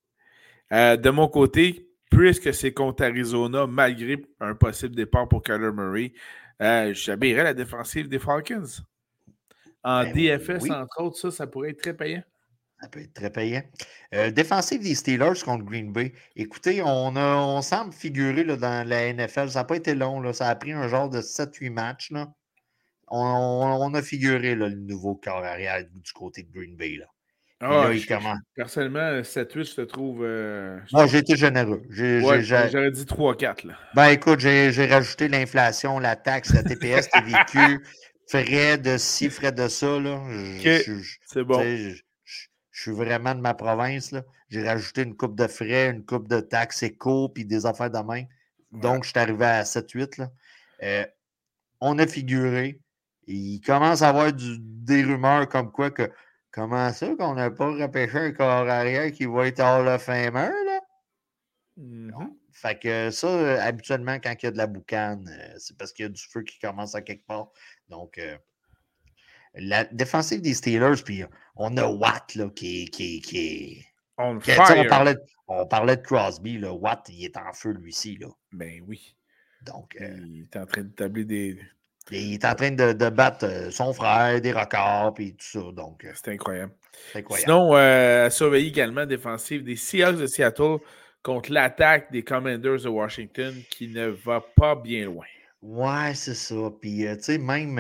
Euh, 0.72 0.97
de 0.97 1.09
mon 1.09 1.28
côté, 1.28 1.86
puisque 2.10 2.53
c'est 2.53 2.74
contre 2.74 3.03
Arizona, 3.03 3.68
malgré 3.68 4.18
un 4.39 4.55
possible 4.55 4.95
départ 4.95 5.28
pour 5.28 5.43
Kyler 5.43 5.72
Murray, 5.72 6.14
euh, 6.62 6.93
j'habillerais 6.93 7.43
la 7.43 7.53
défensive 7.53 8.08
des 8.08 8.20
Falcons. 8.20 8.64
En 9.84 10.03
ben 10.03 10.14
DFS, 10.14 10.70
entre 10.70 11.01
autres, 11.01 11.18
ça, 11.18 11.32
ça 11.32 11.47
pourrait 11.47 11.70
être 11.70 11.82
très 11.82 11.95
payant. 11.95 12.24
Ça 12.82 12.89
peut 12.89 13.01
être 13.01 13.14
très 13.14 13.32
payant. 13.32 13.64
Euh, 14.14 14.30
défensive 14.30 14.84
des 14.84 14.93
Steelers 14.93 15.41
contre 15.43 15.66
Green 15.66 15.91
Bay. 15.91 16.14
Écoutez, 16.36 16.82
on, 16.84 17.16
a, 17.16 17.36
on 17.38 17.62
semble 17.62 17.91
figurer 17.91 18.43
là, 18.43 18.55
dans 18.55 18.88
la 18.88 19.12
NFL. 19.14 19.49
Ça 19.49 19.60
n'a 19.60 19.64
pas 19.66 19.78
été 19.78 19.95
long. 19.95 20.20
Là. 20.20 20.34
Ça 20.34 20.47
a 20.47 20.55
pris 20.55 20.74
un 20.74 20.88
genre 20.88 21.10
de 21.10 21.22
7-8 21.22 21.72
matchs. 21.72 22.12
Là. 22.12 22.32
On, 23.08 23.93
a 23.93 24.01
figuré 24.01 24.53
le 24.53 24.70
nouveau 24.70 25.16
corps 25.16 25.43
arrière 25.43 25.84
du 25.86 26.12
côté 26.12 26.43
de 26.43 26.51
Green 26.51 26.76
Bay. 26.76 26.97
Là. 26.97 27.08
Ah, 27.60 27.89
personnellement, 28.55 29.22
7-8, 29.24 29.70
je 29.70 29.76
te 29.76 29.82
trouve. 29.82 30.24
Euh, 30.24 30.80
Moi, 30.91 31.08
j'ai 31.08 31.20
été 31.20 31.36
généreux. 31.36 31.82
J'aurais 31.89 32.91
dit 32.91 33.05
3-4. 33.05 33.74
Ben 33.95 34.10
écoute, 34.10 34.39
j'ai 34.39 34.86
rajouté 34.86 35.28
l'inflation, 35.28 35.97
la 35.99 36.16
taxe, 36.16 36.53
la 36.53 36.62
TPS, 36.62 37.10
TVQ, 37.10 37.84
frais 38.28 38.78
de 38.78 38.97
ci, 38.97 39.30
frais 39.32 39.51
de 39.51 39.68
ça. 39.68 39.97
C'est 41.26 41.43
bon. 41.43 41.60
Je 41.62 42.82
suis 42.84 42.91
vraiment 42.91 43.34
de 43.34 43.41
ma 43.41 43.55
province. 43.55 44.14
J'ai 44.49 44.64
rajouté 44.64 45.01
une 45.01 45.18
coupe 45.18 45.36
de 45.36 45.47
frais, 45.47 45.89
une 45.89 46.05
coupe 46.05 46.28
de 46.28 46.39
taxes 46.39 46.84
éco, 46.84 47.30
puis 47.30 47.43
des 47.43 47.66
affaires 47.66 47.89
de 47.89 47.99
main. 47.99 48.24
Donc, 48.72 49.03
je 49.03 49.10
suis 49.10 49.20
arrivé 49.20 49.45
à 49.45 49.64
7-8. 49.64 50.28
Euh, 50.84 51.05
on 51.82 51.97
a 51.97 52.05
figuré. 52.05 52.80
Il 53.26 53.62
commence 53.62 54.03
à 54.03 54.10
avoir 54.10 54.32
des 54.32 55.03
rumeurs 55.03 55.49
comme 55.49 55.72
quoi 55.72 55.89
que 55.89 56.12
comment 56.58 56.91
ça 56.91 57.14
qu'on 57.16 57.36
n'a 57.36 57.51
pas 57.51 57.72
repêché 57.72 58.18
un 58.18 58.32
corps 58.32 58.68
arrière 58.68 59.12
qui 59.12 59.28
va 59.28 59.47
être 59.47 59.60
hors 59.60 59.86
of 59.86 60.01
Famer, 60.01 60.49
là? 60.66 60.82
Mm-hmm. 61.78 62.34
Fait 62.51 62.80
que 62.80 63.12
ça, 63.12 63.28
euh, 63.28 63.60
habituellement, 63.62 64.18
quand 64.20 64.34
il 64.41 64.45
y 64.45 64.47
a 64.47 64.51
de 64.51 64.58
la 64.58 64.66
boucane, 64.66 65.30
euh, 65.30 65.55
c'est 65.60 65.78
parce 65.78 65.93
qu'il 65.93 66.03
y 66.03 66.08
a 66.08 66.10
du 66.10 66.22
feu 66.22 66.41
qui 66.41 66.58
commence 66.58 66.95
à 66.95 67.03
quelque 67.03 67.28
part. 67.28 67.51
Donc, 67.89 68.20
la 69.53 69.86
défensive 69.86 70.41
des 70.41 70.55
Steelers, 70.55 71.03
puis 71.05 71.24
on 71.55 71.78
a 71.78 71.86
Watt 71.88 72.34
là, 72.34 72.49
qui, 72.49 72.89
qui, 72.89 73.22
qui 73.22 73.86
On, 74.18 74.39
parlait, 74.39 75.16
on 75.47 75.68
parlait 75.68 75.97
de 75.97 76.01
Crosby, 76.01 76.58
là. 76.58 76.74
Watt, 76.74 77.08
il 77.10 77.24
est 77.24 77.38
en 77.38 77.53
feu 77.53 77.74
lui-ci. 77.74 78.18
Là. 78.18 78.30
Ben 78.51 78.84
oui. 78.88 79.16
Donc, 79.62 79.95
euh, 80.01 80.18
il 80.26 80.41
est 80.41 80.58
en 80.58 80.66
train 80.66 80.82
de 80.82 80.89
tabler 80.89 81.60
des. 82.10 82.20
Il 82.22 82.34
est 82.34 82.45
en 82.45 82.55
train 82.55 82.72
de, 82.72 82.93
de 82.93 83.10
battre 83.10 83.45
euh, 83.45 83.72
son 83.72 83.93
frère, 83.93 84.39
des 84.41 84.51
records, 84.51 85.14
puis 85.14 85.34
tout 85.34 85.45
ça. 85.45 85.72
Donc, 85.74 86.05
euh, 86.05 86.12
c'est 86.14 86.32
incroyable. 86.32 86.74
incroyable. 87.16 87.43
Sinon, 87.45 87.74
à 87.74 88.30
surveiller 88.30 88.68
également 88.68 89.05
défensive 89.05 89.64
des 89.64 89.76
Seahawks 89.76 90.18
de 90.18 90.28
Seattle 90.28 90.78
contre 91.24 91.51
l'attaque 91.51 92.12
des 92.12 92.24
Commanders 92.24 92.82
de 92.82 92.89
Washington 92.89 93.53
qui 93.70 93.89
ne 93.89 94.08
va 94.08 94.41
pas 94.55 94.76
bien 94.76 95.05
loin. 95.05 95.26
Ouais, 95.62 96.14
c'est 96.14 96.36
ça. 96.36 96.55
Puis, 96.80 97.05
tu 97.18 97.24
sais, 97.24 97.38
même 97.38 97.80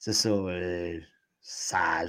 c'est 0.00 0.14
ça, 0.14 0.30
euh, 0.30 0.98
ça. 1.42 2.06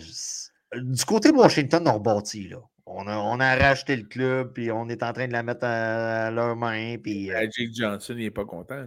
Du 0.73 1.03
côté 1.03 1.33
de 1.33 1.37
Washington, 1.37 1.83
on 1.85 1.95
rebâtit, 1.95 2.47
là. 2.47 2.57
On 2.85 3.05
a, 3.05 3.17
on 3.17 3.39
a 3.39 3.55
racheté 3.55 3.97
le 3.97 4.03
club, 4.03 4.53
puis 4.53 4.71
on 4.71 4.87
est 4.87 5.03
en 5.03 5.11
train 5.11 5.27
de 5.27 5.33
la 5.33 5.43
mettre 5.43 5.65
à, 5.65 6.31
leurs 6.31 6.55
mains. 6.55 6.95
Puis, 6.97 7.31
euh 7.31 7.41
Magic 7.41 7.75
Johnson, 7.75 8.13
il 8.17 8.23
n'est 8.23 8.31
pas 8.31 8.45
content. 8.45 8.85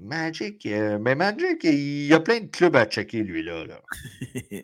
Magic, 0.00 0.64
euh, 0.66 0.98
mais 0.98 1.14
Magic, 1.14 1.64
il 1.64 2.06
y 2.06 2.14
a 2.14 2.20
plein 2.20 2.40
de 2.40 2.46
clubs 2.46 2.76
à 2.76 2.84
checker, 2.84 3.22
lui, 3.22 3.42
là. 3.42 3.64
là. 3.64 3.80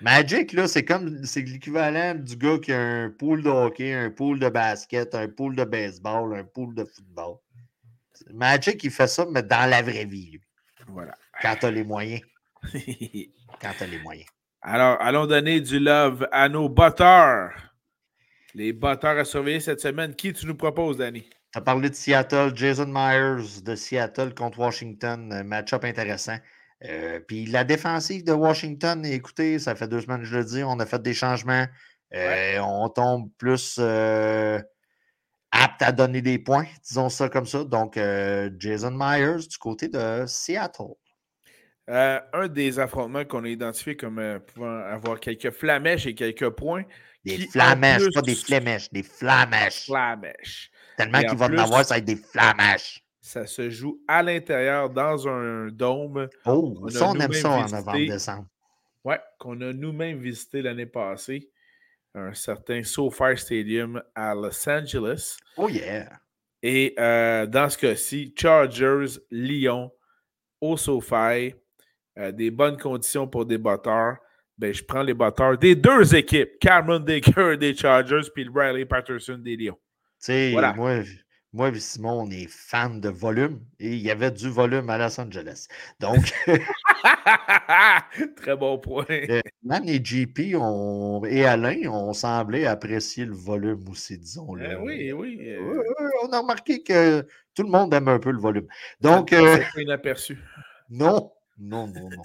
Magic, 0.00 0.52
là, 0.52 0.66
c'est 0.66 0.84
comme 0.84 1.24
c'est 1.24 1.42
l'équivalent 1.42 2.16
du 2.16 2.36
gars 2.36 2.58
qui 2.58 2.72
a 2.72 2.80
un 2.80 3.10
pool 3.10 3.42
de 3.42 3.48
hockey, 3.48 3.92
un 3.92 4.10
pool 4.10 4.40
de 4.40 4.48
basket, 4.48 5.14
un 5.14 5.28
pool 5.28 5.54
de 5.54 5.64
baseball, 5.64 6.34
un 6.36 6.44
pool 6.44 6.74
de 6.74 6.84
football. 6.84 7.36
Magic, 8.32 8.82
il 8.82 8.90
fait 8.90 9.06
ça, 9.06 9.26
mais 9.30 9.42
dans 9.42 9.68
la 9.70 9.80
vraie 9.82 10.04
vie, 10.04 10.32
lui. 10.32 10.40
Voilà. 10.88 11.16
Quand 11.40 11.54
tu 11.60 11.66
as 11.66 11.70
les 11.70 11.84
moyens. 11.84 12.22
Quand 13.60 13.72
tu 13.78 13.84
as 13.84 13.86
les 13.86 13.98
moyens. 14.00 14.28
Alors, 14.60 15.00
allons 15.00 15.26
donner 15.26 15.60
du 15.60 15.78
love 15.78 16.28
à 16.32 16.48
nos 16.48 16.68
batteurs. 16.68 17.52
Les 18.54 18.72
batteurs 18.72 19.18
à 19.18 19.24
surveiller 19.24 19.60
cette 19.60 19.80
semaine. 19.80 20.14
Qui 20.14 20.32
tu 20.32 20.46
nous 20.46 20.56
proposes, 20.56 20.96
Danny? 20.96 21.28
Tu 21.52 21.58
as 21.58 21.60
parlé 21.60 21.90
de 21.90 21.94
Seattle, 21.94 22.52
Jason 22.54 22.86
Myers 22.86 23.60
de 23.62 23.74
Seattle 23.74 24.34
contre 24.34 24.58
Washington. 24.58 25.42
Match-up 25.44 25.84
intéressant. 25.84 26.38
Euh, 26.84 27.20
puis 27.20 27.46
la 27.46 27.64
défensive 27.64 28.24
de 28.24 28.32
Washington, 28.32 29.04
écoutez, 29.04 29.58
ça 29.58 29.74
fait 29.74 29.86
deux 29.86 30.00
semaines 30.00 30.20
que 30.20 30.26
je 30.26 30.38
le 30.38 30.44
dis, 30.44 30.64
on 30.64 30.80
a 30.80 30.86
fait 30.86 31.00
des 31.00 31.14
changements. 31.14 31.66
Euh, 32.14 32.58
on 32.58 32.88
tombe 32.88 33.30
plus 33.38 33.76
euh, 33.78 34.58
apte 35.50 35.82
à 35.82 35.92
donner 35.92 36.22
des 36.22 36.38
points, 36.38 36.66
disons 36.86 37.08
ça 37.08 37.28
comme 37.28 37.46
ça. 37.46 37.64
Donc, 37.64 37.98
Jason 38.58 38.90
Myers 38.90 39.46
du 39.48 39.58
côté 39.58 39.88
de 39.88 40.24
Seattle. 40.26 40.94
Euh, 41.90 42.20
un 42.32 42.48
des 42.48 42.78
affrontements 42.78 43.24
qu'on 43.24 43.44
a 43.44 43.48
identifié 43.48 43.96
comme 43.96 44.18
euh, 44.18 44.38
pouvant 44.38 44.78
avoir 44.78 45.18
quelques 45.20 45.50
flamèches 45.50 46.06
et 46.06 46.14
quelques 46.14 46.50
points. 46.50 46.84
Des 47.24 47.38
flamèches, 47.48 48.04
pas 48.14 48.22
des 48.22 48.34
flamèches, 48.34 48.90
des 48.90 49.02
flamèches. 49.02 49.86
Flamèches. 49.86 50.70
Tellement 51.10 51.28
qu'il 51.28 51.38
va 51.38 51.46
en 51.46 51.58
avoir, 51.58 51.84
ça 51.84 51.94
va 51.94 51.98
être 51.98 52.04
des 52.04 52.16
flamèches. 52.16 53.04
Ça 53.20 53.46
se 53.46 53.70
joue 53.70 54.00
à 54.08 54.22
l'intérieur 54.22 54.90
dans 54.90 55.28
un 55.28 55.68
dôme. 55.68 56.28
Oh, 56.44 56.88
ça, 56.88 57.10
on 57.10 57.14
aime 57.14 57.32
ça 57.32 57.50
en 57.50 57.68
novembre-décembre. 57.68 58.46
Oui, 59.04 59.14
qu'on 59.38 59.60
a 59.60 59.72
nous-mêmes 59.72 60.18
visité 60.18 60.62
l'année 60.62 60.86
passée. 60.86 61.48
Un 62.14 62.34
certain 62.34 62.82
SoFi 62.82 63.36
Stadium 63.36 64.02
à 64.14 64.34
Los 64.34 64.68
Angeles. 64.68 65.38
Oh 65.56 65.68
yeah! 65.68 66.10
Et 66.62 66.94
euh, 66.98 67.46
dans 67.46 67.68
ce 67.68 67.78
cas-ci, 67.78 68.34
Chargers, 68.36 69.18
Lyon, 69.30 69.90
au 70.60 70.76
SoFi. 70.76 71.54
Euh, 72.18 72.30
des 72.30 72.50
bonnes 72.50 72.76
conditions 72.76 73.26
pour 73.26 73.46
des 73.46 73.56
batteurs, 73.56 74.18
ben, 74.58 74.72
je 74.74 74.84
prends 74.84 75.02
les 75.02 75.14
batteurs 75.14 75.56
des 75.56 75.74
deux 75.74 76.14
équipes, 76.14 76.58
Cameron 76.60 77.00
Baker 77.00 77.56
des 77.56 77.74
Chargers 77.74 78.28
puis 78.34 78.46
Riley 78.54 78.84
Patterson 78.84 79.38
des 79.38 79.56
Lions. 79.56 79.78
Moi, 80.28 81.02
moi 81.54 81.68
et 81.68 81.80
Simon, 81.80 82.22
on 82.22 82.30
est 82.30 82.48
fan 82.48 83.00
de 83.00 83.08
volume 83.10 83.60
et 83.78 83.88
il 83.88 84.00
y 84.00 84.10
avait 84.10 84.30
du 84.30 84.48
volume 84.48 84.88
à 84.88 84.98
Los 84.98 85.20
Angeles. 85.20 85.66
Donc. 86.00 86.32
Très 88.36 88.56
bon 88.56 88.78
point. 88.78 89.04
Euh, 89.10 89.40
même 89.62 89.84
les 89.84 90.00
GP 90.00 90.54
et 91.28 91.44
Alain 91.44 91.88
ont 91.88 92.12
semblé 92.12 92.64
apprécier 92.64 93.26
le 93.26 93.34
volume 93.34 93.84
aussi, 93.90 94.16
disons-le. 94.16 94.64
Euh, 94.64 94.80
oui, 94.80 95.12
oui. 95.12 95.40
on 96.22 96.32
a 96.32 96.38
remarqué 96.40 96.82
que 96.82 97.26
tout 97.54 97.64
le 97.64 97.70
monde 97.70 97.92
aime 97.92 98.08
un 98.08 98.18
peu 98.18 98.30
le 98.30 98.40
volume. 98.40 98.66
Donc. 99.00 99.30
C'est 99.30 99.82
inaperçu. 99.82 100.38
Non, 100.88 101.32
non, 101.58 101.86
non, 101.86 102.08
non. 102.08 102.22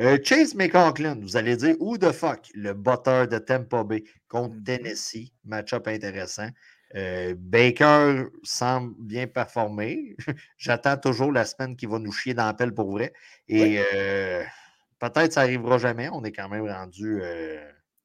Euh, 0.00 0.18
Chase 0.22 0.54
McCaughlin, 0.54 1.18
vous 1.20 1.36
allez 1.36 1.56
dire, 1.56 1.74
who 1.80 1.98
the 1.98 2.12
fuck, 2.12 2.48
le 2.54 2.74
botteur 2.74 3.26
de 3.26 3.38
Tampa 3.38 3.82
Bay 3.82 4.04
contre 4.28 4.54
mm-hmm. 4.54 4.64
Tennessee. 4.64 5.32
Match-up 5.44 5.88
intéressant. 5.88 6.48
Euh, 6.94 7.34
Baker 7.36 8.26
semble 8.42 8.94
bien 8.98 9.26
performer. 9.26 10.16
J'attends 10.56 10.96
toujours 10.96 11.32
la 11.32 11.44
semaine 11.44 11.76
qui 11.76 11.86
va 11.86 11.98
nous 11.98 12.12
chier 12.12 12.34
dans 12.34 12.46
la 12.46 12.54
pelle 12.54 12.72
pour 12.72 12.90
vrai. 12.90 13.12
Et 13.48 13.80
euh, 13.94 14.42
peut-être 14.98 15.32
ça 15.32 15.42
n'arrivera 15.42 15.78
jamais. 15.78 16.08
On 16.12 16.24
est 16.24 16.32
quand 16.32 16.48
même 16.48 16.66
rendu. 16.66 17.20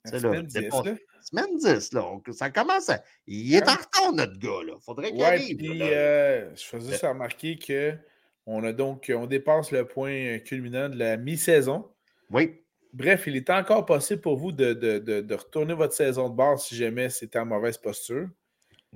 semaine, 0.06 0.44
10, 0.44 0.60
là. 0.60 0.96
semaine 1.22 1.58
10, 1.58 1.94
là. 1.94 2.06
ça 2.32 2.50
commence 2.50 2.90
à... 2.90 3.02
Il 3.26 3.56
est 3.56 3.68
en 3.68 3.74
retard, 3.74 4.14
notre 4.14 4.38
gars. 4.38 4.64
Là. 4.66 4.74
Faudrait 4.82 5.12
qu'il 5.12 5.24
arrive. 5.24 5.60
je 5.60 6.64
faisais 6.64 6.98
ça 6.98 7.10
remarquer 7.10 7.58
que 7.58 7.98
on 8.46 8.64
a 8.64 8.74
donc, 8.74 9.12
on 9.16 9.26
dépasse 9.26 9.72
le 9.72 9.88
point 9.88 10.40
culminant 10.40 10.90
de 10.90 10.98
la 10.98 11.18
mi-saison. 11.18 11.90
Oui. 12.30 12.60
Bref, 12.92 13.24
il 13.26 13.36
est 13.36 13.50
encore 13.50 13.86
possible 13.86 14.22
pour 14.22 14.38
vous 14.38 14.52
de, 14.52 15.34
retourner 15.34 15.74
votre 15.74 15.94
saison 15.94 16.30
de 16.30 16.36
base 16.36 16.66
si 16.66 16.76
jamais 16.76 17.10
c'était 17.10 17.40
en 17.40 17.46
mauvaise 17.46 17.78
posture. 17.78 18.28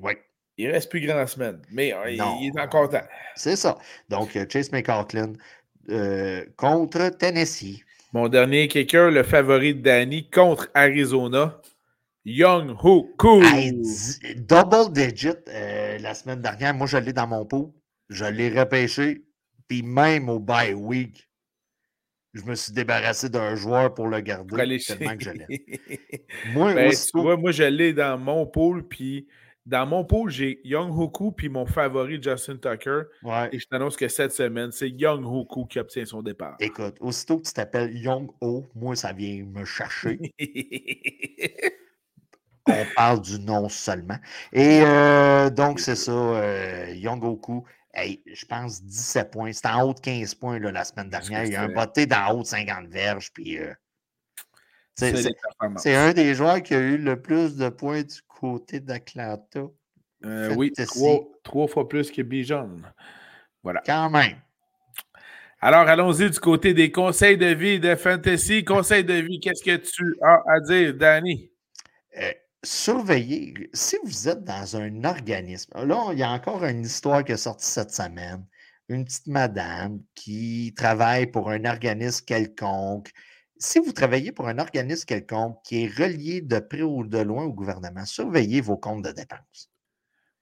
Oui. 0.01 0.13
Il 0.57 0.71
reste 0.71 0.89
plus 0.89 1.05
grand 1.05 1.27
semaine, 1.27 1.61
mais 1.71 1.93
euh, 1.93 2.09
il, 2.09 2.19
est 2.19 2.59
encore 2.59 2.89
temps. 2.89 3.05
C'est 3.35 3.55
ça. 3.55 3.77
Donc, 4.09 4.35
euh, 4.35 4.45
Chase 4.51 4.71
McCaulin 4.71 5.33
euh, 5.89 6.43
contre 6.55 7.09
Tennessee. 7.09 7.83
Mon 8.11 8.27
dernier 8.27 8.67
kicker, 8.67 9.11
le 9.11 9.21
favori 9.21 9.75
de 9.75 9.81
Danny 9.81 10.29
contre 10.29 10.69
Arizona. 10.73 11.61
Young 12.25 12.75
Ho 12.83 13.13
Koo. 13.17 13.41
double 14.35 14.91
digit 14.91 15.37
la 15.47 16.13
semaine 16.13 16.41
dernière. 16.41 16.73
Moi, 16.73 16.87
je 16.87 16.97
l'ai 16.97 17.13
dans 17.13 17.27
mon 17.27 17.45
pot. 17.45 17.73
Je 18.09 18.25
l'ai 18.25 18.49
repêché. 18.49 19.23
Puis 19.67 19.83
même 19.83 20.27
au 20.27 20.39
bye 20.39 20.73
week, 20.73 21.29
je 22.33 22.43
me 22.43 22.55
suis 22.55 22.73
débarrassé 22.73 23.29
d'un 23.29 23.55
joueur 23.55 23.93
pour 23.93 24.07
le 24.07 24.19
garder 24.21 24.79
tellement 24.79 25.17
que 25.17 25.23
je 25.23 25.29
l'aime. 25.29 25.47
moi, 26.53 26.73
ben, 27.13 27.35
moi, 27.37 27.51
je 27.51 27.63
l'ai 27.63 27.93
dans 27.93 28.17
mon 28.17 28.45
pool, 28.45 28.87
puis 28.87 29.27
dans 29.67 29.85
mon 29.85 30.03
pool, 30.05 30.31
j'ai 30.31 30.59
Young 30.63 30.97
Hoku 30.97 31.31
puis 31.31 31.49
mon 31.49 31.65
favori 31.65 32.21
Justin 32.21 32.55
Tucker. 32.57 33.01
Et 33.51 33.59
je 33.59 33.67
t'annonce 33.67 33.97
que 33.97 34.07
cette 34.07 34.31
semaine, 34.31 34.71
c'est 34.71 34.89
Young 34.89 35.25
Hoku 35.25 35.65
qui 35.65 35.77
obtient 35.79 36.05
son 36.05 36.21
départ. 36.23 36.55
Écoute, 36.59 36.95
aussitôt 36.99 37.37
que 37.37 37.43
tu 37.43 37.53
t'appelles 37.53 37.95
Young 37.95 38.29
Ho, 38.41 38.65
moi, 38.73 38.95
ça 38.95 39.13
vient 39.13 39.43
me 39.45 39.65
chercher. 39.65 40.19
On 42.69 42.85
parle 42.95 43.21
du 43.21 43.39
nom 43.39 43.69
seulement. 43.69 44.17
Et 44.51 44.81
euh, 44.81 45.49
donc, 45.49 45.79
c'est 45.79 45.95
ça, 45.95 46.11
euh, 46.11 46.93
Young 46.95 47.23
Hoku 47.23 47.63
je 48.25 48.45
pense 48.45 48.83
17 48.83 49.31
points. 49.31 49.51
C'était 49.53 49.69
en 49.69 49.83
haut 49.83 49.93
de 49.93 49.99
15 49.99 50.35
points 50.35 50.59
là, 50.59 50.71
la 50.71 50.83
semaine 50.83 51.09
dernière. 51.09 51.45
Il 51.45 51.51
y 51.51 51.55
a 51.55 51.63
un 51.63 51.69
botté 51.69 52.05
d'en 52.05 52.31
haut 52.31 52.41
de 52.41 52.47
50 52.47 52.87
verges. 52.87 53.31
Puis, 53.33 53.57
euh, 53.57 53.73
C'est 54.95 55.95
un 55.95 56.13
des 56.13 56.35
joueurs 56.35 56.61
qui 56.61 56.75
a 56.75 56.79
eu 56.79 56.97
le 56.97 57.21
plus 57.21 57.55
de 57.55 57.69
points 57.69 58.03
du 58.03 58.21
côté 58.39 58.79
d'Atlanta. 58.79 59.61
Euh, 60.25 60.53
oui, 60.55 60.71
trois, 61.43 61.67
fois 61.67 61.87
plus 61.87 62.11
que 62.11 62.21
Bijon. 62.21 62.81
Voilà. 63.63 63.81
Quand 63.85 64.09
même. 64.09 64.37
Alors, 65.59 65.87
allons-y 65.87 66.29
du 66.29 66.39
côté 66.39 66.73
des 66.73 66.91
conseils 66.91 67.37
de 67.37 67.47
vie 67.47 67.79
de 67.79 67.95
Fantasy. 67.95 68.63
Conseils 68.63 69.03
de 69.03 69.15
vie, 69.15 69.39
qu'est-ce 69.39 69.63
que 69.63 69.75
tu 69.75 70.15
as 70.21 70.43
à 70.47 70.59
dire, 70.59 70.93
Danny? 70.93 71.49
Euh, 72.17 72.31
surveillez, 72.63 73.69
si 73.73 73.97
vous 74.03 74.29
êtes 74.29 74.43
dans 74.43 74.75
un 74.75 75.03
organisme, 75.03 75.71
là, 75.75 76.09
il 76.11 76.19
y 76.19 76.23
a 76.23 76.29
encore 76.31 76.63
une 76.63 76.81
histoire 76.81 77.23
qui 77.23 77.31
est 77.31 77.37
sortie 77.37 77.65
cette 77.65 77.91
semaine. 77.91 78.45
Une 78.89 79.03
petite 79.03 79.27
madame 79.27 79.99
qui 80.15 80.73
travaille 80.77 81.27
pour 81.27 81.49
un 81.49 81.65
organisme 81.65 82.23
quelconque. 82.25 83.11
Si 83.59 83.79
vous 83.79 83.91
travaillez 83.91 84.31
pour 84.31 84.47
un 84.47 84.59
organisme 84.59 85.05
quelconque 85.05 85.57
qui 85.63 85.83
est 85.83 85.87
relié 85.87 86.41
de 86.41 86.59
près 86.59 86.83
ou 86.83 87.05
de 87.05 87.17
loin 87.17 87.43
au 87.45 87.53
gouvernement, 87.53 88.05
surveillez 88.05 88.61
vos 88.61 88.77
comptes 88.77 89.03
de 89.03 89.11
dépenses. 89.11 89.71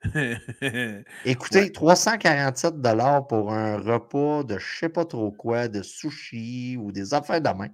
Écoutez, 1.26 1.72
347 1.72 2.82
347 2.82 3.28
pour 3.28 3.54
un 3.54 3.78
repas 3.78 4.44
de 4.44 4.58
je 4.60 4.66
ne 4.66 4.80
sais 4.80 4.90
pas 4.90 5.06
trop 5.06 5.32
quoi, 5.32 5.68
de 5.68 5.82
sushi 5.82 6.78
ou 6.78 6.92
des 6.92 7.14
affaires 7.14 7.42
de 7.42 7.50
main, 7.50 7.70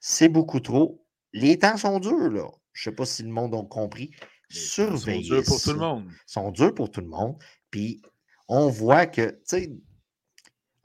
c'est 0.00 0.28
beaucoup 0.28 0.60
trop. 0.60 1.04
Les 1.32 1.58
temps 1.58 1.76
sont 1.76 1.98
durs, 1.98 2.30
là. 2.30 2.48
Je 2.72 2.88
ne 2.88 2.92
sais 2.92 2.96
pas 2.96 3.04
si 3.04 3.22
le 3.22 3.30
monde 3.30 3.54
a 3.54 3.62
compris. 3.64 4.10
Surveillez. 4.48 5.28
sont 5.28 5.34
durs 5.34 5.44
pour 5.44 5.60
tout 5.60 5.72
le 5.72 5.78
monde. 5.78 6.10
sont 6.26 6.50
durs 6.50 6.74
pour 6.74 6.90
tout 6.90 7.00
le 7.00 7.06
monde. 7.08 7.36
Puis 7.70 8.00
on 8.48 8.68
voit 8.68 9.06
que, 9.06 9.30
tu 9.30 9.38
sais, 9.44 9.72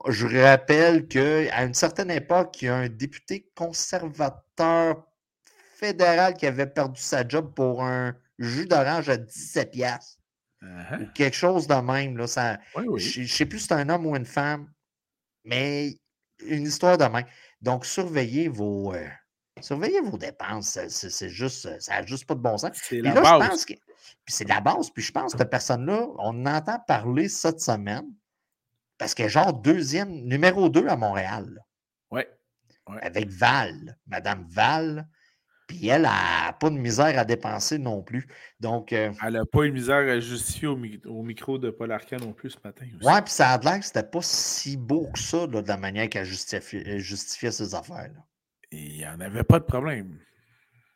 je 0.06 0.28
rappelle 0.28 1.08
qu'à 1.08 1.64
une 1.64 1.74
certaine 1.74 2.12
époque, 2.12 2.62
il 2.62 2.66
y 2.66 2.68
a 2.70 2.76
un 2.76 2.90
député 2.90 3.50
conservateur 3.56 5.04
fédéral 5.76 6.36
qui 6.36 6.46
avait 6.46 6.68
perdu 6.68 7.02
sa 7.02 7.28
job 7.28 7.54
pour 7.56 7.84
un 7.84 8.16
jus 8.40 8.66
d'orange 8.66 9.10
à 9.10 9.18
17 9.18 9.72
piastres. 9.72 10.20
Uh-huh. 10.62 11.12
Quelque 11.14 11.36
chose 11.36 11.68
de 11.68 11.76
même. 11.76 12.18
Là, 12.18 12.28
ça, 12.28 12.58
Je 12.76 13.22
ne 13.22 13.28
sais 13.28 13.46
plus 13.46 13.60
si 13.60 13.68
c'est 13.68 13.74
un 13.74 13.90
homme 13.90 14.06
ou 14.06 14.16
une 14.16 14.26
femme, 14.26 14.72
mais 15.44 15.98
une 16.46 16.64
histoire 16.64 16.98
de 16.98 17.06
même. 17.06 17.26
Donc, 17.62 17.86
surveillez 17.86 18.48
vos, 18.48 18.94
euh, 18.94 19.08
surveillez 19.62 20.02
vos 20.02 20.18
dépenses. 20.18 20.80
C'est 20.88 21.30
juste, 21.30 21.80
ça 21.80 22.00
n'a 22.00 22.06
juste 22.06 22.26
pas 22.26 22.36
de 22.36 22.40
bon 22.40 22.58
sens. 22.58 22.72
C'est 22.74 23.02
la 23.02 23.14
base. 23.14 23.66
puis 23.66 23.78
c'est 24.28 24.48
la 24.48 24.62
base. 24.62 24.90
Puis 24.92 25.04
je 25.04 25.12
pense 25.12 25.34
que 25.34 25.40
cette 25.40 25.50
personne-là, 25.50 26.08
on 26.20 26.46
entend 26.46 26.80
parler 26.88 27.30
cette 27.30 27.60
semaine 27.60 28.08
parce 28.98 29.14
qu'elle 29.14 29.28
est 29.28 29.30
genre 29.30 29.54
deuxième, 29.54 30.10
numéro 30.10 30.70
2 30.70 30.88
à 30.88 30.96
Montréal. 30.96 31.64
Oui. 32.12 32.22
Ouais. 32.88 33.02
Avec 33.02 33.30
Val, 33.30 33.98
Madame 34.08 34.46
Val. 34.50 35.08
Puis 35.68 35.88
elle 35.88 36.04
n'a 36.04 36.54
pas 36.54 36.70
de 36.70 36.78
misère 36.78 37.20
à 37.20 37.26
dépenser 37.26 37.78
non 37.78 38.02
plus. 38.02 38.26
Donc, 38.62 38.94
euh, 38.94 39.12
elle 39.22 39.34
n'a 39.34 39.46
pas 39.46 39.64
eu 39.64 39.70
de 39.70 39.74
misère 39.74 39.98
à 39.98 40.20
justifier 40.20 40.68
au, 40.68 41.24
micro 41.24 41.58
de 41.58 41.70
Paul 41.70 41.92
Arcand 41.92 42.18
non 42.22 42.32
plus 42.32 42.52
ce 42.52 42.58
matin. 42.64 42.86
Oui, 43.02 43.22
puis 43.26 43.34
ça 43.34 43.50
a 43.50 43.58
l'air 43.60 43.80
que 43.80 43.86
c'était 43.86 44.04
pas 44.04 44.22
si 44.22 44.78
beau 44.78 45.10
que 45.12 45.20
ça 45.20 45.46
de 45.46 45.60
la 45.60 45.78
manière 45.78 46.08
qu'elle 46.08 46.26
justifiait, 46.26 47.00
justifiait, 47.00 47.52
ses 47.52 47.76
affaires. 47.76 48.12
Il 48.72 48.98
n'y 48.98 49.06
en 49.06 49.20
avait 49.20 49.44
pas 49.44 49.60
de 49.60 49.66
problème. 49.66 50.18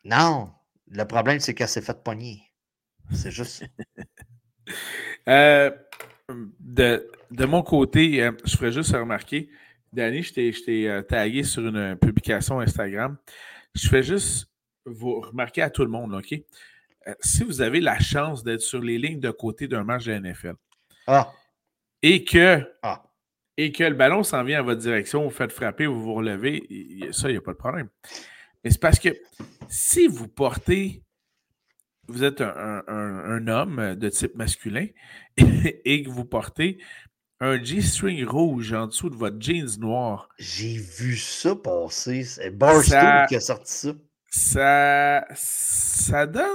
Non. 0.04 0.50
Le 0.86 1.04
problème, 1.04 1.38
c'est 1.38 1.52
qu'elle 1.52 1.68
s'est 1.68 1.82
faite 1.82 2.02
pogner. 2.02 2.42
C'est 3.12 3.30
juste 3.30 3.64
euh, 5.28 5.70
de, 6.60 7.10
de, 7.30 7.44
mon 7.44 7.62
côté, 7.62 8.22
euh, 8.22 8.32
je 8.44 8.56
ferais 8.56 8.72
juste 8.72 8.92
remarquer, 8.92 9.48
Danny, 9.92 10.22
je 10.22 10.32
t'ai 10.32 11.02
tagué 11.08 11.42
sur 11.42 11.66
une 11.66 11.96
publication 11.96 12.60
Instagram. 12.60 13.16
Je 13.74 13.88
fais 13.88 14.02
juste 14.02 14.52
vous 14.84 15.20
remarquez 15.20 15.62
à 15.62 15.70
tout 15.70 15.82
le 15.82 15.90
monde, 15.90 16.14
OK? 16.14 16.32
Euh, 17.06 17.14
si 17.20 17.44
vous 17.44 17.60
avez 17.60 17.80
la 17.80 17.98
chance 17.98 18.44
d'être 18.44 18.60
sur 18.60 18.80
les 18.80 18.98
lignes 18.98 19.20
de 19.20 19.30
côté 19.30 19.66
d'un 19.66 19.84
match 19.84 20.04
de 20.04 20.12
NFL 20.12 20.54
ah. 21.06 21.32
et, 22.02 22.24
que, 22.24 22.64
ah. 22.82 23.02
et 23.56 23.72
que 23.72 23.84
le 23.84 23.94
ballon 23.94 24.22
s'en 24.22 24.44
vient 24.44 24.60
à 24.60 24.62
votre 24.62 24.80
direction, 24.80 25.24
vous 25.24 25.30
faites 25.30 25.52
frapper, 25.52 25.86
vous 25.86 26.00
vous 26.00 26.14
relevez, 26.14 26.62
ça, 27.10 27.28
il 27.28 27.32
n'y 27.32 27.38
a 27.38 27.40
pas 27.40 27.52
de 27.52 27.58
problème. 27.58 27.88
Mais 28.62 28.70
c'est 28.70 28.80
parce 28.80 29.00
que 29.00 29.08
si 29.68 30.06
vous 30.06 30.28
portez, 30.28 31.02
vous 32.12 32.24
êtes 32.24 32.40
un, 32.40 33.48
homme 33.48 33.94
de 33.96 34.08
type 34.08 34.36
masculin 34.36 34.86
et 35.36 36.02
que 36.02 36.10
vous 36.10 36.24
portez 36.24 36.78
un 37.40 37.62
G-string 37.62 38.24
rouge 38.24 38.72
en 38.72 38.86
dessous 38.86 39.10
de 39.10 39.16
votre 39.16 39.40
jeans 39.40 39.80
noir. 39.80 40.28
J'ai 40.38 40.76
vu 40.76 41.16
ça 41.16 41.56
passer. 41.56 42.22
C'est 42.22 42.50
Barstool 42.50 43.26
qui 43.28 43.36
a 43.36 43.40
sorti 43.40 43.72
ça 43.72 43.94
ça, 44.32 45.26
ça 45.34 46.26
donne 46.26 46.46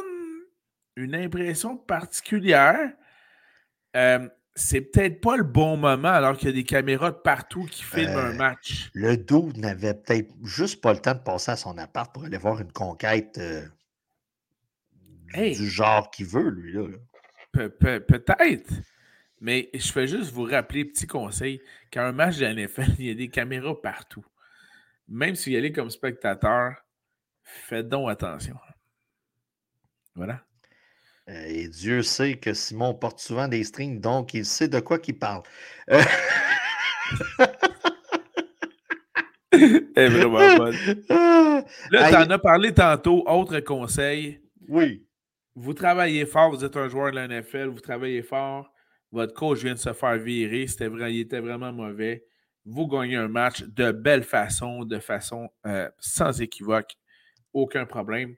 une 0.95 1.13
impression 1.13 1.77
particulière. 1.77 2.91
Euh, 3.95 4.27
c'est 4.55 4.81
peut-être 4.81 5.21
pas 5.21 5.37
le 5.37 5.43
bon 5.43 5.77
moment 5.77 6.09
alors 6.09 6.35
qu'il 6.35 6.49
y 6.49 6.51
a 6.51 6.55
des 6.55 6.63
caméras 6.63 7.11
de 7.11 7.17
partout 7.17 7.65
qui 7.69 7.83
filment 7.83 8.17
un 8.17 8.31
euh, 8.31 8.33
match. 8.33 8.89
Le 8.93 9.15
dos 9.15 9.51
n'avait 9.55 9.93
peut-être 9.93 10.33
juste 10.43 10.81
pas 10.81 10.93
le 10.93 10.99
temps 10.99 11.13
de 11.13 11.19
passer 11.19 11.51
à 11.51 11.55
son 11.55 11.77
appart 11.77 12.11
pour 12.11 12.25
aller 12.25 12.39
voir 12.39 12.59
une 12.59 12.71
conquête 12.71 13.37
euh, 13.37 13.61
du 15.33 15.69
genre 15.69 16.09
qu'il 16.11 16.27
veut, 16.27 16.49
lui. 16.49 16.73
Là. 16.73 17.69
peut-être. 17.69 18.73
Mais 19.39 19.69
je 19.73 19.91
fais 19.91 20.07
juste 20.07 20.31
vous 20.31 20.43
rappeler, 20.43 20.85
petit 20.85 21.07
conseil, 21.07 21.61
qu'à 21.91 22.07
un 22.07 22.11
match 22.11 22.37
de 22.37 22.45
NFL, 22.45 22.95
il 22.99 23.05
y 23.05 23.11
a 23.11 23.13
des 23.13 23.29
caméras 23.29 23.79
partout. 23.81 24.25
Même 25.07 25.35
si 25.35 25.49
vous 25.49 25.55
y 25.55 25.57
allez 25.57 25.71
comme 25.71 25.89
spectateur, 25.89 26.73
Faites 27.47 27.87
donc 27.87 28.09
attention. 28.09 28.55
Voilà. 30.15 30.41
Euh, 31.29 31.45
et 31.47 31.67
Dieu 31.67 32.01
sait 32.01 32.35
que 32.35 32.53
Simon 32.53 32.93
porte 32.93 33.19
souvent 33.19 33.47
des 33.47 33.63
strings, 33.63 33.99
donc 33.99 34.33
il 34.33 34.45
sait 34.45 34.67
de 34.67 34.79
quoi 34.79 34.99
qu'il 34.99 35.17
parle. 35.17 35.43
Euh, 39.53 39.79
est 39.95 40.09
vraiment 40.09 40.57
bonne. 40.57 40.75
Là, 41.89 42.09
tu 42.09 42.15
en 42.15 42.29
as 42.29 42.37
parlé 42.37 42.73
tantôt. 42.73 43.23
Autre 43.25 43.61
conseil. 43.61 44.41
Oui. 44.67 45.06
Vous 45.59 45.73
travaillez 45.73 46.27
fort, 46.27 46.51
vous 46.51 46.63
êtes 46.63 46.77
un 46.77 46.87
joueur 46.87 47.11
de 47.11 47.15
la 47.15 47.65
vous 47.65 47.79
travaillez 47.79 48.21
fort. 48.21 48.71
Votre 49.11 49.33
coach 49.33 49.63
vient 49.63 49.73
de 49.73 49.79
se 49.79 49.91
faire 49.91 50.15
virer. 50.19 50.67
Vrai, 50.81 51.15
il 51.15 51.21
était 51.21 51.39
vraiment 51.39 51.73
mauvais. 51.73 52.27
Vous 52.63 52.85
gagnez 52.85 53.15
un 53.15 53.27
match 53.27 53.63
de 53.63 53.91
belle 53.91 54.23
façon, 54.23 54.85
de 54.85 54.99
façon 54.99 55.49
euh, 55.65 55.89
sans 55.97 56.41
équivoque 56.41 56.95
aucun 57.53 57.87
problème. 57.87 58.35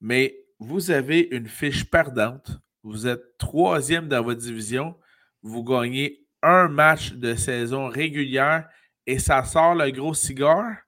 Mais 0.00 0.34
vous 0.58 0.90
avez 0.90 1.28
une 1.32 1.48
fiche 1.48 1.84
perdante. 1.90 2.52
Vous 2.82 3.06
êtes 3.06 3.36
troisième 3.36 4.08
dans 4.08 4.22
votre 4.22 4.40
division. 4.40 4.98
Vous 5.42 5.62
gagnez 5.62 6.26
un 6.42 6.68
match 6.68 7.12
de 7.12 7.34
saison 7.34 7.88
régulière 7.88 8.70
et 9.06 9.18
ça 9.18 9.44
sort 9.44 9.74
le 9.74 9.90
gros 9.90 10.14
cigare? 10.14 10.78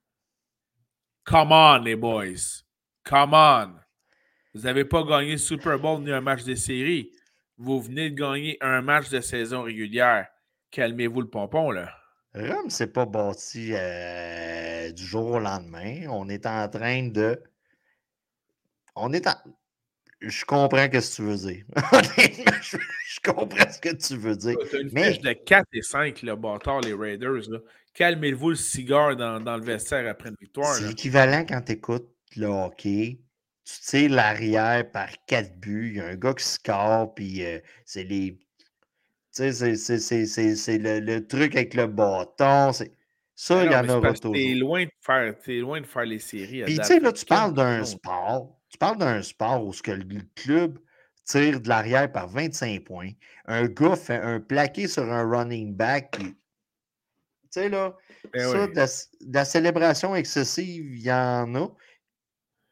Come 1.23 1.51
on, 1.51 1.83
les 1.83 1.95
boys. 1.95 2.63
Come 3.03 3.33
on. 3.35 3.84
Vous 4.55 4.61
n'avez 4.61 4.85
pas 4.85 5.03
gagné 5.03 5.37
Super 5.37 5.77
Bowl 5.77 6.01
ni 6.01 6.13
un 6.13 6.21
match 6.21 6.45
de 6.45 6.55
série. 6.55 7.11
Vous 7.57 7.81
venez 7.81 8.09
de 8.09 8.15
gagner 8.15 8.57
un 8.61 8.81
match 8.81 9.09
de 9.09 9.19
saison 9.19 9.63
régulière. 9.63 10.27
Calmez-vous 10.71 11.21
le 11.21 11.27
pompon, 11.27 11.71
là. 11.71 11.93
Rome 12.33 12.69
s'est 12.69 12.87
pas 12.87 13.05
bâti 13.05 13.71
euh, 13.73 14.93
du 14.93 15.03
jour 15.03 15.31
au 15.31 15.39
lendemain. 15.39 16.07
On 16.09 16.29
est 16.29 16.45
en 16.45 16.69
train 16.69 17.03
de. 17.09 17.43
On 18.95 19.11
est 19.11 19.27
en. 19.27 19.33
Je 20.21 20.45
comprends 20.45 20.83
ce 20.83 20.87
que 20.87 21.15
tu 21.15 21.21
veux 21.23 21.37
dire. 21.37 21.65
je, 22.61 23.19
comprends 23.21 23.69
ce 23.69 23.79
que 23.79 23.93
tu 23.93 24.15
veux 24.15 24.37
dire. 24.37 24.55
Tu 24.69 24.81
une 24.81 24.89
Mais... 24.93 25.11
fiche 25.11 25.21
de 25.21 25.33
4 25.33 25.67
et 25.73 25.81
5, 25.81 26.21
le 26.21 26.35
bâtard, 26.37 26.79
les 26.79 26.93
Raiders. 26.93 27.43
Calmez-vous 27.93 28.51
le 28.51 28.55
cigare 28.55 29.17
dans, 29.17 29.41
dans, 29.41 29.57
le 29.57 29.63
vestiaire 29.63 30.09
après 30.09 30.29
une 30.29 30.37
victoire. 30.39 30.75
C'est 30.75 30.91
équivalent 30.91 31.45
quand 31.45 31.61
tu 31.61 31.73
écoutes 31.73 32.07
le 32.37 32.47
hockey. 32.47 33.19
Tu 33.65 33.79
tires 33.81 34.11
l'arrière 34.11 34.89
par 34.91 35.09
4 35.25 35.59
buts. 35.59 35.91
Il 35.91 35.97
y 35.97 35.99
a 35.99 36.05
un 36.05 36.15
gars 36.15 36.33
qui 36.33 36.45
score, 36.45 37.13
puis 37.13 37.43
euh, 37.43 37.59
c'est 37.83 38.03
les 38.03 38.39
tu 39.35 39.51
sais, 39.51 40.55
c'est 40.55 40.77
le, 40.77 41.19
truc 41.27 41.57
avec 41.57 41.73
le 41.73 41.87
bâton. 41.87 42.71
Ça, 42.71 43.65
il 43.65 43.71
y 43.71 43.75
en 43.75 43.89
aura 43.89 44.13
toujours. 44.13 44.33
T'es 44.33 44.53
loin, 44.53 44.85
de 44.85 44.91
faire, 45.01 45.35
es 45.45 45.59
loin 45.59 45.81
de 45.81 45.85
faire 45.85 46.05
les 46.05 46.19
séries. 46.19 46.63
Puis, 46.63 46.77
tu 46.77 46.85
sais, 46.85 46.99
là, 47.01 47.11
tu 47.11 47.25
parles 47.25 47.53
d'un 47.53 47.83
sport. 47.83 48.57
Tu 48.69 48.77
parles 48.77 48.97
d'un 48.97 49.21
sport 49.21 49.65
où 49.65 49.73
ce 49.73 49.83
que 49.83 49.91
le 49.91 50.21
club 50.35 50.79
tire 51.25 51.59
de 51.59 51.67
l'arrière 51.67 52.09
par 52.11 52.29
25 52.29 52.85
points. 52.85 53.11
Un 53.45 53.65
gars 53.65 53.97
fait 53.97 54.21
un 54.21 54.39
plaqué 54.39 54.87
sur 54.87 55.03
un 55.11 55.29
running 55.29 55.75
back. 55.75 56.17
Tu 56.17 56.33
sais, 57.49 57.67
là, 57.67 57.97
ben 58.31 58.51
ça, 58.51 58.67
de, 58.67 59.33
la, 59.33 59.45
célébration 59.45 60.15
excessive, 60.15 60.95
il 60.95 61.01
y 61.01 61.11
en 61.11 61.53
a. 61.55 61.67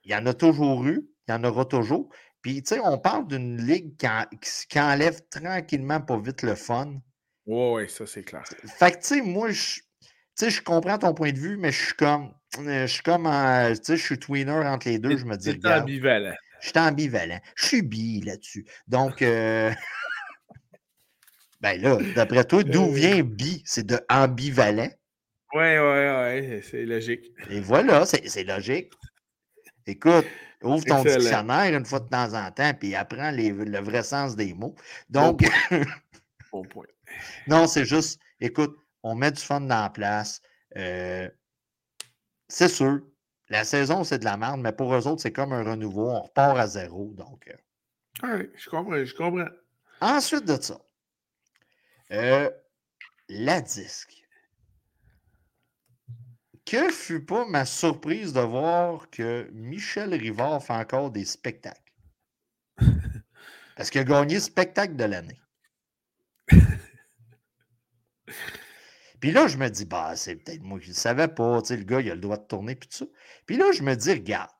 Il 0.03 0.11
y 0.11 0.15
en 0.15 0.25
a 0.25 0.33
toujours 0.33 0.85
eu. 0.85 1.07
Il 1.27 1.31
y 1.31 1.33
en 1.33 1.43
aura 1.43 1.65
toujours. 1.65 2.09
Puis, 2.41 2.61
tu 2.61 2.75
sais, 2.75 2.81
on 2.83 2.97
parle 2.97 3.27
d'une 3.27 3.65
ligue 3.65 3.95
qui, 3.97 4.79
enlève 4.79 5.21
tranquillement 5.29 6.01
pas 6.01 6.19
vite 6.19 6.41
le 6.41 6.55
fun. 6.55 6.95
Oui, 7.45 7.83
oui, 7.83 7.89
ça, 7.89 8.05
c'est 8.05 8.23
clair. 8.23 8.43
Fait 8.77 8.91
que, 8.91 8.97
tu 8.97 9.07
sais, 9.07 9.21
moi, 9.21 9.49
je, 9.51 9.79
je 10.37 10.61
comprends 10.61 10.97
ton 10.97 11.13
point 11.13 11.31
de 11.31 11.39
vue, 11.39 11.55
mais 11.55 11.71
je 11.71 11.85
suis 11.85 11.93
comme, 11.93 12.33
je 12.57 12.85
suis 12.87 13.01
comme 13.01 13.23
tu 13.23 13.83
sais, 13.83 13.97
je 13.97 14.03
suis 14.03 14.19
tweener 14.19 14.51
entre 14.51 14.89
les 14.89 14.99
deux. 14.99 15.17
Je 15.17 15.25
me 15.25 15.37
dis, 15.37 15.51
regarde. 15.51 15.83
ambivalent. 15.83 16.35
Je 16.61 16.67
suis 16.69 16.79
ambivalent. 16.79 17.39
Je 17.55 17.65
suis 17.65 17.81
bi 17.81 18.21
là-dessus. 18.21 18.65
Donc, 18.87 19.21
euh, 19.21 19.71
ben 21.61 21.81
là, 21.81 21.97
d'après 22.15 22.43
toi, 22.43 22.63
d'où 22.63 22.83
euh. 22.83 22.93
vient 22.93 23.23
bi? 23.23 23.61
C'est 23.65 23.85
de 23.85 23.99
ambivalent? 24.09 24.89
Oui, 25.53 25.77
oui, 25.77 26.49
oui, 26.49 26.61
c'est 26.63 26.85
logique. 26.85 27.31
Et 27.49 27.61
voilà, 27.61 28.05
c'est 28.05 28.43
logique. 28.43 28.91
Écoute, 29.85 30.25
ouvre 30.61 30.85
ton 30.85 31.03
dictionnaire 31.03 31.77
une 31.77 31.85
fois 31.85 31.99
de 31.99 32.09
temps 32.09 32.33
en 32.33 32.51
temps, 32.51 32.73
puis 32.73 32.95
apprends 32.95 33.31
le 33.31 33.79
vrai 33.79 34.03
sens 34.03 34.35
des 34.35 34.53
mots. 34.53 34.75
Donc, 35.09 35.43
bon 36.51 36.63
point. 36.63 36.85
non, 37.47 37.67
c'est 37.67 37.85
juste, 37.85 38.19
écoute, 38.39 38.77
on 39.03 39.15
met 39.15 39.31
du 39.31 39.41
fun 39.41 39.61
dans 39.61 39.81
la 39.81 39.89
place. 39.89 40.41
Euh, 40.77 41.29
c'est 42.47 42.69
sûr, 42.69 43.01
la 43.49 43.63
saison, 43.65 44.03
c'est 44.03 44.19
de 44.19 44.25
la 44.25 44.37
merde, 44.37 44.61
mais 44.61 44.71
pour 44.71 44.93
eux 44.95 45.07
autres, 45.07 45.21
c'est 45.21 45.33
comme 45.33 45.53
un 45.53 45.63
renouveau. 45.63 46.09
On 46.09 46.21
repart 46.21 46.57
à 46.57 46.67
zéro. 46.67 47.13
Donc. 47.15 47.47
Euh. 47.47 48.37
Oui, 48.37 48.49
je 48.55 48.69
comprends, 48.69 49.03
je 49.03 49.13
comprends. 49.13 49.49
Ensuite 50.01 50.45
de 50.45 50.61
ça, 50.61 50.79
euh, 52.11 52.49
la 53.29 53.61
disque. 53.61 54.22
Que 56.65 56.91
fut 56.91 57.25
pas 57.25 57.45
ma 57.45 57.65
surprise 57.65 58.33
de 58.33 58.39
voir 58.39 59.09
que 59.09 59.49
Michel 59.51 60.13
Rivard 60.13 60.63
fait 60.63 60.73
encore 60.73 61.11
des 61.11 61.25
spectacles? 61.25 61.93
Parce 63.75 63.89
qu'il 63.89 64.01
a 64.01 64.05
gagné 64.05 64.39
spectacle 64.39 64.95
de 64.95 65.03
l'année. 65.03 65.41
Puis 69.19 69.31
là, 69.31 69.47
je 69.47 69.57
me 69.57 69.69
dis, 69.69 69.85
bah, 69.85 70.15
c'est 70.15 70.35
peut-être 70.35 70.63
moi 70.63 70.79
qui 70.79 70.87
ne 70.87 70.93
le 70.93 70.97
savais 70.97 71.27
pas. 71.27 71.61
Tu 71.61 71.69
sais, 71.69 71.77
le 71.77 71.83
gars, 71.83 72.01
il 72.01 72.11
a 72.11 72.15
le 72.15 72.21
droit 72.21 72.37
de 72.37 72.45
tourner, 72.45 72.75
puis 72.75 72.87
tout 72.89 72.97
ça. 72.97 73.05
Puis 73.45 73.57
là, 73.57 73.71
je 73.71 73.81
me 73.83 73.95
dis, 73.95 74.11
regarde, 74.11 74.51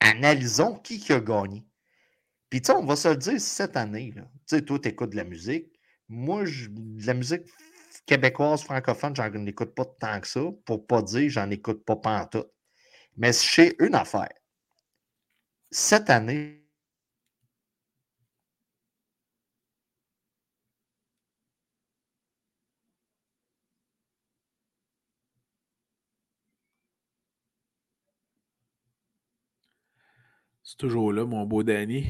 analysons 0.00 0.78
qui, 0.78 0.98
qui 0.98 1.12
a 1.12 1.20
gagné. 1.20 1.64
Puis 2.50 2.62
tu 2.62 2.66
sais, 2.66 2.72
on 2.78 2.84
va 2.84 2.96
se 2.96 3.08
le 3.08 3.16
dire 3.16 3.40
cette 3.40 3.76
année. 3.76 4.12
Tu 4.14 4.22
sais, 4.46 4.62
toi, 4.62 4.78
tu 4.78 4.88
écoutes 4.88 5.10
de 5.10 5.16
la 5.16 5.24
musique. 5.24 5.72
Moi, 6.08 6.44
je, 6.44 6.68
de 6.68 7.06
la 7.06 7.14
musique 7.14 7.42
québécoise, 8.06 8.62
francophone, 8.64 9.16
j'en 9.16 9.46
écoute 9.46 9.74
pas 9.74 9.84
tant 9.84 10.20
que 10.20 10.26
ça. 10.28 10.42
Pour 10.64 10.86
pas 10.86 11.02
dire, 11.02 11.30
j'en 11.30 11.50
écoute 11.50 11.84
pas 11.84 11.96
pantoute. 11.96 12.50
Mais 13.16 13.32
chez 13.32 13.76
une 13.84 13.94
affaire. 13.94 14.28
Cette 15.70 16.08
année, 16.08 16.64
C'est 30.64 30.78
toujours 30.78 31.12
là, 31.12 31.24
mon 31.24 31.46
beau 31.46 31.62
Danny. 31.62 32.06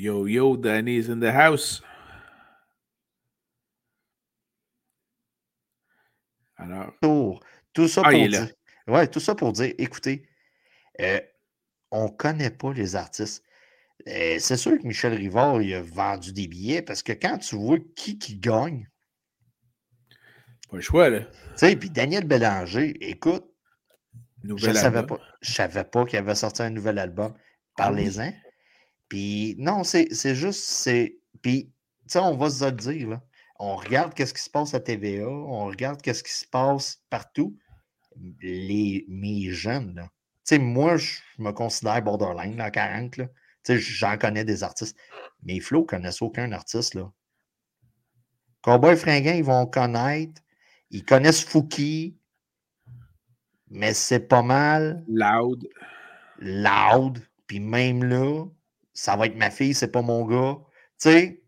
Yo, 0.00 0.24
yo, 0.24 0.26
yo, 0.26 0.56
Danny 0.56 0.96
is 0.96 1.10
in 1.10 1.20
the 1.20 1.30
house. 1.30 1.82
Alors. 6.56 6.94
Tout, 7.74 7.86
ça 7.86 8.00
ah, 8.04 8.10
pour 8.10 8.28
dire. 8.28 8.48
Ouais, 8.86 9.06
tout 9.08 9.20
ça 9.20 9.34
pour 9.34 9.52
dire, 9.52 9.74
écoutez, 9.76 10.26
euh, 11.02 11.20
on 11.90 12.06
ne 12.06 12.10
connaît 12.10 12.50
pas 12.50 12.72
les 12.72 12.96
artistes. 12.96 13.44
Euh, 14.08 14.38
c'est 14.38 14.56
sûr 14.56 14.78
que 14.78 14.86
Michel 14.86 15.12
Rivard 15.12 15.60
il 15.60 15.74
a 15.74 15.82
vendu 15.82 16.32
des 16.32 16.48
billets 16.48 16.80
parce 16.80 17.02
que 17.02 17.12
quand 17.12 17.36
tu 17.36 17.56
vois 17.56 17.76
qui 17.94 18.18
qui 18.18 18.36
gagne. 18.36 18.88
Pas 20.70 20.76
le 20.76 20.82
choix, 20.82 21.10
là. 21.10 21.20
Tu 21.20 21.30
sais, 21.56 21.76
puis 21.76 21.90
Daniel 21.90 22.24
Bélanger, 22.24 22.96
écoute, 23.06 23.44
je 24.44 24.54
ne 24.54 24.74
savais 24.74 25.04
pas, 25.04 25.20
savais 25.42 25.84
pas 25.84 26.06
qu'il 26.06 26.18
avait 26.18 26.34
sorti 26.34 26.62
un 26.62 26.70
nouvel 26.70 26.98
album. 26.98 27.34
Ah 27.36 27.42
Parlez-en. 27.76 28.32
Puis 29.10 29.56
non, 29.58 29.84
c'est 29.84 30.34
juste, 30.34 30.62
c'est. 30.62 31.18
Puis, 31.42 31.66
tu 31.66 31.72
sais, 32.06 32.18
on 32.20 32.36
va 32.36 32.48
se 32.48 32.64
le 32.64 32.72
dire, 32.72 33.08
là. 33.10 33.22
On 33.58 33.76
regarde 33.76 34.14
qu'est-ce 34.14 34.32
qui 34.32 34.40
se 34.40 34.48
passe 34.48 34.72
à 34.72 34.80
TVA, 34.80 35.28
on 35.28 35.66
regarde 35.66 36.00
qu'est-ce 36.00 36.22
qui 36.22 36.32
se 36.32 36.46
passe 36.46 37.02
partout. 37.10 37.58
Les, 38.40 39.04
mes 39.08 39.50
jeunes, 39.50 39.94
là. 39.96 40.04
Tu 40.46 40.56
sais, 40.56 40.58
moi, 40.58 40.96
je 40.96 41.18
me 41.38 41.50
considère 41.52 42.02
borderline, 42.02 42.56
là, 42.56 42.70
40, 42.70 43.18
là. 43.18 43.26
Tu 43.64 43.74
sais, 43.74 43.78
j'en 43.78 44.16
connais 44.16 44.44
des 44.44 44.62
artistes. 44.62 44.96
Mais 45.42 45.60
Flo 45.60 45.80
ne 45.80 45.86
connaissent 45.86 46.22
aucun 46.22 46.52
artiste, 46.52 46.94
là. 46.94 47.12
Cowboy 48.62 48.96
Fringant, 48.96 49.34
ils 49.34 49.44
vont 49.44 49.66
connaître. 49.66 50.40
Ils 50.90 51.04
connaissent 51.04 51.44
Fouki, 51.44 52.16
mais 53.68 53.92
c'est 53.92 54.20
pas 54.28 54.42
mal. 54.42 55.04
Loud. 55.08 55.68
Loud. 56.38 57.18
Puis 57.46 57.60
même 57.60 58.04
là, 58.04 58.46
ça 58.92 59.16
va 59.16 59.26
être 59.26 59.36
ma 59.36 59.50
fille, 59.50 59.74
c'est 59.74 59.90
pas 59.90 60.02
mon 60.02 60.24
gars. 60.24 60.58
Tu 61.00 61.10
sais? 61.10 61.42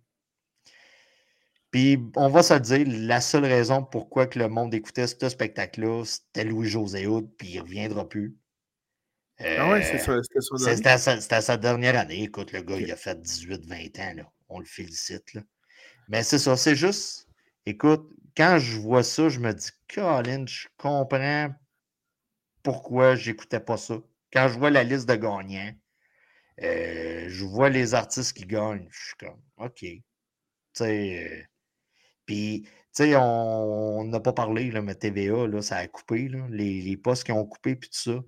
Puis 1.73 1.99
on 2.17 2.29
va 2.29 2.43
se 2.43 2.55
le 2.55 2.61
dire, 2.61 2.85
la 2.87 3.21
seule 3.21 3.47
raison 3.47 3.83
pourquoi 3.83 4.27
que 4.27 4.39
le 4.39 4.49
monde 4.49 4.75
écoutait 4.75 5.07
ce 5.07 5.29
spectacle-là, 5.29 6.05
c'était 6.05 6.45
Louis-José 6.45 7.07
Houd, 7.07 7.31
puis 7.39 7.49
il 7.49 7.57
ne 7.57 7.63
reviendra 7.63 8.09
plus. 8.09 8.37
ah 9.41 9.71
ouais, 9.71 9.83
c'est 9.83 9.99
ça, 9.99 10.19
c'était 10.23 10.99
C'était 10.99 11.41
sa, 11.41 11.57
dernière 11.57 11.99
année. 11.99 12.25
Écoute, 12.25 12.53
le 12.53 12.61
gars, 12.61 12.77
il 12.77 12.93
a 12.93 12.97
fait 12.97 13.19
18-20 13.19 14.01
ans. 14.01 14.15
Là. 14.17 14.33
On 14.51 14.59
le 14.59 14.67
félicite. 14.67 15.33
Là. 15.33 15.41
Mais 16.09 16.23
c'est 16.23 16.39
ça, 16.39 16.59
c'est 16.59 16.77
juste. 16.77 17.27
Écoute, 17.65 18.07
quand 18.37 18.59
je 18.59 18.79
vois 18.79 19.03
ça, 19.03 19.31
je 19.31 19.41
me 19.41 19.53
dis, 19.55 19.71
Colin, 19.93 20.45
je 20.47 20.67
comprends 20.77 21.55
pourquoi 22.63 23.15
j'écoutais 23.15 23.61
pas 23.61 23.79
ça. 23.79 23.99
Quand 24.31 24.49
je 24.49 24.59
vois 24.59 24.71
la 24.71 24.85
liste 24.85 25.09
de 25.09 25.15
gagnants, 25.15 25.73
euh, 26.63 27.27
je 27.29 27.45
vois 27.45 27.71
les 27.71 27.95
artistes 27.95 28.37
qui 28.37 28.45
gagnent, 28.45 28.87
je 28.91 29.07
suis 29.07 29.17
comme, 29.19 29.41
OK. 29.57 29.79
Tu 29.81 30.03
sais, 30.75 31.27
euh, 31.27 31.43
puis, 32.27 32.63
tu 32.63 32.71
sais, 32.93 33.17
on 33.17 34.05
n'a 34.05 34.21
pas 34.21 34.33
parlé, 34.33 34.71
là, 34.71 34.83
mais 34.83 34.95
TVA, 34.95 35.47
là, 35.47 35.63
ça 35.63 35.77
a 35.77 35.87
coupé, 35.87 36.29
là, 36.29 36.47
les, 36.51 36.81
les 36.83 36.97
postes 36.97 37.25
qui 37.25 37.33
ont 37.33 37.45
coupé, 37.45 37.77
puis 37.77 37.91
tout 37.91 38.13
ça. 38.13 38.21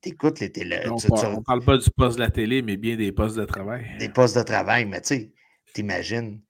T'écoutes 0.00 0.40
les 0.40 0.50
télé. 0.50 0.80
On, 0.88 0.96
parle, 0.96 1.42
parle 1.44 1.64
pas 1.64 1.78
du 1.78 1.88
poste 1.90 2.16
de 2.16 2.22
la 2.24 2.30
télé, 2.30 2.60
mais 2.60 2.76
bien 2.76 2.96
des 2.96 3.12
postes 3.12 3.36
de 3.36 3.44
travail. 3.44 3.86
Des 4.00 4.08
postes 4.08 4.36
de 4.36 4.42
travail, 4.42 4.84
mais 4.84 5.00
tu 5.00 5.08
sais, 5.08 5.32
t'imagines. 5.74 6.40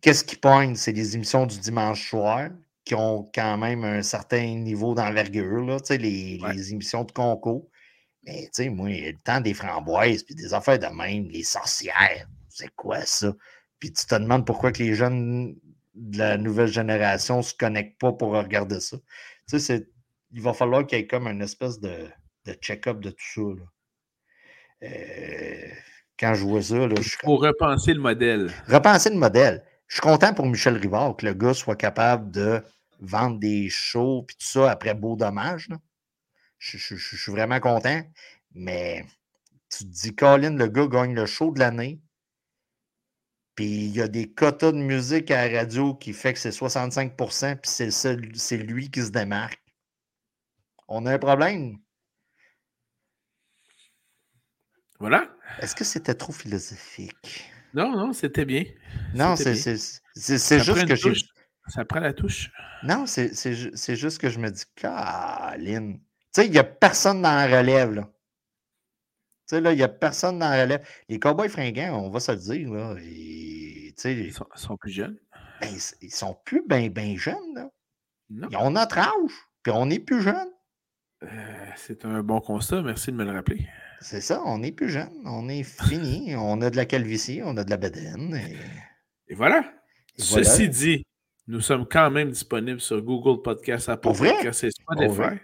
Qu'est-ce 0.00 0.22
qui 0.22 0.36
pogne? 0.36 0.76
C'est 0.76 0.92
les 0.92 1.16
émissions 1.16 1.46
du 1.46 1.58
dimanche 1.58 2.08
soir 2.08 2.48
qui 2.84 2.94
ont 2.94 3.28
quand 3.34 3.58
même 3.58 3.82
un 3.82 4.02
certain 4.02 4.54
niveau 4.54 4.94
d'envergure, 4.94 5.78
les, 5.90 6.38
les 6.38 6.72
émissions 6.72 7.02
de 7.02 7.10
concours. 7.10 7.68
Mais 8.26 8.42
tu 8.46 8.64
sais, 8.64 8.68
moi, 8.68 8.88
le 8.88 9.16
temps 9.22 9.40
des 9.40 9.54
framboises, 9.54 10.24
puis 10.24 10.34
des 10.34 10.52
affaires 10.52 10.78
de 10.78 10.86
même, 10.86 11.28
les 11.28 11.44
sorcières, 11.44 12.26
c'est 12.48 12.74
quoi 12.74 13.00
ça? 13.02 13.32
Puis 13.78 13.92
tu 13.92 14.04
te 14.06 14.14
demandes 14.14 14.44
pourquoi 14.44 14.72
que 14.72 14.82
les 14.82 14.94
jeunes 14.94 15.56
de 15.94 16.18
la 16.18 16.36
nouvelle 16.36 16.68
génération 16.68 17.38
ne 17.38 17.42
se 17.42 17.54
connectent 17.54 17.98
pas 17.98 18.12
pour 18.12 18.32
regarder 18.32 18.80
ça. 18.80 18.96
Tu 19.48 19.60
sais, 19.60 19.88
il 20.32 20.42
va 20.42 20.52
falloir 20.52 20.86
qu'il 20.86 20.98
y 20.98 21.02
ait 21.02 21.06
comme 21.06 21.28
une 21.28 21.42
espèce 21.42 21.78
de, 21.78 22.08
de 22.46 22.52
check-up 22.54 23.00
de 23.00 23.10
tout 23.10 23.56
ça. 23.56 23.64
Euh, 24.82 25.68
quand 26.18 26.34
je 26.34 26.44
vois 26.44 26.62
ça, 26.62 26.86
là, 26.86 26.94
je 27.00 27.16
Pour 27.18 27.42
repenser 27.42 27.94
le 27.94 28.00
modèle. 28.00 28.50
Repenser 28.66 29.10
le 29.10 29.16
modèle. 29.16 29.64
Je 29.86 29.94
suis 29.94 30.02
content 30.02 30.34
pour 30.34 30.46
Michel 30.46 30.76
Rivard 30.76 31.16
que 31.16 31.26
le 31.26 31.34
gars 31.34 31.54
soit 31.54 31.76
capable 31.76 32.30
de 32.30 32.62
vendre 33.00 33.38
des 33.38 33.68
shows 33.68 34.24
puis 34.26 34.36
tout 34.36 34.46
ça 34.46 34.70
après 34.70 34.94
beau 34.94 35.16
dommage. 35.16 35.68
Je, 36.58 36.78
suis 36.96 37.32
vraiment 37.32 37.60
content. 37.60 38.02
Mais 38.54 39.04
tu 39.70 39.84
te 39.84 39.90
dis, 39.90 40.14
Colin, 40.14 40.56
le 40.56 40.68
gars 40.68 40.86
gagne 40.86 41.14
le 41.14 41.26
show 41.26 41.52
de 41.52 41.58
l'année. 41.58 42.00
Puis 43.54 43.86
il 43.86 43.96
y 43.96 44.02
a 44.02 44.08
des 44.08 44.30
quotas 44.30 44.72
de 44.72 44.76
musique 44.76 45.30
à 45.30 45.48
la 45.48 45.60
radio 45.60 45.94
qui 45.94 46.12
fait 46.12 46.34
que 46.34 46.38
c'est 46.38 46.50
65% 46.50 47.56
puis 47.56 48.38
c'est 48.38 48.56
lui 48.58 48.90
qui 48.90 49.02
se 49.02 49.10
démarque. 49.10 49.62
On 50.88 51.06
a 51.06 51.14
un 51.14 51.18
problème. 51.18 51.78
Voilà. 54.98 55.34
Est-ce 55.60 55.74
que 55.74 55.84
c'était 55.84 56.14
trop 56.14 56.32
philosophique? 56.32 57.50
Non, 57.74 57.90
non, 57.96 58.12
c'était 58.12 58.44
bien. 58.44 58.64
Non, 59.14 59.36
c'est 59.36 59.54
juste 59.54 60.86
que 60.86 60.94
j'ai. 60.94 61.12
Ça 61.68 61.84
prend 61.84 62.00
la 62.00 62.12
touche. 62.12 62.50
Non, 62.84 63.06
c'est 63.06 63.96
juste 63.96 64.18
que 64.18 64.30
je 64.30 64.38
me 64.38 64.50
dis, 64.50 64.64
Caline. 64.76 66.00
Tu 66.36 66.42
sais, 66.42 66.48
il 66.48 66.52
n'y 66.52 66.58
a 66.58 66.64
personne 66.64 67.22
dans 67.22 67.34
la 67.34 67.46
relève, 67.46 67.94
là. 67.94 68.02
Tu 68.02 68.10
sais, 69.56 69.60
là, 69.62 69.72
il 69.72 69.76
n'y 69.76 69.82
a 69.82 69.88
personne 69.88 70.38
dans 70.38 70.50
la 70.50 70.64
relève. 70.64 70.86
Les 71.08 71.18
cowboys 71.18 71.48
fringants, 71.48 71.98
on 71.98 72.10
va 72.10 72.20
se 72.20 72.32
le 72.32 72.36
dire, 72.36 72.70
là. 72.70 72.94
ils, 73.00 73.94
sont, 74.54 74.76
plus 74.76 74.90
jeunes. 74.90 75.16
Ben, 75.62 75.70
ils 76.02 76.10
sont 76.10 76.36
plus 76.44 76.62
bien 76.68 76.90
ben 76.90 77.16
jeunes, 77.16 77.54
là. 77.54 77.70
Ils 78.28 78.56
ont 78.58 78.70
notre 78.70 78.98
âge, 78.98 79.32
puis 79.62 79.72
on 79.72 79.86
n'est 79.86 79.98
plus 79.98 80.20
jeunes. 80.20 80.50
Euh, 81.22 81.66
c'est 81.74 82.04
un 82.04 82.22
bon 82.22 82.42
constat, 82.42 82.82
merci 82.82 83.12
de 83.12 83.16
me 83.16 83.24
le 83.24 83.30
rappeler. 83.30 83.66
C'est 84.02 84.20
ça, 84.20 84.42
on 84.44 84.58
n'est 84.58 84.72
plus 84.72 84.90
jeunes, 84.90 85.22
on 85.24 85.48
est 85.48 85.62
fini, 85.62 86.34
on 86.36 86.60
a 86.60 86.68
de 86.68 86.76
la 86.76 86.84
calvitie, 86.84 87.40
on 87.42 87.56
a 87.56 87.64
de 87.64 87.70
la 87.70 87.78
bedaine. 87.78 88.38
Et, 89.26 89.34
voilà. 89.34 89.64
Ceci 90.18 90.68
dit, 90.68 91.06
Nous 91.46 91.62
sommes 91.62 91.86
quand 91.88 92.10
même 92.10 92.28
disponibles 92.28 92.82
sur 92.82 93.00
Google 93.00 93.40
Podcast, 93.40 93.88
Apple 93.88 94.12
Podcast 94.12 94.64
et 94.64 94.70
Spotify. 94.70 95.40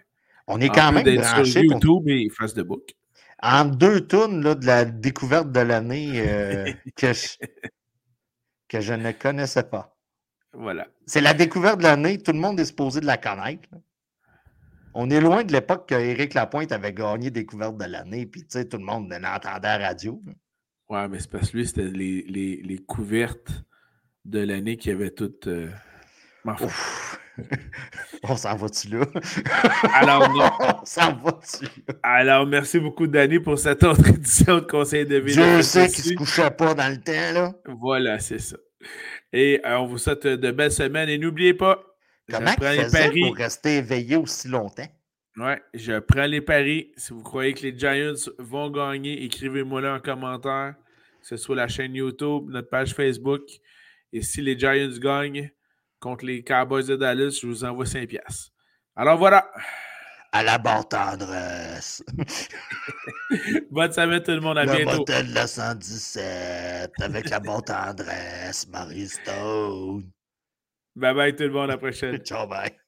On 0.46 0.60
est 0.60 0.68
quand 0.68 0.92
même 0.92 1.16
branché 1.16 1.62
YouTube 1.62 2.08
et 2.08 2.28
Facebook. 2.30 2.94
En 3.42 3.64
deux 3.64 4.06
tournes 4.06 4.54
de 4.54 4.66
la 4.66 4.84
découverte 4.84 5.50
de 5.50 5.60
l'année 5.60 6.12
euh, 6.16 6.72
que, 6.96 7.12
je, 7.12 7.36
que 8.68 8.80
je 8.80 8.94
ne 8.94 9.12
connaissais 9.12 9.64
pas. 9.64 9.96
Voilà. 10.52 10.86
C'est 11.06 11.20
la 11.20 11.34
découverte 11.34 11.78
de 11.78 11.84
l'année, 11.84 12.18
tout 12.18 12.32
le 12.32 12.38
monde 12.38 12.60
est 12.60 12.66
supposé 12.66 13.00
de 13.00 13.06
la 13.06 13.16
connaître. 13.16 13.68
On 14.94 15.08
est 15.10 15.20
loin 15.20 15.42
de 15.42 15.52
l'époque 15.52 15.88
qu'Éric 15.88 16.34
Lapointe 16.34 16.70
avait 16.70 16.92
gagné 16.92 17.30
découverte 17.30 17.78
de 17.78 17.84
l'année, 17.84 18.26
puis 18.26 18.44
tout 18.46 18.58
le 18.76 18.84
monde 18.84 19.10
l'entendait 19.10 19.68
à 19.68 19.78
la 19.78 19.88
radio. 19.88 20.22
Ouais, 20.90 21.08
mais 21.08 21.18
c'est 21.18 21.30
parce 21.30 21.50
que 21.50 21.56
lui, 21.56 21.66
c'était 21.66 21.84
les, 21.84 22.22
les, 22.22 22.56
les, 22.62 22.78
couvertes 22.78 23.64
de 24.26 24.40
l'année 24.40 24.76
qui 24.76 24.90
avaient 24.90 25.10
toutes. 25.10 25.46
Euh, 25.46 25.70
On 28.22 28.36
s'en 28.36 28.56
va-tu 28.56 28.88
là? 28.88 29.06
Alors, 29.94 30.28
non. 30.34 30.50
On 30.60 30.84
s'en 30.84 31.14
va-tu 31.14 31.64
là? 31.64 31.94
Alors, 32.02 32.46
merci 32.46 32.78
beaucoup, 32.78 33.06
Danny, 33.06 33.38
pour 33.38 33.58
cette 33.58 33.82
autre 33.84 34.06
édition 34.08 34.56
de 34.56 34.66
Conseil 34.66 35.06
de 35.06 35.16
vie. 35.16 35.32
Je 35.32 35.62
sais 35.62 35.88
qu'il 35.88 36.04
ne 36.04 36.10
se 36.10 36.14
couchait 36.14 36.50
pas 36.50 36.74
dans 36.74 36.88
le 36.88 37.00
temps, 37.00 37.32
là. 37.32 37.52
Voilà, 37.66 38.18
c'est 38.18 38.38
ça. 38.38 38.56
Et 39.32 39.60
euh, 39.64 39.78
on 39.78 39.86
vous 39.86 39.98
souhaite 39.98 40.26
de 40.26 40.50
belles 40.50 40.72
semaines. 40.72 41.08
Et 41.08 41.18
n'oubliez 41.18 41.54
pas, 41.54 41.82
Comment 42.30 42.54
tu 42.54 42.64
faisais 42.64 43.10
pour 43.10 43.36
rester 43.36 43.76
éveillé 43.78 44.16
aussi 44.16 44.48
longtemps? 44.48 44.88
Ouais, 45.36 45.60
je 45.74 45.98
prends 45.98 46.26
les 46.26 46.42
paris. 46.42 46.92
Si 46.96 47.12
vous 47.12 47.22
croyez 47.22 47.54
que 47.54 47.62
les 47.62 47.78
Giants 47.78 48.30
vont 48.38 48.70
gagner, 48.70 49.24
écrivez-moi 49.24 49.80
là 49.80 49.94
en 49.94 50.00
commentaire, 50.00 50.74
que 51.20 51.26
ce 51.26 51.36
soit 51.36 51.56
la 51.56 51.68
chaîne 51.68 51.94
YouTube, 51.94 52.48
notre 52.48 52.68
page 52.68 52.94
Facebook. 52.94 53.42
Et 54.12 54.20
si 54.20 54.42
les 54.42 54.58
Giants 54.58 54.98
gagnent 55.00 55.50
contre 56.02 56.26
les 56.26 56.42
Cowboys 56.42 56.84
de 56.84 56.96
Dallas, 56.96 57.38
je 57.40 57.46
vous 57.46 57.64
envoie 57.64 57.86
5 57.86 58.08
piastres. 58.08 58.50
Alors 58.96 59.16
voilà. 59.16 59.50
À 60.32 60.42
la 60.42 60.58
bonne 60.58 60.84
tendresse. 60.88 62.02
bonne 63.70 63.92
semaine 63.92 64.22
tout 64.22 64.30
le 64.32 64.40
monde, 64.40 64.58
à 64.58 64.64
le 64.64 64.72
bientôt. 64.72 64.98
motel 64.98 65.28
de 65.28 65.34
la 65.34 65.46
117 65.46 66.90
avec 67.02 67.28
la 67.28 67.38
bonne 67.38 67.62
tendresse, 67.62 68.66
Marie 68.68 69.08
Stone. 69.08 70.10
Bye 70.96 71.14
bye 71.14 71.36
tout 71.36 71.44
le 71.44 71.50
monde, 71.50 71.64
à 71.64 71.74
la 71.74 71.78
prochaine. 71.78 72.18
Ciao, 72.24 72.46
bye. 72.46 72.81